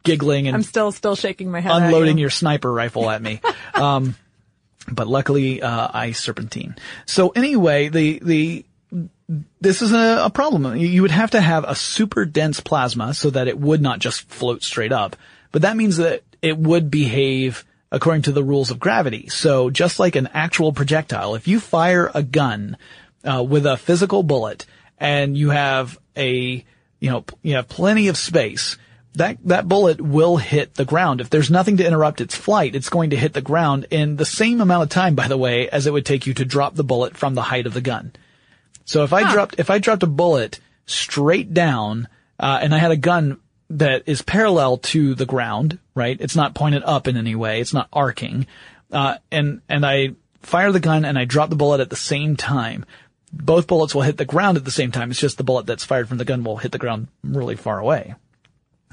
giggling 0.03 0.47
and 0.47 0.55
I'm 0.55 0.63
still 0.63 0.91
still 0.91 1.15
shaking 1.15 1.51
my 1.51 1.59
head. 1.59 1.73
unloading 1.73 2.17
you. 2.17 2.21
your 2.21 2.29
sniper 2.31 2.71
rifle 2.71 3.07
at 3.07 3.21
me. 3.21 3.39
um, 3.75 4.15
but 4.89 5.07
luckily, 5.07 5.61
uh, 5.61 5.89
I 5.93 6.13
serpentine. 6.13 6.75
So 7.05 7.29
anyway, 7.29 7.89
the, 7.89 8.19
the, 8.23 8.65
this 9.61 9.83
is 9.83 9.91
a, 9.91 10.23
a 10.25 10.29
problem. 10.31 10.75
You 10.75 11.03
would 11.03 11.11
have 11.11 11.31
to 11.31 11.41
have 11.41 11.65
a 11.65 11.75
super 11.75 12.25
dense 12.25 12.61
plasma 12.61 13.13
so 13.13 13.29
that 13.29 13.47
it 13.47 13.59
would 13.59 13.81
not 13.81 13.99
just 13.99 14.21
float 14.29 14.63
straight 14.63 14.93
up. 14.93 15.15
But 15.51 15.63
that 15.63 15.77
means 15.77 15.97
that 15.97 16.23
it 16.41 16.57
would 16.57 16.89
behave 16.89 17.65
according 17.91 18.23
to 18.23 18.31
the 18.31 18.43
rules 18.43 18.71
of 18.71 18.79
gravity. 18.79 19.29
So 19.29 19.69
just 19.69 19.99
like 19.99 20.15
an 20.15 20.29
actual 20.33 20.73
projectile, 20.73 21.35
if 21.35 21.47
you 21.47 21.59
fire 21.59 22.11
a 22.13 22.23
gun, 22.23 22.77
uh, 23.23 23.43
with 23.43 23.65
a 23.65 23.77
physical 23.77 24.23
bullet 24.23 24.65
and 24.97 25.37
you 25.37 25.49
have 25.49 25.97
a, 26.15 26.63
you 26.99 27.09
know, 27.09 27.25
you 27.41 27.55
have 27.55 27.67
plenty 27.67 28.07
of 28.07 28.17
space, 28.17 28.77
that, 29.13 29.37
that 29.45 29.67
bullet 29.67 29.99
will 29.99 30.37
hit 30.37 30.75
the 30.75 30.85
ground. 30.85 31.19
If 31.19 31.29
there's 31.29 31.49
nothing 31.49 31.77
to 31.77 31.87
interrupt 31.87 32.21
its 32.21 32.35
flight, 32.35 32.75
it's 32.75 32.89
going 32.89 33.09
to 33.09 33.17
hit 33.17 33.33
the 33.33 33.41
ground 33.41 33.87
in 33.89 34.15
the 34.15 34.25
same 34.25 34.61
amount 34.61 34.83
of 34.83 34.89
time, 34.89 35.15
by 35.15 35.27
the 35.27 35.37
way, 35.37 35.67
as 35.69 35.87
it 35.87 35.93
would 35.93 36.05
take 36.05 36.27
you 36.27 36.33
to 36.35 36.45
drop 36.45 36.75
the 36.75 36.83
bullet 36.83 37.17
from 37.17 37.33
the 37.33 37.41
height 37.41 37.65
of 37.65 37.73
the 37.73 37.81
gun. 37.81 38.13
So 38.85 39.03
if 39.03 39.13
I 39.13 39.31
dropped, 39.31 39.55
if 39.57 39.69
I 39.69 39.79
dropped 39.79 40.03
a 40.03 40.07
bullet 40.07 40.59
straight 40.85 41.53
down, 41.53 42.07
uh, 42.39 42.59
and 42.61 42.73
I 42.73 42.77
had 42.77 42.91
a 42.91 42.97
gun 42.97 43.39
that 43.71 44.03
is 44.07 44.21
parallel 44.21 44.77
to 44.77 45.15
the 45.15 45.25
ground, 45.25 45.79
right? 45.95 46.17
It's 46.19 46.35
not 46.35 46.55
pointed 46.55 46.83
up 46.83 47.07
in 47.07 47.17
any 47.17 47.35
way. 47.35 47.61
It's 47.61 47.73
not 47.73 47.87
arcing. 47.93 48.47
Uh, 48.91 49.15
and, 49.31 49.61
and 49.69 49.85
I 49.85 50.15
fire 50.41 50.71
the 50.71 50.79
gun 50.79 51.05
and 51.05 51.17
I 51.17 51.25
drop 51.25 51.49
the 51.49 51.55
bullet 51.55 51.79
at 51.79 51.89
the 51.89 51.95
same 51.95 52.35
time. 52.35 52.85
Both 53.31 53.67
bullets 53.67 53.93
will 53.93 54.01
hit 54.01 54.17
the 54.17 54.25
ground 54.25 54.57
at 54.57 54.65
the 54.65 54.71
same 54.71 54.91
time. 54.91 55.11
It's 55.11 55.19
just 55.19 55.37
the 55.37 55.43
bullet 55.43 55.67
that's 55.67 55.85
fired 55.85 56.07
from 56.07 56.17
the 56.17 56.25
gun 56.25 56.43
will 56.43 56.57
hit 56.57 56.71
the 56.71 56.79
ground 56.79 57.07
really 57.23 57.55
far 57.55 57.77
away. 57.77 58.15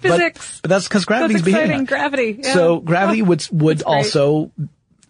Physics. 0.01 0.61
But, 0.61 0.69
that's 0.69 0.87
because 0.87 1.07
That's 1.07 1.19
gravity's 1.19 1.43
behaving. 1.43 1.85
Gravity. 1.87 2.41
Yeah. 2.43 2.53
So 2.53 2.81
gravity 2.81 3.23
would 3.23 3.47
would 3.51 3.83
great. 3.83 4.53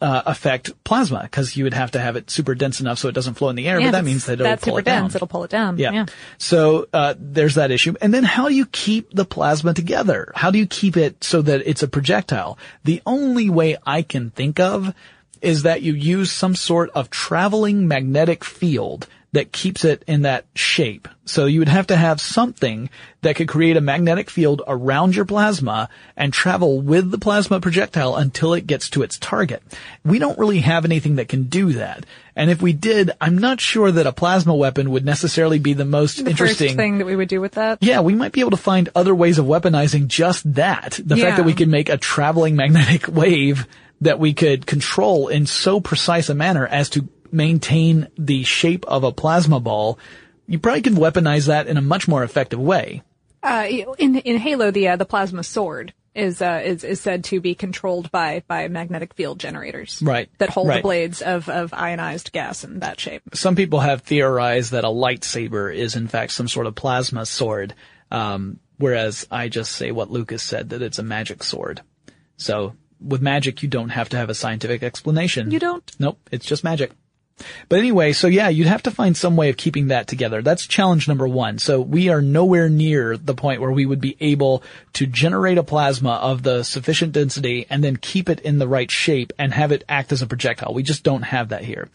Uh, 0.00 0.22
affect 0.26 0.72
plasma 0.84 1.22
because 1.22 1.56
you 1.56 1.64
would 1.64 1.74
have 1.74 1.92
to 1.92 1.98
have 1.98 2.16
it 2.16 2.30
super 2.30 2.54
dense 2.54 2.80
enough 2.80 2.98
so 2.98 3.08
it 3.08 3.12
doesn't 3.12 3.34
flow 3.34 3.48
in 3.48 3.56
the 3.56 3.66
air. 3.68 3.80
Yeah, 3.80 3.86
but 3.86 3.92
that 3.92 4.04
means 4.04 4.26
that 4.26 4.34
it'll 4.34 4.44
that's 4.44 4.64
pull 4.64 4.72
super 4.72 4.80
it 4.80 4.84
down. 4.84 5.02
dense. 5.02 5.14
It'll 5.14 5.26
pull 5.26 5.44
it 5.44 5.50
down. 5.50 5.78
Yeah. 5.78 5.92
yeah. 5.92 6.06
So 6.38 6.86
uh, 6.92 7.14
there's 7.18 7.54
that 7.54 7.70
issue. 7.70 7.94
And 8.00 8.12
then 8.12 8.24
how 8.24 8.48
do 8.48 8.54
you 8.54 8.66
keep 8.66 9.10
the 9.12 9.24
plasma 9.24 9.74
together? 9.74 10.32
How 10.34 10.50
do 10.50 10.58
you 10.58 10.66
keep 10.66 10.96
it 10.96 11.24
so 11.24 11.42
that 11.42 11.62
it's 11.66 11.82
a 11.82 11.88
projectile? 11.88 12.58
The 12.84 13.00
only 13.06 13.48
way 13.48 13.76
I 13.86 14.02
can 14.02 14.30
think 14.30 14.60
of 14.60 14.94
is 15.40 15.62
that 15.62 15.82
you 15.82 15.92
use 15.92 16.30
some 16.30 16.54
sort 16.54 16.90
of 16.90 17.10
traveling 17.10 17.88
magnetic 17.88 18.44
field 18.44 19.06
that 19.32 19.52
keeps 19.52 19.84
it 19.84 20.02
in 20.06 20.22
that 20.22 20.46
shape. 20.54 21.08
So 21.26 21.46
you 21.46 21.58
would 21.58 21.68
have 21.68 21.88
to 21.88 21.96
have 21.96 22.20
something 22.20 22.88
that 23.22 23.36
could 23.36 23.48
create 23.48 23.76
a 23.76 23.80
magnetic 23.80 24.30
field 24.30 24.62
around 24.66 25.16
your 25.16 25.24
plasma 25.24 25.88
and 26.16 26.32
travel 26.32 26.80
with 26.80 27.10
the 27.10 27.18
plasma 27.18 27.60
projectile 27.60 28.16
until 28.16 28.54
it 28.54 28.66
gets 28.66 28.88
to 28.90 29.02
its 29.02 29.18
target. 29.18 29.62
We 30.04 30.18
don't 30.18 30.38
really 30.38 30.60
have 30.60 30.84
anything 30.84 31.16
that 31.16 31.28
can 31.28 31.44
do 31.44 31.72
that. 31.72 32.06
And 32.36 32.50
if 32.50 32.62
we 32.62 32.72
did, 32.72 33.10
I'm 33.20 33.38
not 33.38 33.60
sure 33.60 33.90
that 33.90 34.06
a 34.06 34.12
plasma 34.12 34.54
weapon 34.54 34.90
would 34.90 35.04
necessarily 35.04 35.58
be 35.58 35.72
the 35.72 35.84
most 35.84 36.22
The 36.22 36.30
interesting 36.30 36.68
first 36.68 36.76
thing 36.76 36.98
that 36.98 37.06
we 37.06 37.16
would 37.16 37.28
do 37.28 37.40
with 37.40 37.52
that. 37.52 37.78
yeah, 37.82 38.00
we 38.00 38.14
might 38.14 38.32
be 38.32 38.40
able 38.40 38.50
to 38.52 38.56
find 38.56 38.88
other 38.94 39.14
ways 39.14 39.38
of 39.38 39.46
weaponizing 39.46 40.06
just 40.06 40.54
that. 40.54 41.00
The 41.02 41.16
fact 41.16 41.38
that 41.38 41.46
we 41.46 41.54
could 41.54 41.68
make 41.68 41.88
a 41.88 41.96
traveling 41.96 42.54
magnetic 42.56 43.08
wave 43.12 43.66
that 44.02 44.18
we 44.18 44.34
could 44.34 44.66
control 44.66 45.28
in 45.28 45.46
so 45.46 45.80
precise 45.80 46.28
a 46.28 46.34
manner 46.34 46.66
as 46.66 46.90
to 46.90 47.08
maintain 47.32 48.08
the 48.18 48.44
shape 48.44 48.84
of 48.86 49.02
a 49.04 49.12
plasma 49.12 49.58
ball. 49.60 49.98
You 50.46 50.58
probably 50.58 50.82
could 50.82 50.94
weaponize 50.94 51.46
that 51.46 51.66
in 51.66 51.76
a 51.76 51.82
much 51.82 52.06
more 52.08 52.22
effective 52.22 52.60
way. 52.60 53.02
Uh, 53.42 53.66
in 53.98 54.16
in 54.16 54.38
Halo, 54.38 54.70
the 54.70 54.88
uh, 54.88 54.96
the 54.96 55.04
plasma 55.04 55.42
sword 55.44 55.92
is 56.14 56.40
uh, 56.42 56.62
is 56.64 56.82
is 56.82 57.00
said 57.00 57.24
to 57.24 57.40
be 57.40 57.54
controlled 57.54 58.10
by 58.10 58.42
by 58.48 58.66
magnetic 58.68 59.14
field 59.14 59.38
generators, 59.38 60.00
Right. 60.02 60.28
That 60.38 60.50
hold 60.50 60.68
Right. 60.68 60.76
the 60.76 60.82
blades 60.82 61.22
of 61.22 61.48
of 61.48 61.72
ionized 61.74 62.32
gas 62.32 62.64
in 62.64 62.80
that 62.80 62.98
shape. 62.98 63.22
Some 63.34 63.54
people 63.54 63.80
have 63.80 64.02
theorized 64.02 64.72
that 64.72 64.84
a 64.84 64.88
lightsaber 64.88 65.74
is 65.74 65.94
in 65.96 66.08
fact 66.08 66.32
some 66.32 66.48
sort 66.48 66.66
of 66.66 66.74
plasma 66.74 67.26
sword, 67.26 67.74
um, 68.10 68.58
whereas 68.78 69.26
I 69.30 69.48
just 69.48 69.72
say 69.72 69.92
what 69.92 70.10
Lucas 70.10 70.42
said, 70.42 70.70
that 70.70 70.82
it's 70.82 70.98
a 70.98 71.02
magic 71.04 71.44
sword. 71.44 71.82
So 72.36 72.74
with 73.00 73.20
magic, 73.20 73.62
you 73.62 73.68
don't 73.68 73.90
have 73.90 74.08
to 74.08 74.16
have 74.16 74.30
a 74.30 74.34
scientific 74.34 74.82
explanation. 74.82 75.50
You 75.50 75.58
don't? 75.58 75.88
Nope, 75.98 76.18
it's 76.32 76.46
just 76.46 76.64
magic. 76.64 76.92
But 77.68 77.78
anyway, 77.78 78.12
so 78.12 78.28
yeah, 78.28 78.48
you'd 78.48 78.66
have 78.66 78.84
to 78.84 78.90
find 78.90 79.16
some 79.16 79.36
way 79.36 79.50
of 79.50 79.56
keeping 79.56 79.88
that 79.88 80.06
together. 80.06 80.40
That's 80.40 80.66
challenge 80.66 81.06
number 81.06 81.28
one. 81.28 81.58
So 81.58 81.80
we 81.80 82.08
are 82.08 82.22
nowhere 82.22 82.70
near 82.70 83.16
the 83.16 83.34
point 83.34 83.60
where 83.60 83.72
we 83.72 83.84
would 83.84 84.00
be 84.00 84.16
able 84.20 84.62
to 84.94 85.06
generate 85.06 85.58
a 85.58 85.62
plasma 85.62 86.12
of 86.12 86.42
the 86.42 86.62
sufficient 86.62 87.12
density 87.12 87.66
and 87.68 87.84
then 87.84 87.96
keep 87.96 88.30
it 88.30 88.40
in 88.40 88.58
the 88.58 88.68
right 88.68 88.90
shape 88.90 89.32
and 89.38 89.52
have 89.52 89.70
it 89.70 89.84
act 89.88 90.12
as 90.12 90.22
a 90.22 90.26
projectile. 90.26 90.72
We 90.72 90.82
just 90.82 91.02
don't 91.02 91.22
have 91.22 91.50
that 91.50 91.64
here. 91.64 91.88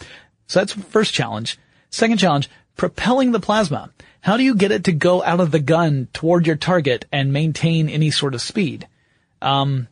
So 0.46 0.60
that's 0.60 0.74
first 0.74 1.14
challenge. 1.14 1.58
Second 1.90 2.18
challenge, 2.18 2.50
propelling 2.76 3.32
the 3.32 3.40
plasma. 3.40 3.92
How 4.22 4.38
do 4.38 4.44
you 4.44 4.54
get 4.54 4.72
it 4.72 4.84
to 4.84 4.92
go 4.92 5.24
out 5.24 5.40
of 5.40 5.50
the 5.50 5.60
gun 5.60 6.08
toward 6.14 6.46
your 6.46 6.56
target 6.56 7.06
and 7.12 7.34
maintain 7.34 7.90
any 7.90 8.12
sort 8.12 8.36
of 8.36 8.42
speed? 8.42 8.88
Um, 9.42 9.88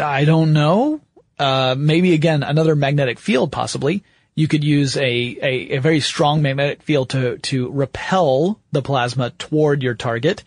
I 0.00 0.24
don't 0.24 0.52
know. 0.52 1.00
Uh, 1.38 1.74
maybe 1.76 2.14
again, 2.14 2.44
another 2.44 2.76
magnetic 2.76 3.18
field 3.18 3.50
possibly. 3.50 4.04
You 4.34 4.48
could 4.48 4.64
use 4.64 4.96
a, 4.96 5.02
a, 5.02 5.76
a 5.76 5.78
very 5.78 6.00
strong 6.00 6.40
magnetic 6.42 6.82
field 6.82 7.10
to, 7.10 7.38
to 7.38 7.70
repel 7.70 8.58
the 8.72 8.82
plasma 8.82 9.30
toward 9.30 9.82
your 9.82 9.94
target. 9.94 10.42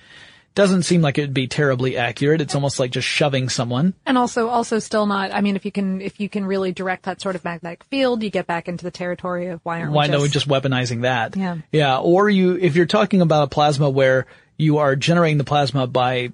Doesn't 0.55 0.83
seem 0.83 1.01
like 1.01 1.17
it 1.17 1.21
would 1.21 1.33
be 1.33 1.47
terribly 1.47 1.97
accurate. 1.97 2.39
It's 2.39 2.55
almost 2.55 2.79
like 2.79 2.91
just 2.91 3.07
shoving 3.07 3.49
someone. 3.49 3.93
And 4.05 4.17
also, 4.17 4.47
also 4.47 4.79
still 4.79 5.05
not. 5.05 5.33
I 5.33 5.41
mean, 5.41 5.57
if 5.57 5.65
you 5.65 5.71
can, 5.71 5.99
if 5.99 6.19
you 6.19 6.29
can 6.29 6.45
really 6.45 6.71
direct 6.71 7.03
that 7.03 7.19
sort 7.19 7.35
of 7.35 7.43
magnetic 7.43 7.83
field, 7.83 8.23
you 8.23 8.29
get 8.29 8.47
back 8.47 8.69
into 8.69 8.85
the 8.85 8.91
territory 8.91 9.47
of 9.47 9.59
why 9.63 9.81
aren't 9.81 9.91
Why 9.91 10.07
we 10.07 10.13
just, 10.13 10.31
just 10.31 10.47
weaponizing 10.47 11.01
that? 11.01 11.35
Yeah. 11.35 11.57
Yeah. 11.73 11.99
Or 11.99 12.29
you, 12.29 12.55
if 12.55 12.77
you're 12.77 12.85
talking 12.85 13.21
about 13.21 13.43
a 13.43 13.47
plasma 13.47 13.89
where 13.89 14.27
you 14.57 14.77
are 14.77 14.95
generating 14.95 15.37
the 15.37 15.43
plasma 15.43 15.87
by 15.87 16.31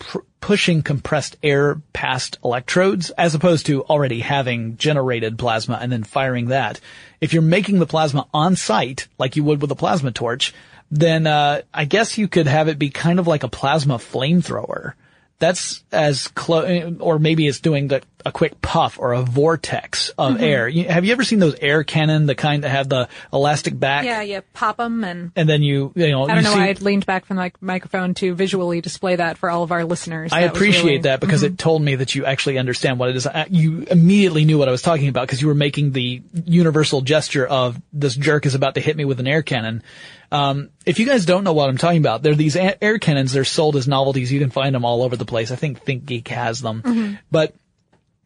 pr- 0.00 0.18
pushing 0.40 0.82
compressed 0.82 1.36
air 1.42 1.80
past 1.92 2.38
electrodes 2.44 3.10
as 3.10 3.34
opposed 3.34 3.66
to 3.66 3.82
already 3.84 4.20
having 4.20 4.76
generated 4.76 5.38
plasma 5.38 5.78
and 5.80 5.92
then 5.92 6.02
firing 6.02 6.46
that. 6.46 6.80
If 7.20 7.32
you're 7.32 7.42
making 7.42 7.78
the 7.78 7.86
plasma 7.86 8.26
on 8.32 8.56
site, 8.56 9.08
like 9.18 9.36
you 9.36 9.44
would 9.44 9.60
with 9.60 9.70
a 9.70 9.76
plasma 9.76 10.12
torch, 10.12 10.54
then, 10.90 11.26
uh, 11.26 11.62
I 11.72 11.84
guess 11.84 12.18
you 12.18 12.26
could 12.26 12.46
have 12.46 12.68
it 12.68 12.78
be 12.78 12.90
kind 12.90 13.18
of 13.18 13.26
like 13.26 13.44
a 13.44 13.48
plasma 13.48 13.98
flamethrower. 13.98 14.94
That's 15.40 15.82
as 15.90 16.28
close, 16.28 16.96
or 17.00 17.18
maybe 17.18 17.48
it's 17.48 17.58
doing 17.60 17.88
the, 17.88 18.02
a 18.24 18.30
quick 18.30 18.60
puff 18.60 18.98
or 18.98 19.14
a 19.14 19.22
vortex 19.22 20.10
of 20.10 20.34
Mm-hmm. 20.34 20.44
air. 20.44 20.68
You, 20.68 20.84
have 20.84 21.04
you 21.06 21.12
ever 21.12 21.24
seen 21.24 21.38
those 21.38 21.54
air 21.60 21.82
cannon, 21.82 22.26
the 22.26 22.34
kind 22.34 22.62
that 22.62 22.68
have 22.68 22.88
the 22.88 23.08
elastic 23.32 23.76
back? 23.78 24.04
yeah, 24.04 24.20
you 24.20 24.42
pop 24.52 24.76
them 24.76 25.02
and. 25.02 25.32
And 25.34 25.48
then 25.48 25.62
you, 25.62 25.92
you 25.96 26.10
know, 26.10 26.24
I 26.24 26.34
don't 26.34 26.44
know 26.44 26.52
see, 26.52 26.58
why 26.58 26.68
I 26.68 26.72
leaned 26.72 27.06
back 27.06 27.24
from 27.24 27.38
the 27.38 27.50
microphone 27.62 28.12
to 28.14 28.34
visually 28.34 28.80
display 28.82 29.16
that 29.16 29.38
for 29.38 29.48
all 29.50 29.62
of 29.62 29.72
our 29.72 29.84
listeners. 29.84 30.30
I 30.32 30.42
That 30.42 30.54
appreciate 30.54 30.84
really- 30.84 30.96
Mm-hmm. 30.98 31.02
that 31.04 31.20
because 31.20 31.42
it 31.42 31.56
told 31.58 31.80
me 31.82 31.94
that 31.96 32.14
you 32.14 32.26
actually 32.26 32.58
understand 32.58 32.98
what 32.98 33.08
it 33.08 33.16
is. 33.16 33.26
You 33.48 33.86
immediately 33.90 34.44
knew 34.44 34.58
what 34.58 34.68
I 34.68 34.72
was 34.72 34.82
talking 34.82 35.08
about 35.08 35.26
because 35.26 35.40
you 35.40 35.48
were 35.48 35.54
making 35.54 35.92
the 35.92 36.22
universal 36.44 37.00
gesture 37.00 37.46
of 37.46 37.80
this 37.94 38.14
jerk 38.14 38.44
is 38.44 38.54
about 38.54 38.74
to 38.74 38.80
hit 38.82 38.94
me 38.96 39.06
with 39.06 39.18
an 39.20 39.26
air 39.26 39.40
cannon. 39.42 39.82
Um, 40.32 40.70
if 40.86 40.98
you 41.00 41.06
guys 41.06 41.24
don't 41.26 41.42
know 41.44 41.52
what 41.52 41.68
I'm 41.68 41.78
talking 41.78 41.98
about, 41.98 42.22
they're 42.22 42.34
these 42.34 42.56
air 42.56 42.98
cannons. 42.98 43.32
They're 43.32 43.44
sold 43.44 43.76
as 43.76 43.88
novelties. 43.88 44.32
You 44.32 44.38
can 44.40 44.50
find 44.50 44.74
them 44.74 44.84
all 44.84 45.02
over 45.02 45.16
the 45.16 45.24
place. 45.24 45.50
I 45.50 45.56
think 45.56 45.84
ThinkGeek 45.84 46.28
has 46.28 46.60
them, 46.60 46.82
Mm-hmm. 46.82 47.14
but 47.30 47.54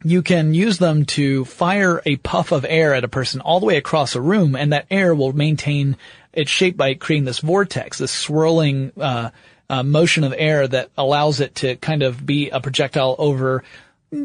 you 0.06 0.20
can 0.20 0.52
use 0.52 0.76
them 0.76 1.06
to 1.06 1.46
fire 1.46 2.02
a 2.04 2.16
puff 2.16 2.52
of 2.52 2.66
air 2.68 2.92
at 2.94 3.04
a 3.04 3.08
person 3.08 3.40
all 3.40 3.58
the 3.58 3.64
way 3.64 3.78
across 3.78 4.14
a 4.14 4.20
room, 4.20 4.54
and 4.54 4.72
that 4.74 4.84
air 4.90 5.14
will 5.14 5.32
maintain 5.32 5.96
its 6.34 6.50
shape 6.50 6.76
by 6.76 6.92
creating 6.92 7.24
this 7.24 7.38
vortex, 7.38 7.96
this 7.98 8.12
swirling 8.12 8.92
uh, 9.00 9.30
uh, 9.70 9.82
motion 9.82 10.22
of 10.24 10.34
air 10.36 10.68
that 10.68 10.90
allows 10.98 11.40
it 11.40 11.54
to 11.54 11.76
kind 11.76 12.02
of 12.02 12.26
be 12.26 12.50
a 12.50 12.60
projectile 12.60 13.16
over 13.18 13.64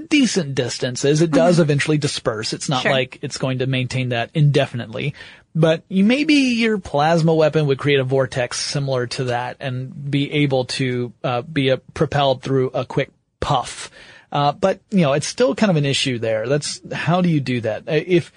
decent 0.10 0.54
distances. 0.54 1.22
It 1.22 1.32
does 1.32 1.60
eventually 1.60 1.98
disperse. 1.98 2.52
It's 2.54 2.70
not 2.70 2.84
Sure. 2.84 2.92
like 2.92 3.20
it's 3.22 3.38
going 3.38 3.60
to 3.60 3.66
maintain 3.66 4.10
that 4.10 4.30
indefinitely. 4.34 5.16
But 5.56 5.84
maybe 5.90 6.34
your 6.34 6.78
plasma 6.78 7.34
weapon 7.34 7.68
would 7.68 7.80
create 7.80 8.00
a 8.00 8.04
vortex 8.04 8.60
similar 8.60 9.08
to 9.08 9.26
that 9.26 9.58
and 9.60 10.12
be 10.12 10.32
able 10.32 10.66
to 10.66 11.12
uh, 11.24 11.42
be 11.42 11.70
a, 11.70 11.78
propelled 11.78 12.44
through 12.44 12.70
a 12.70 12.86
quick 12.86 13.12
puff. 13.40 13.90
Uh, 14.32 14.52
but 14.52 14.80
you 14.92 15.02
know, 15.02 15.14
it's 15.14 15.28
still 15.28 15.56
kind 15.56 15.72
of 15.72 15.76
an 15.76 15.86
issue 15.86 16.20
there. 16.20 16.48
That's 16.48 16.82
how 16.94 17.22
do 17.22 17.30
you 17.30 17.40
do 17.40 17.62
that? 17.62 17.88
Uh, 17.88 18.00
If 18.06 18.32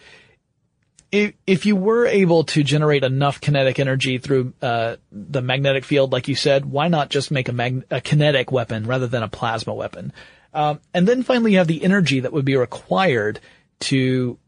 if 1.10 1.34
if 1.46 1.66
you 1.66 1.76
were 1.76 2.06
able 2.06 2.44
to 2.44 2.62
generate 2.62 3.04
enough 3.04 3.40
kinetic 3.40 3.78
energy 3.78 4.16
through 4.16 4.54
uh, 4.62 4.96
the 5.12 5.42
magnetic 5.42 5.84
field, 5.84 6.12
like 6.12 6.28
you 6.28 6.34
said, 6.34 6.64
why 6.64 6.88
not 6.88 7.10
just 7.10 7.30
make 7.30 7.50
a, 7.50 7.52
mag- 7.52 7.84
a 7.90 8.00
kinetic 8.00 8.50
weapon 8.50 8.86
rather 8.86 9.06
than 9.06 9.22
a 9.22 9.28
plasma 9.28 9.74
weapon? 9.74 10.12
Um, 10.54 10.80
and 10.94 11.06
then 11.06 11.22
finally, 11.22 11.52
you 11.52 11.58
have 11.58 11.66
the 11.66 11.84
energy 11.84 12.20
that 12.20 12.32
would 12.32 12.46
be 12.46 12.56
required 12.56 13.40
to 13.80 14.38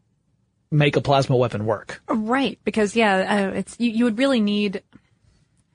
make 0.71 0.95
a 0.95 1.01
plasma 1.01 1.35
weapon 1.37 1.65
work. 1.65 2.01
Right, 2.07 2.59
because 2.63 2.95
yeah, 2.95 3.49
uh, 3.49 3.57
it's 3.57 3.75
you, 3.79 3.91
you 3.91 4.03
would 4.05 4.17
really 4.17 4.39
need 4.41 4.81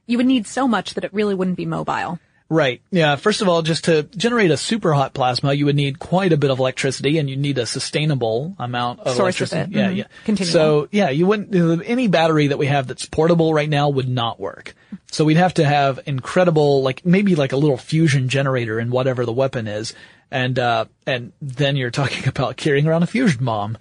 you 0.07 0.17
would 0.17 0.27
need 0.27 0.47
so 0.47 0.67
much 0.67 0.95
that 0.95 1.05
it 1.05 1.15
really 1.15 1.35
wouldn't 1.35 1.57
be 1.57 1.67
mobile. 1.67 2.19
Right. 2.53 2.83
Yeah. 2.91 3.15
First 3.15 3.43
of 3.43 3.49
all, 3.49 3.63
just 3.63 3.85
to 3.85 4.03
generate 4.03 4.51
a 4.51 4.57
super 4.57 4.93
hot 4.93 5.15
plasma, 5.15 5.53
you 5.53 5.67
would 5.67 5.77
need 5.77 6.01
quite 6.01 6.33
a 6.33 6.37
bit 6.37 6.51
of 6.51 6.59
electricity 6.59 7.19
and 7.19 7.31
you 7.31 7.37
need 7.37 7.59
a 7.59 7.65
sustainable 7.65 8.57
amount 8.59 8.99
of 8.99 9.15
Source 9.15 9.41
of 9.41 9.53
electricity. 9.53 9.61
it. 9.79 9.97
Yeah. 9.97 10.05
Mhm. 10.27 10.39
Yeah. 10.41 10.45
So 10.47 10.89
yeah, 10.91 11.11
you 11.11 11.27
wouldn't, 11.29 11.55
any 11.89 12.09
battery 12.09 12.49
that 12.49 12.59
we 12.59 12.67
have 12.67 12.89
that's 12.89 13.07
portable 13.07 13.55
right 13.55 13.69
now 13.69 13.89
would 13.89 14.09
not 14.09 14.41
work. 14.41 14.75
So 15.13 15.25
we'd 15.25 15.37
have 15.37 15.55
to 15.55 15.65
have 15.65 16.01
incredible, 16.07 16.83
like 16.83 17.07
maybe 17.07 17.37
like 17.37 17.53
a 17.53 17.57
little 17.57 17.77
fusion 17.77 18.29
generator 18.29 18.81
in 18.81 18.91
whatever 18.91 19.25
the 19.25 19.33
weapon 19.33 19.69
is. 19.69 19.95
And, 20.33 20.59
uh, 20.59 20.87
and 21.07 21.33
then 21.41 21.77
you're 21.77 21.93
talking 21.93 22.27
about 22.29 22.57
carrying 22.57 22.89
around 22.89 23.05
a 23.05 23.07
fusion 23.07 23.45
bomb 23.45 23.79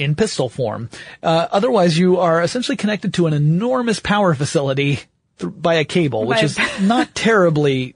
in 0.00 0.14
pistol 0.14 0.48
form. 0.48 0.88
Uh, 1.22 1.46
otherwise 1.50 1.98
you 1.98 2.18
are 2.18 2.42
essentially 2.42 2.76
connected 2.76 3.14
to 3.14 3.26
an 3.26 3.34
enormous 3.34 4.00
power 4.00 4.34
facility 4.34 5.00
th- 5.38 5.52
by 5.56 5.74
a 5.74 5.84
cable, 5.84 6.24
which 6.26 6.38
By 6.38 6.42
a- 6.42 6.44
is 6.46 6.58
not 6.80 7.14
terribly 7.14 7.94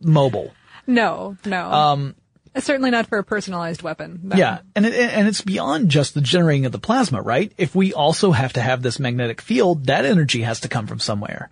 mobile. 0.00 0.52
No, 0.86 1.36
no. 1.44 1.70
Um, 1.72 2.14
certainly 2.58 2.90
not 2.90 3.06
for 3.06 3.18
a 3.18 3.24
personalized 3.24 3.82
weapon. 3.82 4.32
Yeah, 4.34 4.58
and 4.74 4.86
it, 4.86 4.94
and 4.94 5.28
it's 5.28 5.40
beyond 5.40 5.88
just 5.88 6.14
the 6.14 6.20
generating 6.20 6.66
of 6.66 6.72
the 6.72 6.78
plasma, 6.78 7.22
right? 7.22 7.52
If 7.58 7.74
we 7.74 7.92
also 7.92 8.32
have 8.32 8.52
to 8.54 8.60
have 8.60 8.82
this 8.82 8.98
magnetic 8.98 9.40
field, 9.40 9.86
that 9.86 10.04
energy 10.04 10.42
has 10.42 10.60
to 10.60 10.68
come 10.68 10.86
from 10.86 10.98
somewhere. 11.00 11.50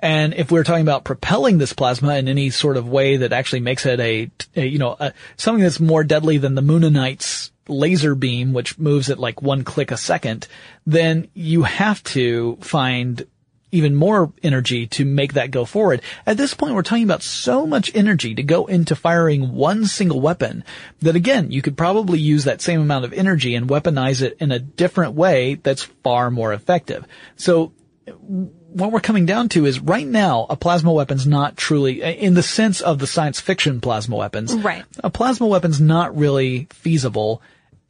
And 0.00 0.34
if 0.34 0.50
we're 0.50 0.64
talking 0.64 0.82
about 0.82 1.04
propelling 1.04 1.56
this 1.58 1.72
plasma 1.72 2.16
in 2.16 2.28
any 2.28 2.50
sort 2.50 2.76
of 2.76 2.88
way 2.88 3.18
that 3.18 3.32
actually 3.32 3.60
makes 3.60 3.86
it 3.86 4.00
a, 4.00 4.30
a 4.54 4.66
you 4.66 4.78
know, 4.78 4.96
a, 4.98 5.12
something 5.36 5.62
that's 5.62 5.80
more 5.80 6.04
deadly 6.04 6.36
than 6.36 6.54
the 6.54 6.62
Mooninite's 6.62 7.50
laser 7.68 8.14
beam, 8.14 8.52
which 8.52 8.78
moves 8.78 9.10
at 9.10 9.18
like 9.18 9.42
one 9.42 9.64
click 9.64 9.90
a 9.90 9.96
second, 9.96 10.46
then 10.86 11.28
you 11.34 11.62
have 11.62 12.02
to 12.04 12.56
find 12.60 13.26
even 13.74 13.94
more 13.96 14.32
energy 14.42 14.86
to 14.86 15.04
make 15.04 15.32
that 15.32 15.50
go 15.50 15.64
forward. 15.64 16.00
At 16.26 16.36
this 16.36 16.54
point, 16.54 16.74
we're 16.74 16.82
talking 16.82 17.02
about 17.02 17.24
so 17.24 17.66
much 17.66 17.90
energy 17.92 18.36
to 18.36 18.42
go 18.44 18.66
into 18.66 18.94
firing 18.94 19.52
one 19.52 19.84
single 19.86 20.20
weapon 20.20 20.62
that 21.00 21.16
again, 21.16 21.50
you 21.50 21.60
could 21.60 21.76
probably 21.76 22.20
use 22.20 22.44
that 22.44 22.62
same 22.62 22.80
amount 22.80 23.04
of 23.04 23.12
energy 23.12 23.56
and 23.56 23.68
weaponize 23.68 24.22
it 24.22 24.36
in 24.38 24.52
a 24.52 24.60
different 24.60 25.14
way 25.14 25.56
that's 25.56 25.82
far 25.82 26.30
more 26.30 26.52
effective. 26.52 27.04
So 27.34 27.72
what 28.06 28.92
we're 28.92 29.00
coming 29.00 29.26
down 29.26 29.48
to 29.50 29.66
is 29.66 29.80
right 29.80 30.06
now, 30.06 30.46
a 30.48 30.56
plasma 30.56 30.92
weapon's 30.92 31.26
not 31.26 31.56
truly, 31.56 32.00
in 32.00 32.34
the 32.34 32.42
sense 32.42 32.80
of 32.80 33.00
the 33.00 33.06
science 33.08 33.40
fiction 33.40 33.80
plasma 33.80 34.14
weapons. 34.14 34.54
Right. 34.54 34.84
A 35.02 35.10
plasma 35.10 35.48
weapon's 35.48 35.80
not 35.80 36.16
really 36.16 36.68
feasible 36.70 37.42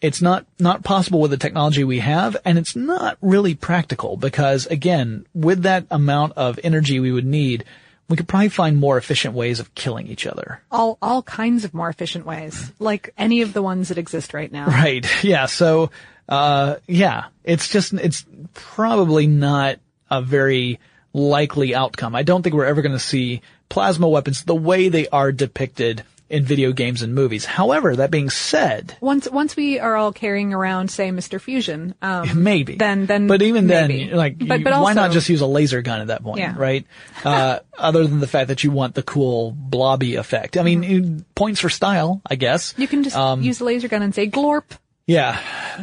It's 0.05 0.21
not, 0.21 0.45
not 0.59 0.85
possible 0.85 1.19
with 1.19 1.31
the 1.31 1.39
technology 1.39 1.83
we 1.83 2.01
have, 2.01 2.37
and 2.45 2.59
it's 2.59 2.77
not 2.77 3.17
really 3.23 3.55
practical 3.55 4.19
because 4.19 4.67
again, 4.67 5.25
with 5.33 5.63
that 5.63 5.87
amount 5.91 6.35
of 6.35 6.61
energy 6.63 7.01
we 7.01 7.11
would 7.11 7.25
need, 7.25 7.65
we 8.11 8.19
could 8.19 8.29
probably 8.29 8.51
find 8.51 8.77
more 8.77 8.99
efficient 8.99 9.35
ways 9.35 9.61
of 9.61 9.75
killing 9.75 10.09
each 10.09 10.27
other. 10.27 10.61
All 10.71 10.99
all 11.01 11.23
kinds 11.23 11.65
of 11.65 11.73
more 11.73 11.89
efficient 11.89 12.27
ways, 12.27 12.71
like 12.79 13.15
any 13.17 13.41
of 13.41 13.55
the 13.55 13.63
ones 13.63 13.89
that 13.89 13.97
exist 13.97 14.35
right 14.35 14.53
now. 14.53 14.67
Right. 14.69 15.07
Yeah. 15.25 15.47
So, 15.47 15.91
uh, 16.29 16.77
yeah, 16.87 17.29
it's 17.43 17.71
just, 17.71 17.95
it's 17.95 18.27
probably 18.53 19.27
not 19.27 19.79
a 20.11 20.21
very 20.21 20.81
likely 21.15 21.75
outcome. 21.75 22.15
I 22.15 22.25
don't 22.25 22.43
think 22.43 22.55
we're 22.55 22.67
ever 22.67 22.83
going 22.83 22.93
to 22.93 22.99
see 22.99 23.41
plasma 23.71 24.07
weapons 24.07 24.45
the 24.45 24.55
way 24.55 24.91
they 24.91 25.09
are 25.09 25.33
depicted 25.33 26.05
in 26.31 26.43
video 26.45 26.72
games 26.72 27.03
and 27.03 27.14
movies. 27.14 27.45
However, 27.45 27.97
that 27.97 28.11
being 28.11 28.31
said, 28.31 28.97
Once 29.01 29.29
once 29.31 29.55
we 29.57 29.79
are 29.79 29.95
all 29.97 30.12
carrying 30.12 30.55
around, 30.55 30.91
say, 30.91 31.11
Mr. 31.11 31.41
Fusion, 31.41 31.95
um, 32.01 32.43
maybe. 32.43 32.77
Then 32.77 33.07
then 33.07 33.27
but 33.27 33.43
even 33.43 33.66
maybe. 33.66 34.07
then, 34.07 34.16
like, 34.16 34.39
but, 34.39 34.64
but 34.64 34.72
also, 34.72 34.83
why 34.85 34.95
not 34.95 35.12
just 35.12 35.29
use 35.29 35.43
a 35.43 35.47
laser 35.47 35.83
gun 35.83 36.01
at 36.01 36.07
that 36.09 36.22
point, 36.22 36.39
Yeah. 36.41 36.55
right? 36.57 36.87
Uh, 37.25 37.59
other 37.79 38.07
than 38.07 38.20
the 38.20 38.27
fact 38.27 38.49
that 38.49 38.64
you 38.64 38.70
want 38.70 38.95
the 38.95 39.03
cool 39.03 39.53
blobby 39.53 40.16
effect. 40.16 40.57
I 40.57 40.62
mean, 40.62 40.83
you- 40.83 41.25
points 41.35 41.61
for 41.61 41.68
style, 41.68 42.22
I 42.27 42.37
guess. 42.37 42.72
Mm-hmm. 42.72 42.83
you 42.83 42.89
can 42.89 43.03
just 43.05 43.16
um, 43.16 43.43
use 43.43 43.61
a 43.61 43.64
laser 43.64 43.89
gun 43.89 44.03
and 44.03 44.14
say 44.14 44.29
glorp. 44.29 44.64
Yeah, 45.07 45.39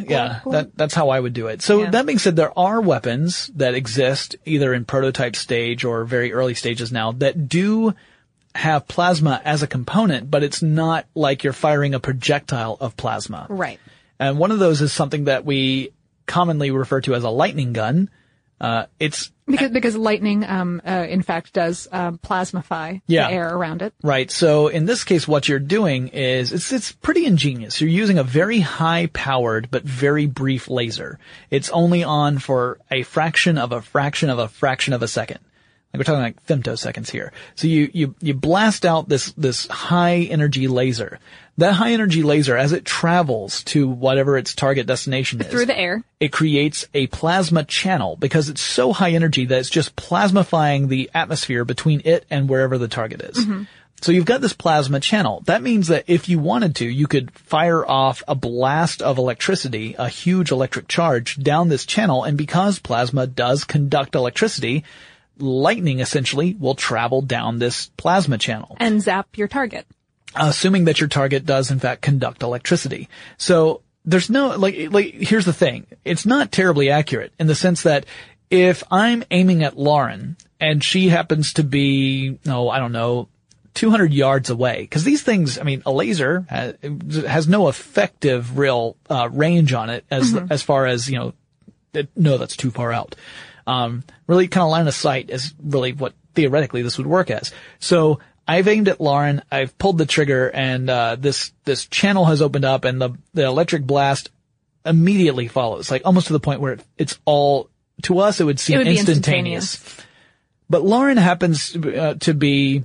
yeah, 0.08 0.40
that, 0.50 0.76
that's 0.76 0.96
how 0.96 1.10
I 1.10 1.20
would 1.20 1.34
do 1.34 1.46
it. 1.46 1.62
So 1.62 1.84
Yeah. 1.84 1.92
that 1.92 2.08
being 2.08 2.18
said, 2.18 2.36
there 2.36 2.58
are 2.58 2.82
weapons 2.82 3.52
that 3.56 3.76
exist 3.76 4.36
either 4.46 4.74
in 4.74 4.84
prototype 4.84 5.36
stage 5.36 5.86
or 5.86 6.06
very 6.06 6.34
early 6.34 6.56
stages 6.56 6.92
now 6.92 7.12
that 7.12 7.48
do 7.48 7.94
have 8.54 8.88
plasma 8.88 9.42
as 9.46 9.64
a 9.64 9.68
component, 9.68 10.30
but 10.30 10.44
it's 10.44 10.62
not 10.62 11.06
like 11.16 11.44
you're 11.44 11.54
firing 11.54 11.94
a 11.94 12.00
projectile 12.00 12.78
of 12.80 12.98
plasma. 12.98 13.48
Right. 13.50 13.80
And 14.20 14.38
one 14.38 14.52
of 14.52 14.60
those 14.60 14.82
is 14.82 14.92
something 14.94 15.26
that 15.26 15.46
we 15.46 15.92
commonly 16.26 16.72
refer 16.72 17.02
to 17.02 17.16
as 17.16 17.24
a 17.24 17.30
lightning 17.30 17.74
gun. 17.74 18.10
Uh, 18.60 18.86
it's 19.00 19.32
Because 19.48 19.72
because 19.72 19.96
lightning, 19.98 20.46
um, 20.46 20.84
uh, 20.86 21.08
in 21.10 21.24
fact, 21.24 21.52
does 21.52 21.88
um, 21.92 22.20
plasmify 22.20 23.02
Yeah. 23.08 23.28
the 23.28 23.34
air 23.34 23.56
around 23.56 23.82
it. 23.82 23.92
Right. 24.04 24.30
So 24.30 24.68
in 24.68 24.86
this 24.86 25.04
case, 25.04 25.28
what 25.28 25.50
you're 25.50 25.58
doing 25.58 26.10
is 26.10 26.54
it's 26.54 26.72
it's 26.72 26.92
pretty 26.92 27.26
ingenious. 27.26 27.82
You're 27.82 27.90
using 27.90 28.20
a 28.20 28.24
very 28.24 28.60
high 28.60 29.08
powered 29.12 29.72
but 29.72 29.84
very 29.84 30.28
brief 30.28 30.70
laser. 30.70 31.18
It's 31.50 31.72
only 31.72 32.04
on 32.04 32.38
for 32.38 32.78
a 32.92 33.02
fraction 33.02 33.58
of 33.58 33.72
a 33.72 33.82
fraction 33.82 34.30
of 34.30 34.38
a 34.38 34.48
fraction 34.48 34.94
of 34.94 35.02
a 35.02 35.08
second. 35.08 35.40
Like 35.94 36.00
we're 36.00 36.04
talking 36.06 36.22
like 36.22 36.46
femtoseconds 36.46 37.10
here. 37.10 37.34
So 37.56 37.68
you 37.68 37.90
you 37.94 38.16
you 38.22 38.34
blast 38.34 38.86
out 38.86 39.10
this 39.10 39.32
this 39.34 39.68
high 39.68 40.20
energy 40.30 40.68
laser. 40.68 41.20
That 41.58 41.74
high 41.74 41.92
energy 41.92 42.24
laser, 42.24 42.56
as 42.56 42.72
it 42.72 42.86
travels 42.86 43.64
to 43.66 43.88
whatever 43.88 44.38
its 44.38 44.56
target 44.56 44.88
destination 44.88 45.42
is, 45.42 45.48
Through 45.48 45.66
the 45.66 45.78
air. 45.78 46.02
it 46.20 46.32
creates 46.32 46.88
a 46.94 47.08
plasma 47.08 47.66
channel 47.66 48.16
because 48.16 48.48
it's 48.48 48.62
so 48.62 48.94
high 48.94 49.12
energy 49.12 49.46
that 49.46 49.60
it's 49.60 49.70
just 49.70 49.96
plasmifying 49.98 50.88
the 50.88 51.12
atmosphere 51.14 51.66
between 51.66 52.02
it 52.06 52.26
and 52.30 52.48
wherever 52.48 52.78
the 52.78 52.88
target 52.88 53.22
is. 53.22 53.38
Mm-hmm. 53.46 53.64
So 54.02 54.12
you've 54.12 54.26
got 54.26 54.42
this 54.42 54.54
plasma 54.54 55.00
channel. 55.00 55.44
That 55.46 55.62
means 55.62 55.90
that 55.90 56.06
if 56.08 56.28
you 56.28 56.40
wanted 56.40 56.78
to, 56.78 56.86
you 56.86 57.06
could 57.06 57.30
fire 57.32 57.86
off 57.86 58.24
a 58.28 58.34
blast 58.34 59.04
of 59.04 59.20
electricity, 59.20 59.96
a 60.00 60.10
huge 60.10 60.52
electric 60.52 60.88
charge 60.88 61.38
down 61.38 61.70
this 61.70 61.86
channel. 61.86 62.24
And 62.24 62.36
because 62.36 62.80
plasma 62.80 63.28
does 63.28 63.64
conduct 63.64 64.16
electricity, 64.16 64.86
lightning 65.38 66.00
essentially 66.00 66.56
will 66.60 66.76
travel 66.76 67.22
down 67.22 67.60
this 67.60 67.88
plasma 67.98 68.38
channel 68.38 68.78
and 68.80 69.02
zap 69.02 69.38
your 69.38 69.48
target. 69.48 69.88
assuming 70.36 70.86
that 70.86 71.00
your 71.00 71.10
target 71.10 71.46
does 71.46 71.72
in 71.72 71.80
fact 71.80 72.02
conduct 72.02 72.44
electricity. 72.44 73.10
So 73.38 73.82
there's 74.06 74.30
no, 74.30 74.56
like, 74.58 74.92
like, 74.92 75.14
here's 75.14 75.46
the 75.46 75.54
thing. 75.54 75.86
It's 76.04 76.26
not 76.26 76.52
terribly 76.52 76.90
accurate 76.90 77.34
in 77.40 77.48
the 77.48 77.56
sense 77.56 77.84
that 77.84 78.06
if 78.50 78.84
I'm 78.92 79.24
aiming 79.32 79.64
at 79.64 79.78
Lauren 79.78 80.38
and 80.60 80.84
she 80.84 81.10
happens 81.10 81.54
to 81.54 81.64
be, 81.64 82.40
no, 82.46 82.70
I 82.70 82.80
don't 82.80 82.92
know, 82.92 83.30
200 83.76 84.12
yards 84.12 84.50
away, 84.50 84.88
cause 84.88 85.04
these 85.04 85.24
things, 85.24 85.58
I 85.58 85.64
mean, 85.64 85.82
a 85.86 85.92
laser 85.92 86.46
has, 86.50 86.76
has 87.26 87.48
no 87.48 87.68
effective 87.68 88.58
real, 88.58 88.98
uh, 89.10 89.30
range 89.32 89.72
on 89.74 89.90
it 89.90 90.04
as, 90.12 90.36
as 90.50 90.62
far 90.62 90.88
as, 90.88 91.10
you 91.10 91.18
know, 91.18 91.34
it, 91.94 92.10
no, 92.16 92.38
that's 92.38 92.58
too 92.58 92.72
far 92.72 92.92
out. 92.92 93.16
Um, 93.68 94.04
really 94.28 94.48
kind 94.48 94.64
of 94.64 94.70
line 94.70 94.88
of 94.88 94.94
sight 94.94 95.30
is 95.30 95.54
really 95.64 95.94
what 95.94 96.14
theoretically 96.34 96.82
this 96.82 96.98
would 96.98 97.08
work 97.08 97.30
as. 97.30 97.52
So 97.80 98.20
I've 98.48 98.68
aimed 98.68 98.88
at 98.88 99.00
Lauren, 99.00 99.42
I've 99.52 99.78
pulled 99.78 99.98
the 99.98 100.06
trigger 100.06 100.50
and, 100.50 100.90
uh, 100.90 101.16
this, 101.20 101.54
this 101.66 101.86
channel 101.86 102.26
has 102.26 102.42
opened 102.42 102.66
up 102.66 102.86
and 102.86 103.02
the, 103.02 103.12
the 103.34 103.46
electric 103.46 103.84
blast 103.84 104.30
immediately 104.86 105.48
follows, 105.48 105.92
like 105.92 106.02
almost 106.06 106.28
to 106.28 106.34
the 106.34 106.40
point 106.40 106.60
where 106.60 106.74
it, 106.74 106.84
it's 106.98 107.20
all, 107.26 107.70
to 108.04 108.20
us 108.20 108.40
it 108.40 108.46
would 108.46 108.60
seem 108.60 108.76
It 108.76 108.80
would 108.80 108.88
instantaneous. 108.88 109.76
instantaneous. 109.76 110.08
But 110.70 110.84
Lauren 110.84 111.18
happens 111.18 111.76
uh, 111.76 112.16
to 112.22 112.34
be, 112.34 112.84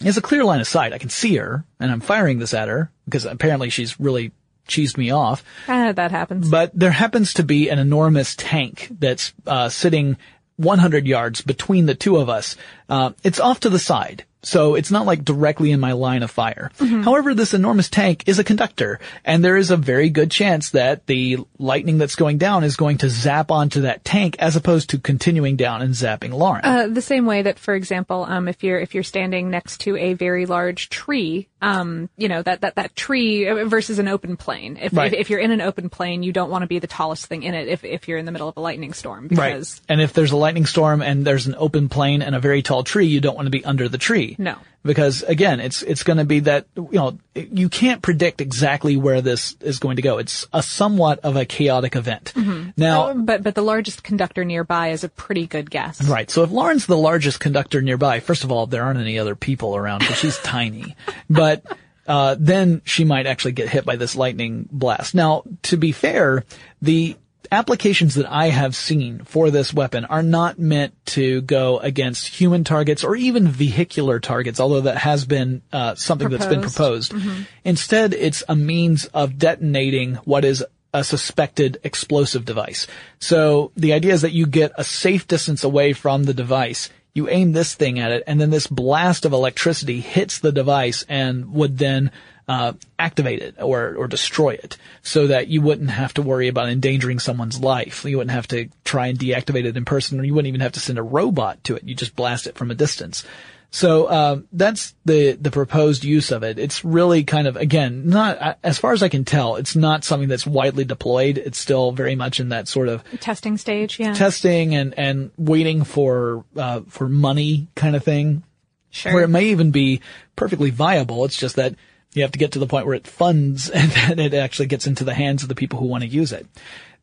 has 0.00 0.18
a 0.18 0.22
clear 0.22 0.44
line 0.44 0.60
of 0.60 0.66
sight. 0.66 0.92
I 0.92 0.98
can 0.98 1.08
see 1.08 1.36
her 1.36 1.64
and 1.80 1.90
I'm 1.90 2.00
firing 2.00 2.38
this 2.38 2.52
at 2.52 2.68
her 2.68 2.90
because 3.06 3.24
apparently 3.24 3.70
she's 3.70 3.98
really 3.98 4.32
cheesed 4.66 4.96
me 4.96 5.10
off 5.10 5.42
Ah, 5.68 5.92
that 5.92 6.10
happens. 6.10 6.48
but 6.50 6.70
there 6.74 6.90
happens 6.90 7.34
to 7.34 7.42
be 7.42 7.68
an 7.68 7.78
enormous 7.78 8.34
tank 8.36 8.88
that's 8.98 9.32
uh, 9.46 9.68
sitting 9.68 10.16
100 10.56 11.06
yards 11.06 11.40
between 11.42 11.86
the 11.86 11.94
two 11.94 12.16
of 12.16 12.28
us. 12.28 12.56
Uh, 12.88 13.10
it's 13.22 13.40
off 13.40 13.60
to 13.60 13.68
the 13.70 13.78
side. 13.78 14.24
So 14.46 14.76
it's 14.76 14.92
not 14.92 15.06
like 15.06 15.24
directly 15.24 15.72
in 15.72 15.80
my 15.80 15.92
line 15.92 16.22
of 16.22 16.30
fire. 16.30 16.70
However, 16.78 17.34
this 17.34 17.52
enormous 17.52 17.88
tank 17.88 18.22
is 18.26 18.38
a 18.38 18.44
conductor, 18.44 19.00
and 19.24 19.44
there 19.44 19.56
is 19.56 19.72
a 19.72 19.76
very 19.76 20.08
good 20.08 20.30
chance 20.30 20.70
that 20.70 21.06
the 21.06 21.38
lightning 21.58 21.98
that's 21.98 22.14
going 22.14 22.38
down 22.38 22.62
is 22.62 22.76
going 22.76 22.98
to 22.98 23.08
zap 23.10 23.50
onto 23.50 23.82
that 23.82 24.04
tank 24.04 24.36
as 24.38 24.54
opposed 24.54 24.90
to 24.90 24.98
continuing 24.98 25.56
down 25.56 25.82
and 25.82 25.94
zapping 25.94 26.32
Lauren. 26.32 26.64
Uh, 26.64 26.86
the 26.86 27.02
same 27.02 27.26
way 27.26 27.42
that, 27.42 27.58
for 27.58 27.74
example, 27.74 28.24
um, 28.28 28.46
if 28.46 28.62
you're 28.62 28.78
if 28.78 28.94
you're 28.94 29.02
standing 29.02 29.50
next 29.50 29.80
to 29.80 29.96
a 29.96 30.12
very 30.14 30.46
large 30.46 30.90
tree, 30.90 31.48
um, 31.60 32.08
you 32.16 32.28
know 32.28 32.42
that 32.42 32.60
that 32.60 32.76
that 32.76 32.94
tree 32.94 33.48
uh, 33.48 33.64
versus 33.64 33.98
an 33.98 34.06
open 34.06 34.36
plain. 34.36 34.78
If, 34.80 34.92
Right. 34.92 35.12
if 35.12 35.20
if 35.22 35.30
you're 35.30 35.40
in 35.40 35.50
an 35.50 35.60
open 35.60 35.90
plain, 35.90 36.22
you 36.22 36.32
don't 36.32 36.50
want 36.50 36.62
to 36.62 36.68
be 36.68 36.78
the 36.78 36.86
tallest 36.86 37.26
thing 37.26 37.42
in 37.42 37.54
it. 37.54 37.66
If 37.66 37.82
if 37.82 38.06
you're 38.06 38.18
in 38.18 38.26
the 38.26 38.32
middle 38.32 38.48
of 38.48 38.56
a 38.56 38.60
lightning 38.60 38.92
storm, 38.92 39.26
Right. 39.32 39.64
And 39.88 40.00
if 40.00 40.12
there's 40.12 40.30
a 40.30 40.36
lightning 40.36 40.66
storm 40.66 41.02
and 41.02 41.24
there's 41.24 41.48
an 41.48 41.56
open 41.58 41.88
plain 41.88 42.22
and 42.22 42.36
a 42.36 42.40
very 42.40 42.62
tall 42.62 42.84
tree, 42.84 43.06
you 43.06 43.20
don't 43.20 43.34
want 43.34 43.46
to 43.46 43.50
be 43.50 43.64
under 43.64 43.88
the 43.88 43.98
tree. 43.98 44.35
No. 44.38 44.58
Because 44.82 45.22
again, 45.22 45.58
it's, 45.58 45.82
it's 45.82 46.04
going 46.04 46.18
to 46.18 46.24
be 46.24 46.40
that, 46.40 46.66
you 46.76 46.88
know, 46.92 47.18
you 47.34 47.68
can't 47.68 48.02
predict 48.02 48.40
exactly 48.40 48.96
where 48.96 49.20
this 49.20 49.56
is 49.60 49.80
going 49.80 49.96
to 49.96 50.02
go. 50.02 50.18
It's 50.18 50.46
a 50.52 50.62
somewhat 50.62 51.20
of 51.20 51.36
a 51.36 51.44
chaotic 51.44 51.96
event. 51.96 52.32
Now, 52.76 53.12
but 53.14 53.42
but 53.42 53.54
the 53.54 53.62
largest 53.62 54.02
conductor 54.02 54.44
nearby 54.44 54.88
is 54.88 55.02
a 55.02 55.08
pretty 55.08 55.46
good 55.46 55.70
guess. 55.70 56.02
Right. 56.02 56.30
So 56.30 56.42
if 56.42 56.50
Lauren's 56.50 56.86
the 56.86 56.96
largest 56.96 57.40
conductor 57.40 57.82
nearby, 57.82 58.20
first 58.20 58.44
of 58.44 58.52
all, 58.52 58.66
there 58.66 58.84
aren't 58.84 59.00
any 59.00 59.18
other 59.18 59.34
people 59.34 59.74
around 59.76 60.00
because 60.00 60.18
she's 60.18 60.38
tiny. 60.44 60.94
But 61.28 61.64
uh, 62.06 62.36
then 62.38 62.82
she 62.84 63.04
might 63.04 63.26
actually 63.26 63.52
get 63.52 63.68
hit 63.68 63.84
by 63.84 63.96
this 63.96 64.14
lightning 64.14 64.68
blast. 64.70 65.14
Now, 65.14 65.42
to 65.64 65.76
be 65.76 65.92
fair, 65.92 66.44
the 66.80 67.16
applications 67.50 68.14
that 68.14 68.30
I 68.30 68.48
have 68.48 68.74
seen 68.76 69.20
for 69.24 69.50
this 69.50 69.72
weapon 69.72 70.04
are 70.04 70.22
not 70.22 70.58
meant 70.58 70.94
to 71.06 71.40
go 71.42 71.78
against 71.78 72.28
human 72.28 72.64
targets 72.64 73.04
or 73.04 73.16
even 73.16 73.48
vehicular 73.48 74.20
targets, 74.20 74.60
although 74.60 74.82
that 74.82 74.98
has 74.98 75.24
been 75.24 75.62
uh, 75.72 75.94
something 75.94 76.28
that's 76.28 76.46
been 76.46 76.62
Proposed. 76.62 77.10
proposed. 77.10 77.46
Instead, 77.64 78.14
it's 78.14 78.42
a 78.48 78.56
means 78.56 79.06
of 79.06 79.38
detonating 79.38 80.14
what 80.24 80.44
is 80.44 80.64
a 80.94 81.04
suspected 81.04 81.78
explosive 81.84 82.44
device. 82.44 82.86
So 83.18 83.72
the 83.76 83.92
idea 83.92 84.14
is 84.14 84.22
that 84.22 84.32
you 84.32 84.46
get 84.46 84.72
a 84.76 84.84
safe 84.84 85.28
distance 85.28 85.62
away 85.62 85.92
from 85.92 86.24
the 86.24 86.34
device. 86.34 86.88
You 87.12 87.28
aim 87.28 87.52
this 87.52 87.74
thing 87.74 87.98
at 87.98 88.12
it, 88.12 88.24
and 88.26 88.40
then 88.40 88.50
this 88.50 88.66
blast 88.66 89.24
of 89.24 89.32
electricity 89.32 90.00
hits 90.00 90.38
the 90.38 90.52
device 90.52 91.04
and 91.08 91.52
would 91.52 91.78
then 91.78 92.10
uh, 92.48 92.72
activate 92.98 93.42
it 93.42 93.56
or 93.60 93.94
or 93.96 94.06
destroy 94.06 94.50
it, 94.50 94.76
so 95.02 95.26
that 95.26 95.48
you 95.48 95.60
wouldn't 95.60 95.90
have 95.90 96.14
to 96.14 96.22
worry 96.22 96.48
about 96.48 96.68
endangering 96.68 97.18
someone's 97.18 97.60
life. 97.60 98.04
You 98.04 98.18
wouldn't 98.18 98.34
have 98.34 98.48
to 98.48 98.68
try 98.84 99.08
and 99.08 99.18
deactivate 99.18 99.64
it 99.64 99.76
in 99.76 99.84
person, 99.84 100.20
or 100.20 100.24
you 100.24 100.34
wouldn't 100.34 100.48
even 100.48 100.60
have 100.60 100.72
to 100.72 100.80
send 100.80 100.98
a 100.98 101.02
robot 101.02 101.62
to 101.64 101.76
it. 101.76 101.84
You 101.84 101.94
just 101.94 102.14
blast 102.16 102.46
it 102.46 102.56
from 102.56 102.70
a 102.70 102.74
distance. 102.74 103.24
So 103.72 104.06
uh, 104.06 104.40
that's 104.52 104.94
the 105.04 105.32
the 105.32 105.50
proposed 105.50 106.04
use 106.04 106.30
of 106.30 106.44
it. 106.44 106.58
It's 106.58 106.84
really 106.84 107.24
kind 107.24 107.48
of 107.48 107.56
again 107.56 108.08
not 108.08 108.58
as 108.62 108.78
far 108.78 108.92
as 108.92 109.02
I 109.02 109.08
can 109.08 109.24
tell. 109.24 109.56
It's 109.56 109.74
not 109.74 110.04
something 110.04 110.28
that's 110.28 110.46
widely 110.46 110.84
deployed. 110.84 111.36
It's 111.36 111.58
still 111.58 111.90
very 111.90 112.14
much 112.14 112.38
in 112.38 112.50
that 112.50 112.68
sort 112.68 112.88
of 112.88 113.02
Testing 113.20 113.58
stage, 113.58 113.98
yeah. 113.98 114.14
testing 114.14 114.74
and 114.74 114.94
and 114.96 115.30
waiting 115.36 115.82
for 115.82 116.44
uh, 116.56 116.82
for 116.88 117.08
money 117.08 117.66
kind 117.74 117.96
of 117.96 118.04
thing. 118.04 118.44
sure. 118.90 119.12
Where 119.12 119.24
it 119.24 119.28
may 119.28 119.46
even 119.46 119.72
be 119.72 120.00
perfectly 120.36 120.70
viable. 120.70 121.24
It's 121.24 121.36
just 121.36 121.56
that 121.56 121.74
you 122.16 122.22
have 122.22 122.32
to 122.32 122.38
get 122.38 122.52
to 122.52 122.58
the 122.58 122.66
point 122.66 122.86
where 122.86 122.94
it 122.94 123.06
funds 123.06 123.70
and 123.70 123.90
then 123.92 124.18
it 124.18 124.34
actually 124.34 124.66
gets 124.66 124.86
into 124.86 125.04
the 125.04 125.14
hands 125.14 125.42
of 125.42 125.48
the 125.48 125.54
people 125.54 125.78
who 125.78 125.86
want 125.86 126.02
to 126.02 126.08
use 126.08 126.32
it. 126.32 126.46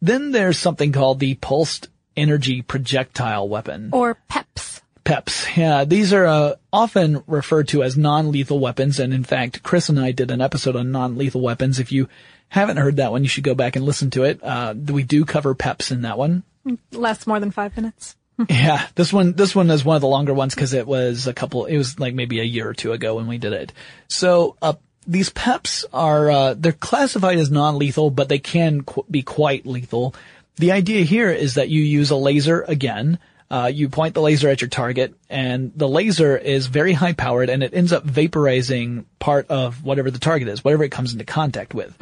Then 0.01 0.31
there's 0.31 0.57
something 0.57 0.91
called 0.91 1.19
the 1.19 1.35
pulsed 1.35 1.87
energy 2.17 2.61
projectile 2.61 3.47
weapon. 3.47 3.89
or 3.93 4.17
PEPs. 4.29 4.81
PEPs. 5.05 5.57
Yeah, 5.57 5.85
these 5.85 6.13
are 6.13 6.25
uh, 6.25 6.55
often 6.71 7.23
referred 7.27 7.67
to 7.69 7.83
as 7.83 7.97
non-lethal 7.97 8.59
weapons, 8.59 8.99
and 8.99 9.13
in 9.13 9.23
fact, 9.23 9.63
Chris 9.63 9.89
and 9.89 9.99
I 9.99 10.11
did 10.11 10.31
an 10.31 10.41
episode 10.41 10.75
on 10.75 10.91
non-lethal 10.91 11.41
weapons. 11.41 11.79
If 11.79 11.91
you 11.91 12.07
haven't 12.49 12.77
heard 12.77 12.97
that 12.97 13.11
one, 13.11 13.23
you 13.23 13.29
should 13.29 13.43
go 13.43 13.55
back 13.55 13.75
and 13.75 13.83
listen 13.85 14.09
to 14.11 14.23
it. 14.23 14.41
Uh, 14.43 14.73
we 14.73 15.03
do 15.03 15.25
cover 15.25 15.55
PEPs 15.55 15.91
in 15.91 16.03
that 16.03 16.17
one. 16.17 16.43
Lasts 16.91 17.27
more 17.27 17.39
than 17.39 17.51
five 17.51 17.75
minutes. 17.75 18.15
Yeah, 18.49 18.87
this 18.95 19.13
one, 19.13 19.33
this 19.33 19.55
one 19.55 19.69
is 19.69 19.85
one 19.85 19.95
of 19.95 20.01
the 20.01 20.07
longer 20.07 20.33
ones 20.33 20.55
because 20.55 20.73
it 20.73 20.87
was 20.87 21.27
a 21.27 21.33
couple, 21.33 21.65
it 21.65 21.77
was 21.77 21.99
like 21.99 22.15
maybe 22.15 22.39
a 22.39 22.43
year 22.43 22.67
or 22.67 22.73
two 22.73 22.91
ago 22.91 23.15
when 23.15 23.27
we 23.27 23.37
did 23.37 23.53
it. 23.53 23.71
So, 24.07 24.57
uh, 24.59 24.73
these 25.05 25.29
PEPs 25.29 25.85
are, 25.93 26.31
uh, 26.31 26.53
they're 26.57 26.71
classified 26.71 27.37
as 27.37 27.51
non-lethal, 27.51 28.09
but 28.09 28.29
they 28.29 28.39
can 28.39 28.81
qu- 28.81 29.05
be 29.09 29.21
quite 29.21 29.65
lethal. 29.65 30.15
The 30.57 30.71
idea 30.71 31.03
here 31.03 31.29
is 31.29 31.55
that 31.55 31.69
you 31.69 31.81
use 31.81 32.11
a 32.11 32.15
laser 32.15 32.61
again, 32.61 33.19
uh, 33.49 33.67
you 33.67 33.89
point 33.89 34.13
the 34.15 34.21
laser 34.21 34.49
at 34.49 34.61
your 34.61 34.69
target 34.69 35.13
and 35.29 35.71
the 35.75 35.87
laser 35.87 36.35
is 36.35 36.67
very 36.67 36.93
high 36.93 37.13
powered 37.13 37.49
and 37.49 37.61
it 37.61 37.73
ends 37.73 37.91
up 37.93 38.05
vaporizing 38.05 39.05
part 39.19 39.47
of 39.49 39.83
whatever 39.83 40.09
the 40.09 40.19
target 40.19 40.47
is, 40.47 40.63
whatever 40.63 40.83
it 40.83 40.91
comes 40.91 41.13
into 41.13 41.25
contact 41.25 41.73
with. 41.73 41.95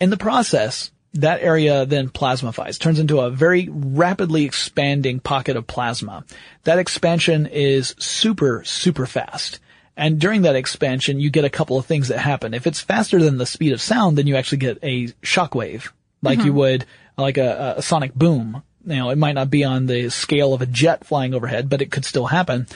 In 0.00 0.08
the 0.10 0.16
process, 0.16 0.90
that 1.14 1.42
area 1.42 1.84
then 1.84 2.08
plasmifies, 2.08 2.78
turns 2.78 2.98
into 2.98 3.20
a 3.20 3.30
very 3.30 3.68
rapidly 3.70 4.44
expanding 4.44 5.20
pocket 5.20 5.56
of 5.56 5.66
plasma. 5.66 6.24
That 6.64 6.78
expansion 6.78 7.46
is 7.46 7.94
super, 7.98 8.62
super 8.64 9.06
fast. 9.06 9.60
And 9.98 10.20
during 10.20 10.42
that 10.42 10.54
expansion, 10.54 11.18
you 11.18 11.28
get 11.28 11.44
a 11.44 11.50
couple 11.50 11.76
of 11.76 11.84
things 11.84 12.08
that 12.08 12.18
happen. 12.18 12.54
If 12.54 12.68
it's 12.68 12.80
faster 12.80 13.20
than 13.20 13.36
the 13.36 13.44
speed 13.44 13.72
of 13.72 13.82
sound, 13.82 14.16
then 14.16 14.28
you 14.28 14.36
actually 14.36 14.58
get 14.58 14.78
a 14.80 15.08
shockwave, 15.22 15.90
like 16.22 16.44
you 16.44 16.52
would, 16.52 16.86
like 17.16 17.36
a, 17.36 17.74
a 17.78 17.82
sonic 17.82 18.14
boom. 18.14 18.62
You 18.86 18.96
know, 18.96 19.10
it 19.10 19.18
might 19.18 19.34
not 19.34 19.50
be 19.50 19.64
on 19.64 19.86
the 19.86 20.08
scale 20.08 20.54
of 20.54 20.62
a 20.62 20.66
jet 20.66 21.04
flying 21.04 21.34
overhead, 21.34 21.68
but 21.68 21.82
it 21.82 21.90
could 21.90 22.04
still 22.04 22.26
happen. 22.26 22.68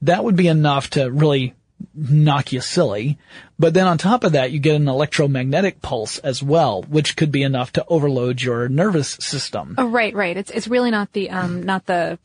That 0.00 0.24
would 0.24 0.36
be 0.36 0.48
enough 0.48 0.88
to 0.90 1.10
really 1.10 1.54
knock 1.94 2.52
you 2.52 2.62
silly. 2.62 3.18
But 3.58 3.74
then 3.74 3.86
on 3.86 3.98
top 3.98 4.24
of 4.24 4.32
that, 4.32 4.50
you 4.50 4.58
get 4.58 4.76
an 4.76 4.88
electromagnetic 4.88 5.82
pulse 5.82 6.18
as 6.18 6.42
well, 6.42 6.82
which 6.84 7.14
could 7.14 7.30
be 7.30 7.42
enough 7.42 7.72
to 7.72 7.84
overload 7.88 8.40
your 8.40 8.70
nervous 8.70 9.10
system. 9.20 9.74
Oh, 9.76 9.86
right, 9.86 10.14
right. 10.14 10.36
It's 10.36 10.50
it's 10.50 10.66
really 10.66 10.90
not 10.90 11.12
the 11.12 11.28
um 11.28 11.62
not 11.62 11.84
the 11.84 12.18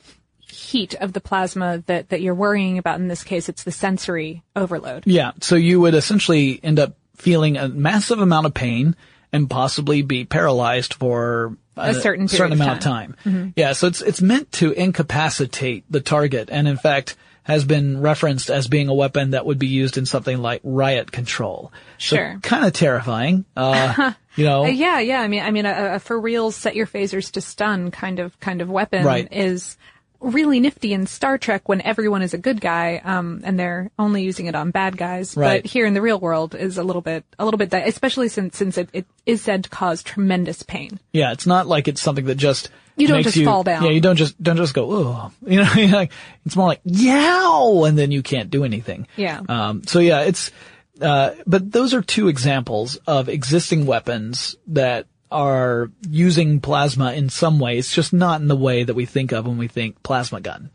heat 0.47 0.93
of 0.95 1.13
the 1.13 1.21
plasma 1.21 1.83
that 1.87 2.09
that 2.09 2.21
you're 2.21 2.35
worrying 2.35 2.77
about 2.77 2.99
in 2.99 3.07
this 3.07 3.23
case. 3.23 3.49
It's 3.49 3.63
the 3.63 3.71
sensory 3.71 4.43
overload. 4.55 5.03
Yeah. 5.05 5.31
So 5.41 5.55
you 5.55 5.79
would 5.81 5.95
essentially 5.95 6.59
end 6.63 6.79
up 6.79 6.95
feeling 7.15 7.57
a 7.57 7.67
massive 7.67 8.19
amount 8.19 8.45
of 8.45 8.53
pain 8.53 8.95
and 9.31 9.49
possibly 9.49 10.01
be 10.01 10.25
paralyzed 10.25 10.93
for 10.93 11.57
A 11.77 11.93
certain 11.93 12.27
period 12.27 12.53
of 12.53 12.59
amount 12.59 12.77
of 12.77 12.83
time. 12.83 13.53
Yeah. 13.55 13.73
So 13.73 13.87
it's, 13.87 14.01
it's 14.01 14.21
meant 14.21 14.51
to 14.53 14.71
incapacitate 14.71 15.85
the 15.89 16.01
target 16.01 16.49
and 16.51 16.67
in 16.67 16.77
fact 16.77 17.15
has 17.43 17.63
been 17.63 18.01
referenced 18.01 18.49
as 18.49 18.67
being 18.67 18.87
a 18.87 18.93
weapon 18.93 19.31
that 19.31 19.45
would 19.45 19.59
be 19.59 19.67
used 19.67 19.97
in 19.97 20.05
something 20.07 20.39
like 20.39 20.61
riot 20.63 21.11
control. 21.11 21.71
Sure. 21.99 22.33
So 22.35 22.39
kind 22.39 22.65
of 22.65 22.73
terrifying. 22.73 23.45
Uh, 23.55 24.13
you 24.35 24.45
know, 24.45 24.65
yeah, 24.65 24.99
yeah. 24.99 25.21
I 25.21 25.27
mean, 25.27 25.43
I 25.43 25.51
mean, 25.51 25.67
a, 25.67 25.95
a 25.95 25.99
for 25.99 26.19
real 26.19 26.49
set 26.49 26.75
your 26.75 26.87
phasers 26.87 27.31
to 27.33 27.41
stun 27.41 27.91
kind 27.91 28.17
of 28.19 28.39
kind 28.39 28.61
of 28.61 28.69
weapon 28.69 29.05
Right. 29.05 29.27
is 29.31 29.77
really 30.25 30.59
nifty 30.59 30.93
in 30.93 31.07
Star 31.07 31.37
Trek 31.37 31.69
when 31.69 31.81
everyone 31.81 32.21
is 32.21 32.33
a 32.33 32.37
good 32.37 32.59
guy, 32.59 33.01
um, 33.03 33.41
and 33.43 33.57
they're 33.59 33.91
only 33.97 34.23
using 34.23 34.47
it 34.47 34.55
on 34.55 34.71
bad 34.71 34.97
guys. 34.97 35.37
Right. 35.37 35.61
But 35.61 35.71
here 35.71 35.85
in 35.85 35.93
the 35.93 36.01
real 36.01 36.19
world 36.19 36.55
is 36.55 36.77
a 36.77 36.83
little 36.83 37.01
bit 37.01 37.23
a 37.39 37.45
little 37.45 37.57
bit 37.57 37.69
that, 37.69 37.87
especially 37.87 38.27
since 38.29 38.57
since 38.57 38.77
it, 38.77 38.89
it 38.91 39.05
is 39.25 39.41
said 39.41 39.63
to 39.65 39.69
cause 39.69 40.03
tremendous 40.03 40.63
pain. 40.63 40.99
Yeah, 41.13 41.31
it's 41.31 41.45
not 41.45 41.67
like 41.67 41.87
it's 41.87 42.01
something 42.01 42.25
that 42.25 42.35
just 42.35 42.69
You 42.97 43.07
don't 43.07 43.23
just 43.23 43.37
you- 43.37 43.45
fall 43.45 43.63
down. 43.63 43.83
Yeah, 43.83 43.91
you 43.91 44.01
don't 44.01 44.15
just 44.17 44.41
don't 44.41 44.57
just 44.57 44.73
go 44.73 44.91
oh, 44.91 45.31
you 45.45 45.63
know, 45.63 45.97
like 45.97 46.11
it's 46.45 46.55
more 46.55 46.67
like 46.67 46.81
yow, 46.83 47.83
and 47.85 47.97
then 47.97 48.11
you 48.11 48.23
can't 48.23 48.49
do 48.49 48.63
anything. 48.63 49.07
Yeah. 49.15 49.41
Um. 49.47 49.83
So 49.85 49.99
yeah, 49.99 50.21
it's. 50.21 50.51
Uh. 50.99 51.31
But 51.45 51.71
those 51.71 51.93
are 51.93 52.01
two 52.01 52.27
examples 52.27 52.95
of 53.07 53.29
existing 53.29 53.85
weapons 53.85 54.55
that 54.67 55.07
are 55.31 55.91
using 56.09 56.61
plasma 56.61 57.13
in 57.13 57.29
some 57.29 57.59
ways, 57.59 57.91
just 57.91 58.13
not 58.13 58.41
in 58.41 58.47
the 58.47 58.55
way 58.55 58.83
that 58.83 58.93
we 58.93 59.05
think 59.05 59.31
of 59.31 59.47
when 59.47 59.57
we 59.57 59.67
think 59.67 60.01
plasma 60.03 60.41
gun. 60.41 60.69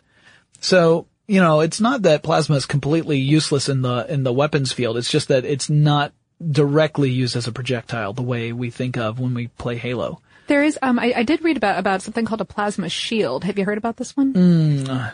So, 0.61 1.07
you 1.27 1.41
know, 1.41 1.61
it's 1.61 1.81
not 1.81 2.03
that 2.03 2.23
plasma 2.23 2.57
is 2.57 2.67
completely 2.67 3.19
useless 3.19 3.69
in 3.69 3.83
the, 3.83 4.07
in 4.13 4.25
the 4.25 4.33
weapons 4.33 4.73
field. 4.73 4.97
It's 4.97 5.11
just 5.11 5.29
that 5.29 5.45
it's 5.45 5.71
not 5.71 6.13
directly 6.51 7.11
used 7.11 7.37
as 7.37 7.47
a 7.47 7.53
projectile 7.53 8.13
the 8.13 8.23
way 8.23 8.53
we 8.53 8.71
think 8.71 8.97
of 8.97 9.21
when 9.21 9.35
we 9.35 9.49
play 9.49 9.77
Halo. 9.77 10.21
There 10.51 10.65
is, 10.65 10.77
um, 10.83 10.99
I, 10.99 11.13
I 11.19 11.23
did 11.23 11.45
read 11.45 11.57
about 11.57 11.79
about 11.79 12.03
something 12.03 12.25
called 12.25 12.41
a 12.41 12.45
plasma 12.45 12.89
shield. 12.89 13.45
Have 13.45 13.57
you 13.57 13.65
heard 13.65 13.79
about 13.79 13.97
this 13.97 14.17
one? 14.17 14.33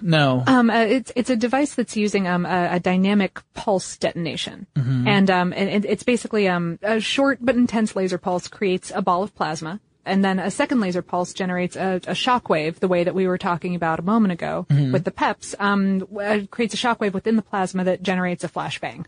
No. 0.01 0.43
Um, 0.47 0.71
uh, 0.71 0.79
it's 0.97 1.13
it's 1.15 1.29
a 1.29 1.37
device 1.37 1.75
that's 1.75 1.95
using 1.95 2.27
um, 2.27 2.47
a, 2.47 2.77
a 2.77 2.81
dynamic 2.81 3.41
pulse 3.53 3.99
detonation, 3.99 4.67
and 4.75 5.31
um, 5.31 5.53
and 5.53 5.69
it- 5.69 5.85
it's 5.85 6.03
basically 6.05 6.49
um, 6.49 6.79
a 6.83 7.01
short 7.01 7.39
but 7.43 7.55
intense 7.55 7.95
laser 7.95 8.17
pulse 8.17 8.49
creates 8.49 8.91
a 8.95 9.03
ball 9.03 9.23
of 9.23 9.35
plasma, 9.35 9.79
and 10.07 10.25
then 10.25 10.39
a 10.39 10.51
second 10.51 10.81
laser 10.81 11.03
pulse 11.03 11.35
generates 11.35 11.77
a, 11.77 12.01
a 12.07 12.15
shock 12.15 12.49
wave, 12.49 12.81
the 12.81 12.89
way 12.89 13.05
that 13.05 13.15
we 13.15 13.27
were 13.29 13.37
talking 13.39 13.75
about 13.75 13.99
a 13.99 14.03
moment 14.03 14.33
ago 14.33 14.65
with 14.71 15.05
the 15.05 15.11
PEPs. 15.13 15.55
Um, 15.61 16.07
uh, 16.19 16.47
creates 16.51 16.73
a 16.73 16.79
shock 16.79 16.99
wave 17.01 17.13
within 17.13 17.37
the 17.37 17.43
plasma 17.43 17.85
that 17.85 18.03
generates 18.03 18.43
a 18.43 18.49
flashbang. 18.49 19.05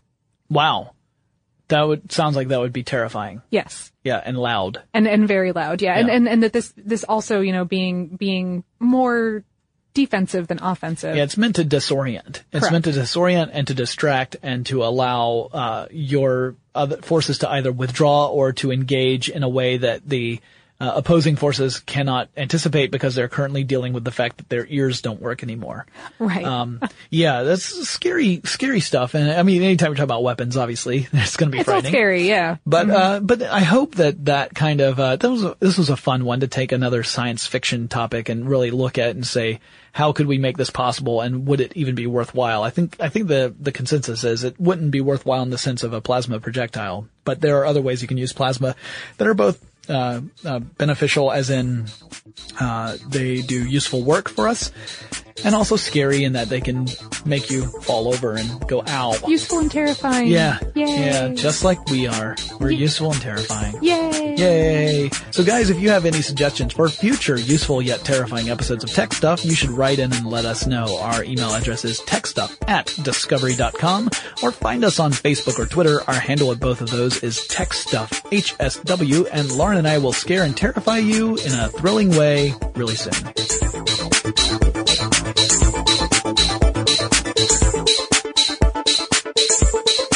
wow. 0.49 0.91
That 1.69 1.83
would, 1.83 2.11
sounds 2.11 2.35
like 2.35 2.49
that 2.49 2.59
would 2.59 2.73
be 2.73 2.83
terrifying. 2.83 3.41
Yes. 3.49 3.91
Yeah, 4.03 4.21
and 4.23 4.37
loud. 4.37 4.81
and 4.93 5.07
and 5.07 5.27
very 5.27 5.51
loud 5.51 5.81
yeah, 5.81 5.97
And, 5.97 6.07
Yeah. 6.07 6.13
and 6.15 6.27
and 6.27 6.43
that 6.43 6.53
this 6.53 6.73
this 6.77 7.03
also 7.03 7.41
you 7.41 7.51
know 7.53 7.63
being 7.65 8.07
being 8.07 8.63
more 8.79 9.43
defensive 9.93 10.47
than 10.47 10.59
offensive 10.61 11.15
Yeah, 11.15 11.23
it's 11.23 11.37
meant 11.37 11.55
to 11.55 11.63
disorient. 11.65 12.41
It's 12.51 12.59
Correct. 12.67 12.71
meant 12.71 12.85
to 12.85 12.91
disorient 12.91 13.49
and 13.53 13.67
to 13.67 13.73
distract 13.73 14.35
and 14.43 14.65
to 14.67 14.83
allow 14.83 15.49
uh, 15.51 15.87
your 15.91 16.55
other 16.75 16.97
forces 17.01 17.39
to 17.39 17.49
either 17.49 17.71
withdraw 17.71 18.27
or 18.27 18.53
to 18.53 18.71
engage 18.71 19.29
in 19.29 19.43
a 19.43 19.49
way 19.49 19.77
that 19.77 20.07
the 20.07 20.39
uh, 20.79 20.93
opposing 20.95 21.35
forces 21.35 21.79
cannot 21.79 22.29
anticipate 22.37 22.89
because 22.89 23.13
they're 23.13 23.27
currently 23.27 23.63
dealing 23.63 23.91
with 23.91 24.05
the 24.05 24.11
fact 24.11 24.37
that 24.37 24.47
their 24.47 24.65
ears 24.69 25.01
don't 25.01 25.21
work 25.21 25.43
anymore. 25.43 25.85
right 26.19 26.45
Um, 26.45 26.79
yeah, 27.09 27.43
that's 27.43 27.63
scary, 27.89 28.41
scary 28.45 28.79
stuff. 28.79 29.13
And 29.13 29.29
I 29.29 29.43
mean, 29.43 29.61
anytime 29.61 29.91
we 29.91 29.97
talk 29.97 30.05
about 30.05 30.23
weapons, 30.23 30.55
obviously, 30.55 31.07
it's 31.11 31.35
going 31.35 31.49
to 31.49 31.51
be 31.51 31.59
it's 31.59 31.65
frightening. 31.65 31.91
scary 31.91 32.27
yeah 32.27 32.57
But 32.65 32.89
uh, 32.89 33.19
but 33.19 33.43
I 33.43 33.61
hope 33.61 33.95
that 33.95 34.25
that 34.25 34.55
kind 34.55 34.79
of 34.79 34.99
uh, 34.99 35.17
that 35.17 35.29
was 35.29 35.43
a, 35.43 35.57
this 35.59 35.77
was 35.77 35.89
a 35.89 35.97
fun 35.97 36.23
one 36.23 36.39
to 36.39 36.47
take 36.47 36.71
another 36.71 37.03
science 37.03 37.45
fiction 37.45 37.87
topic 37.87 38.29
and 38.29 38.49
really 38.49 38.71
look 38.71 38.97
at 38.97 39.11
and 39.11 39.25
say 39.27 39.59
how 39.91 40.13
could 40.13 40.27
we 40.27 40.37
make 40.37 40.55
this 40.55 40.69
possible 40.69 41.19
and 41.19 41.47
would 41.47 41.59
it 41.59 41.73
even 41.75 41.95
be 41.95 42.07
worthwhile? 42.07 42.63
I 42.63 42.69
think 42.69 42.95
I 43.01 43.09
think 43.09 43.27
the 43.27 43.53
the 43.59 43.73
consensus 43.73 44.23
is 44.23 44.45
it 44.45 44.59
wouldn't 44.59 44.91
be 44.91 45.01
worthwhile 45.01 45.43
in 45.43 45.49
the 45.49 45.57
sense 45.57 45.83
of 45.83 45.91
a 45.91 45.99
plasma 45.99 46.39
projectile, 46.39 47.07
but 47.25 47.41
there 47.41 47.57
are 47.57 47.65
other 47.65 47.81
ways 47.81 48.01
you 48.01 48.07
can 48.07 48.17
use 48.17 48.31
plasma 48.31 48.75
that 49.17 49.27
are 49.27 49.33
both 49.33 49.65
beneficial, 50.77 51.31
as 51.31 51.49
in 51.49 51.85
uh, 52.59 52.97
they 53.07 53.41
do 53.41 53.67
useful 53.67 54.03
work 54.03 54.29
for 54.29 54.47
us, 54.47 54.71
and 55.43 55.55
also 55.55 55.75
scary 55.75 56.23
in 56.23 56.33
that 56.33 56.49
they 56.49 56.61
can 56.61 56.87
make 57.25 57.49
you 57.49 57.65
fall 57.81 58.07
over 58.13 58.35
and 58.35 58.67
go 58.67 58.83
ow. 58.87 59.15
useful 59.27 59.59
and 59.59 59.71
terrifying 59.71 60.27
Yeah. 60.27 60.59
Yay. 60.75 61.05
Yeah, 61.05 61.27
just 61.29 61.63
like 61.63 61.83
we 61.89 62.07
are. 62.07 62.35
We're 62.59 62.71
useful 62.71 63.11
and 63.11 63.21
terrifying. 63.21 63.75
yay 63.81 64.35
Yay! 64.35 65.09
So 65.31 65.43
guys, 65.43 65.69
if 65.69 65.79
you 65.79 65.89
have 65.89 66.05
any 66.05 66.21
suggestions 66.21 66.73
for 66.73 66.87
future 66.89 67.37
useful 67.37 67.81
yet 67.81 67.99
terrifying 68.05 68.49
episodes 68.49 68.83
of 68.83 68.91
Tech 68.91 69.13
Stuff, 69.13 69.43
you 69.43 69.53
should 69.53 69.71
write 69.71 69.99
in 69.99 70.13
and 70.13 70.25
let 70.29 70.45
us 70.45 70.65
know. 70.65 70.97
Our 70.99 71.23
email 71.23 71.53
address 71.53 71.83
is 71.85 71.99
techstuff 72.01 72.55
at 72.67 72.87
discovery.com 73.03 74.09
or 74.41 74.51
find 74.51 74.83
us 74.85 74.99
on 74.99 75.11
Facebook 75.11 75.59
or 75.59 75.65
Twitter. 75.65 76.01
Our 76.07 76.13
handle 76.13 76.51
at 76.51 76.59
both 76.59 76.81
of 76.81 76.89
those 76.89 77.21
is 77.23 77.39
techstuffhsw 77.39 79.27
and 79.31 79.51
Lauren 79.51 79.77
and 79.77 79.87
I 79.87 79.97
will 79.97 80.13
scare 80.13 80.43
and 80.43 80.55
terrify 80.55 80.99
you 80.99 81.35
in 81.37 81.53
a 81.53 81.69
thrilling 81.69 82.11
way 82.11 82.53
really 82.75 82.95
soon. 82.95 83.13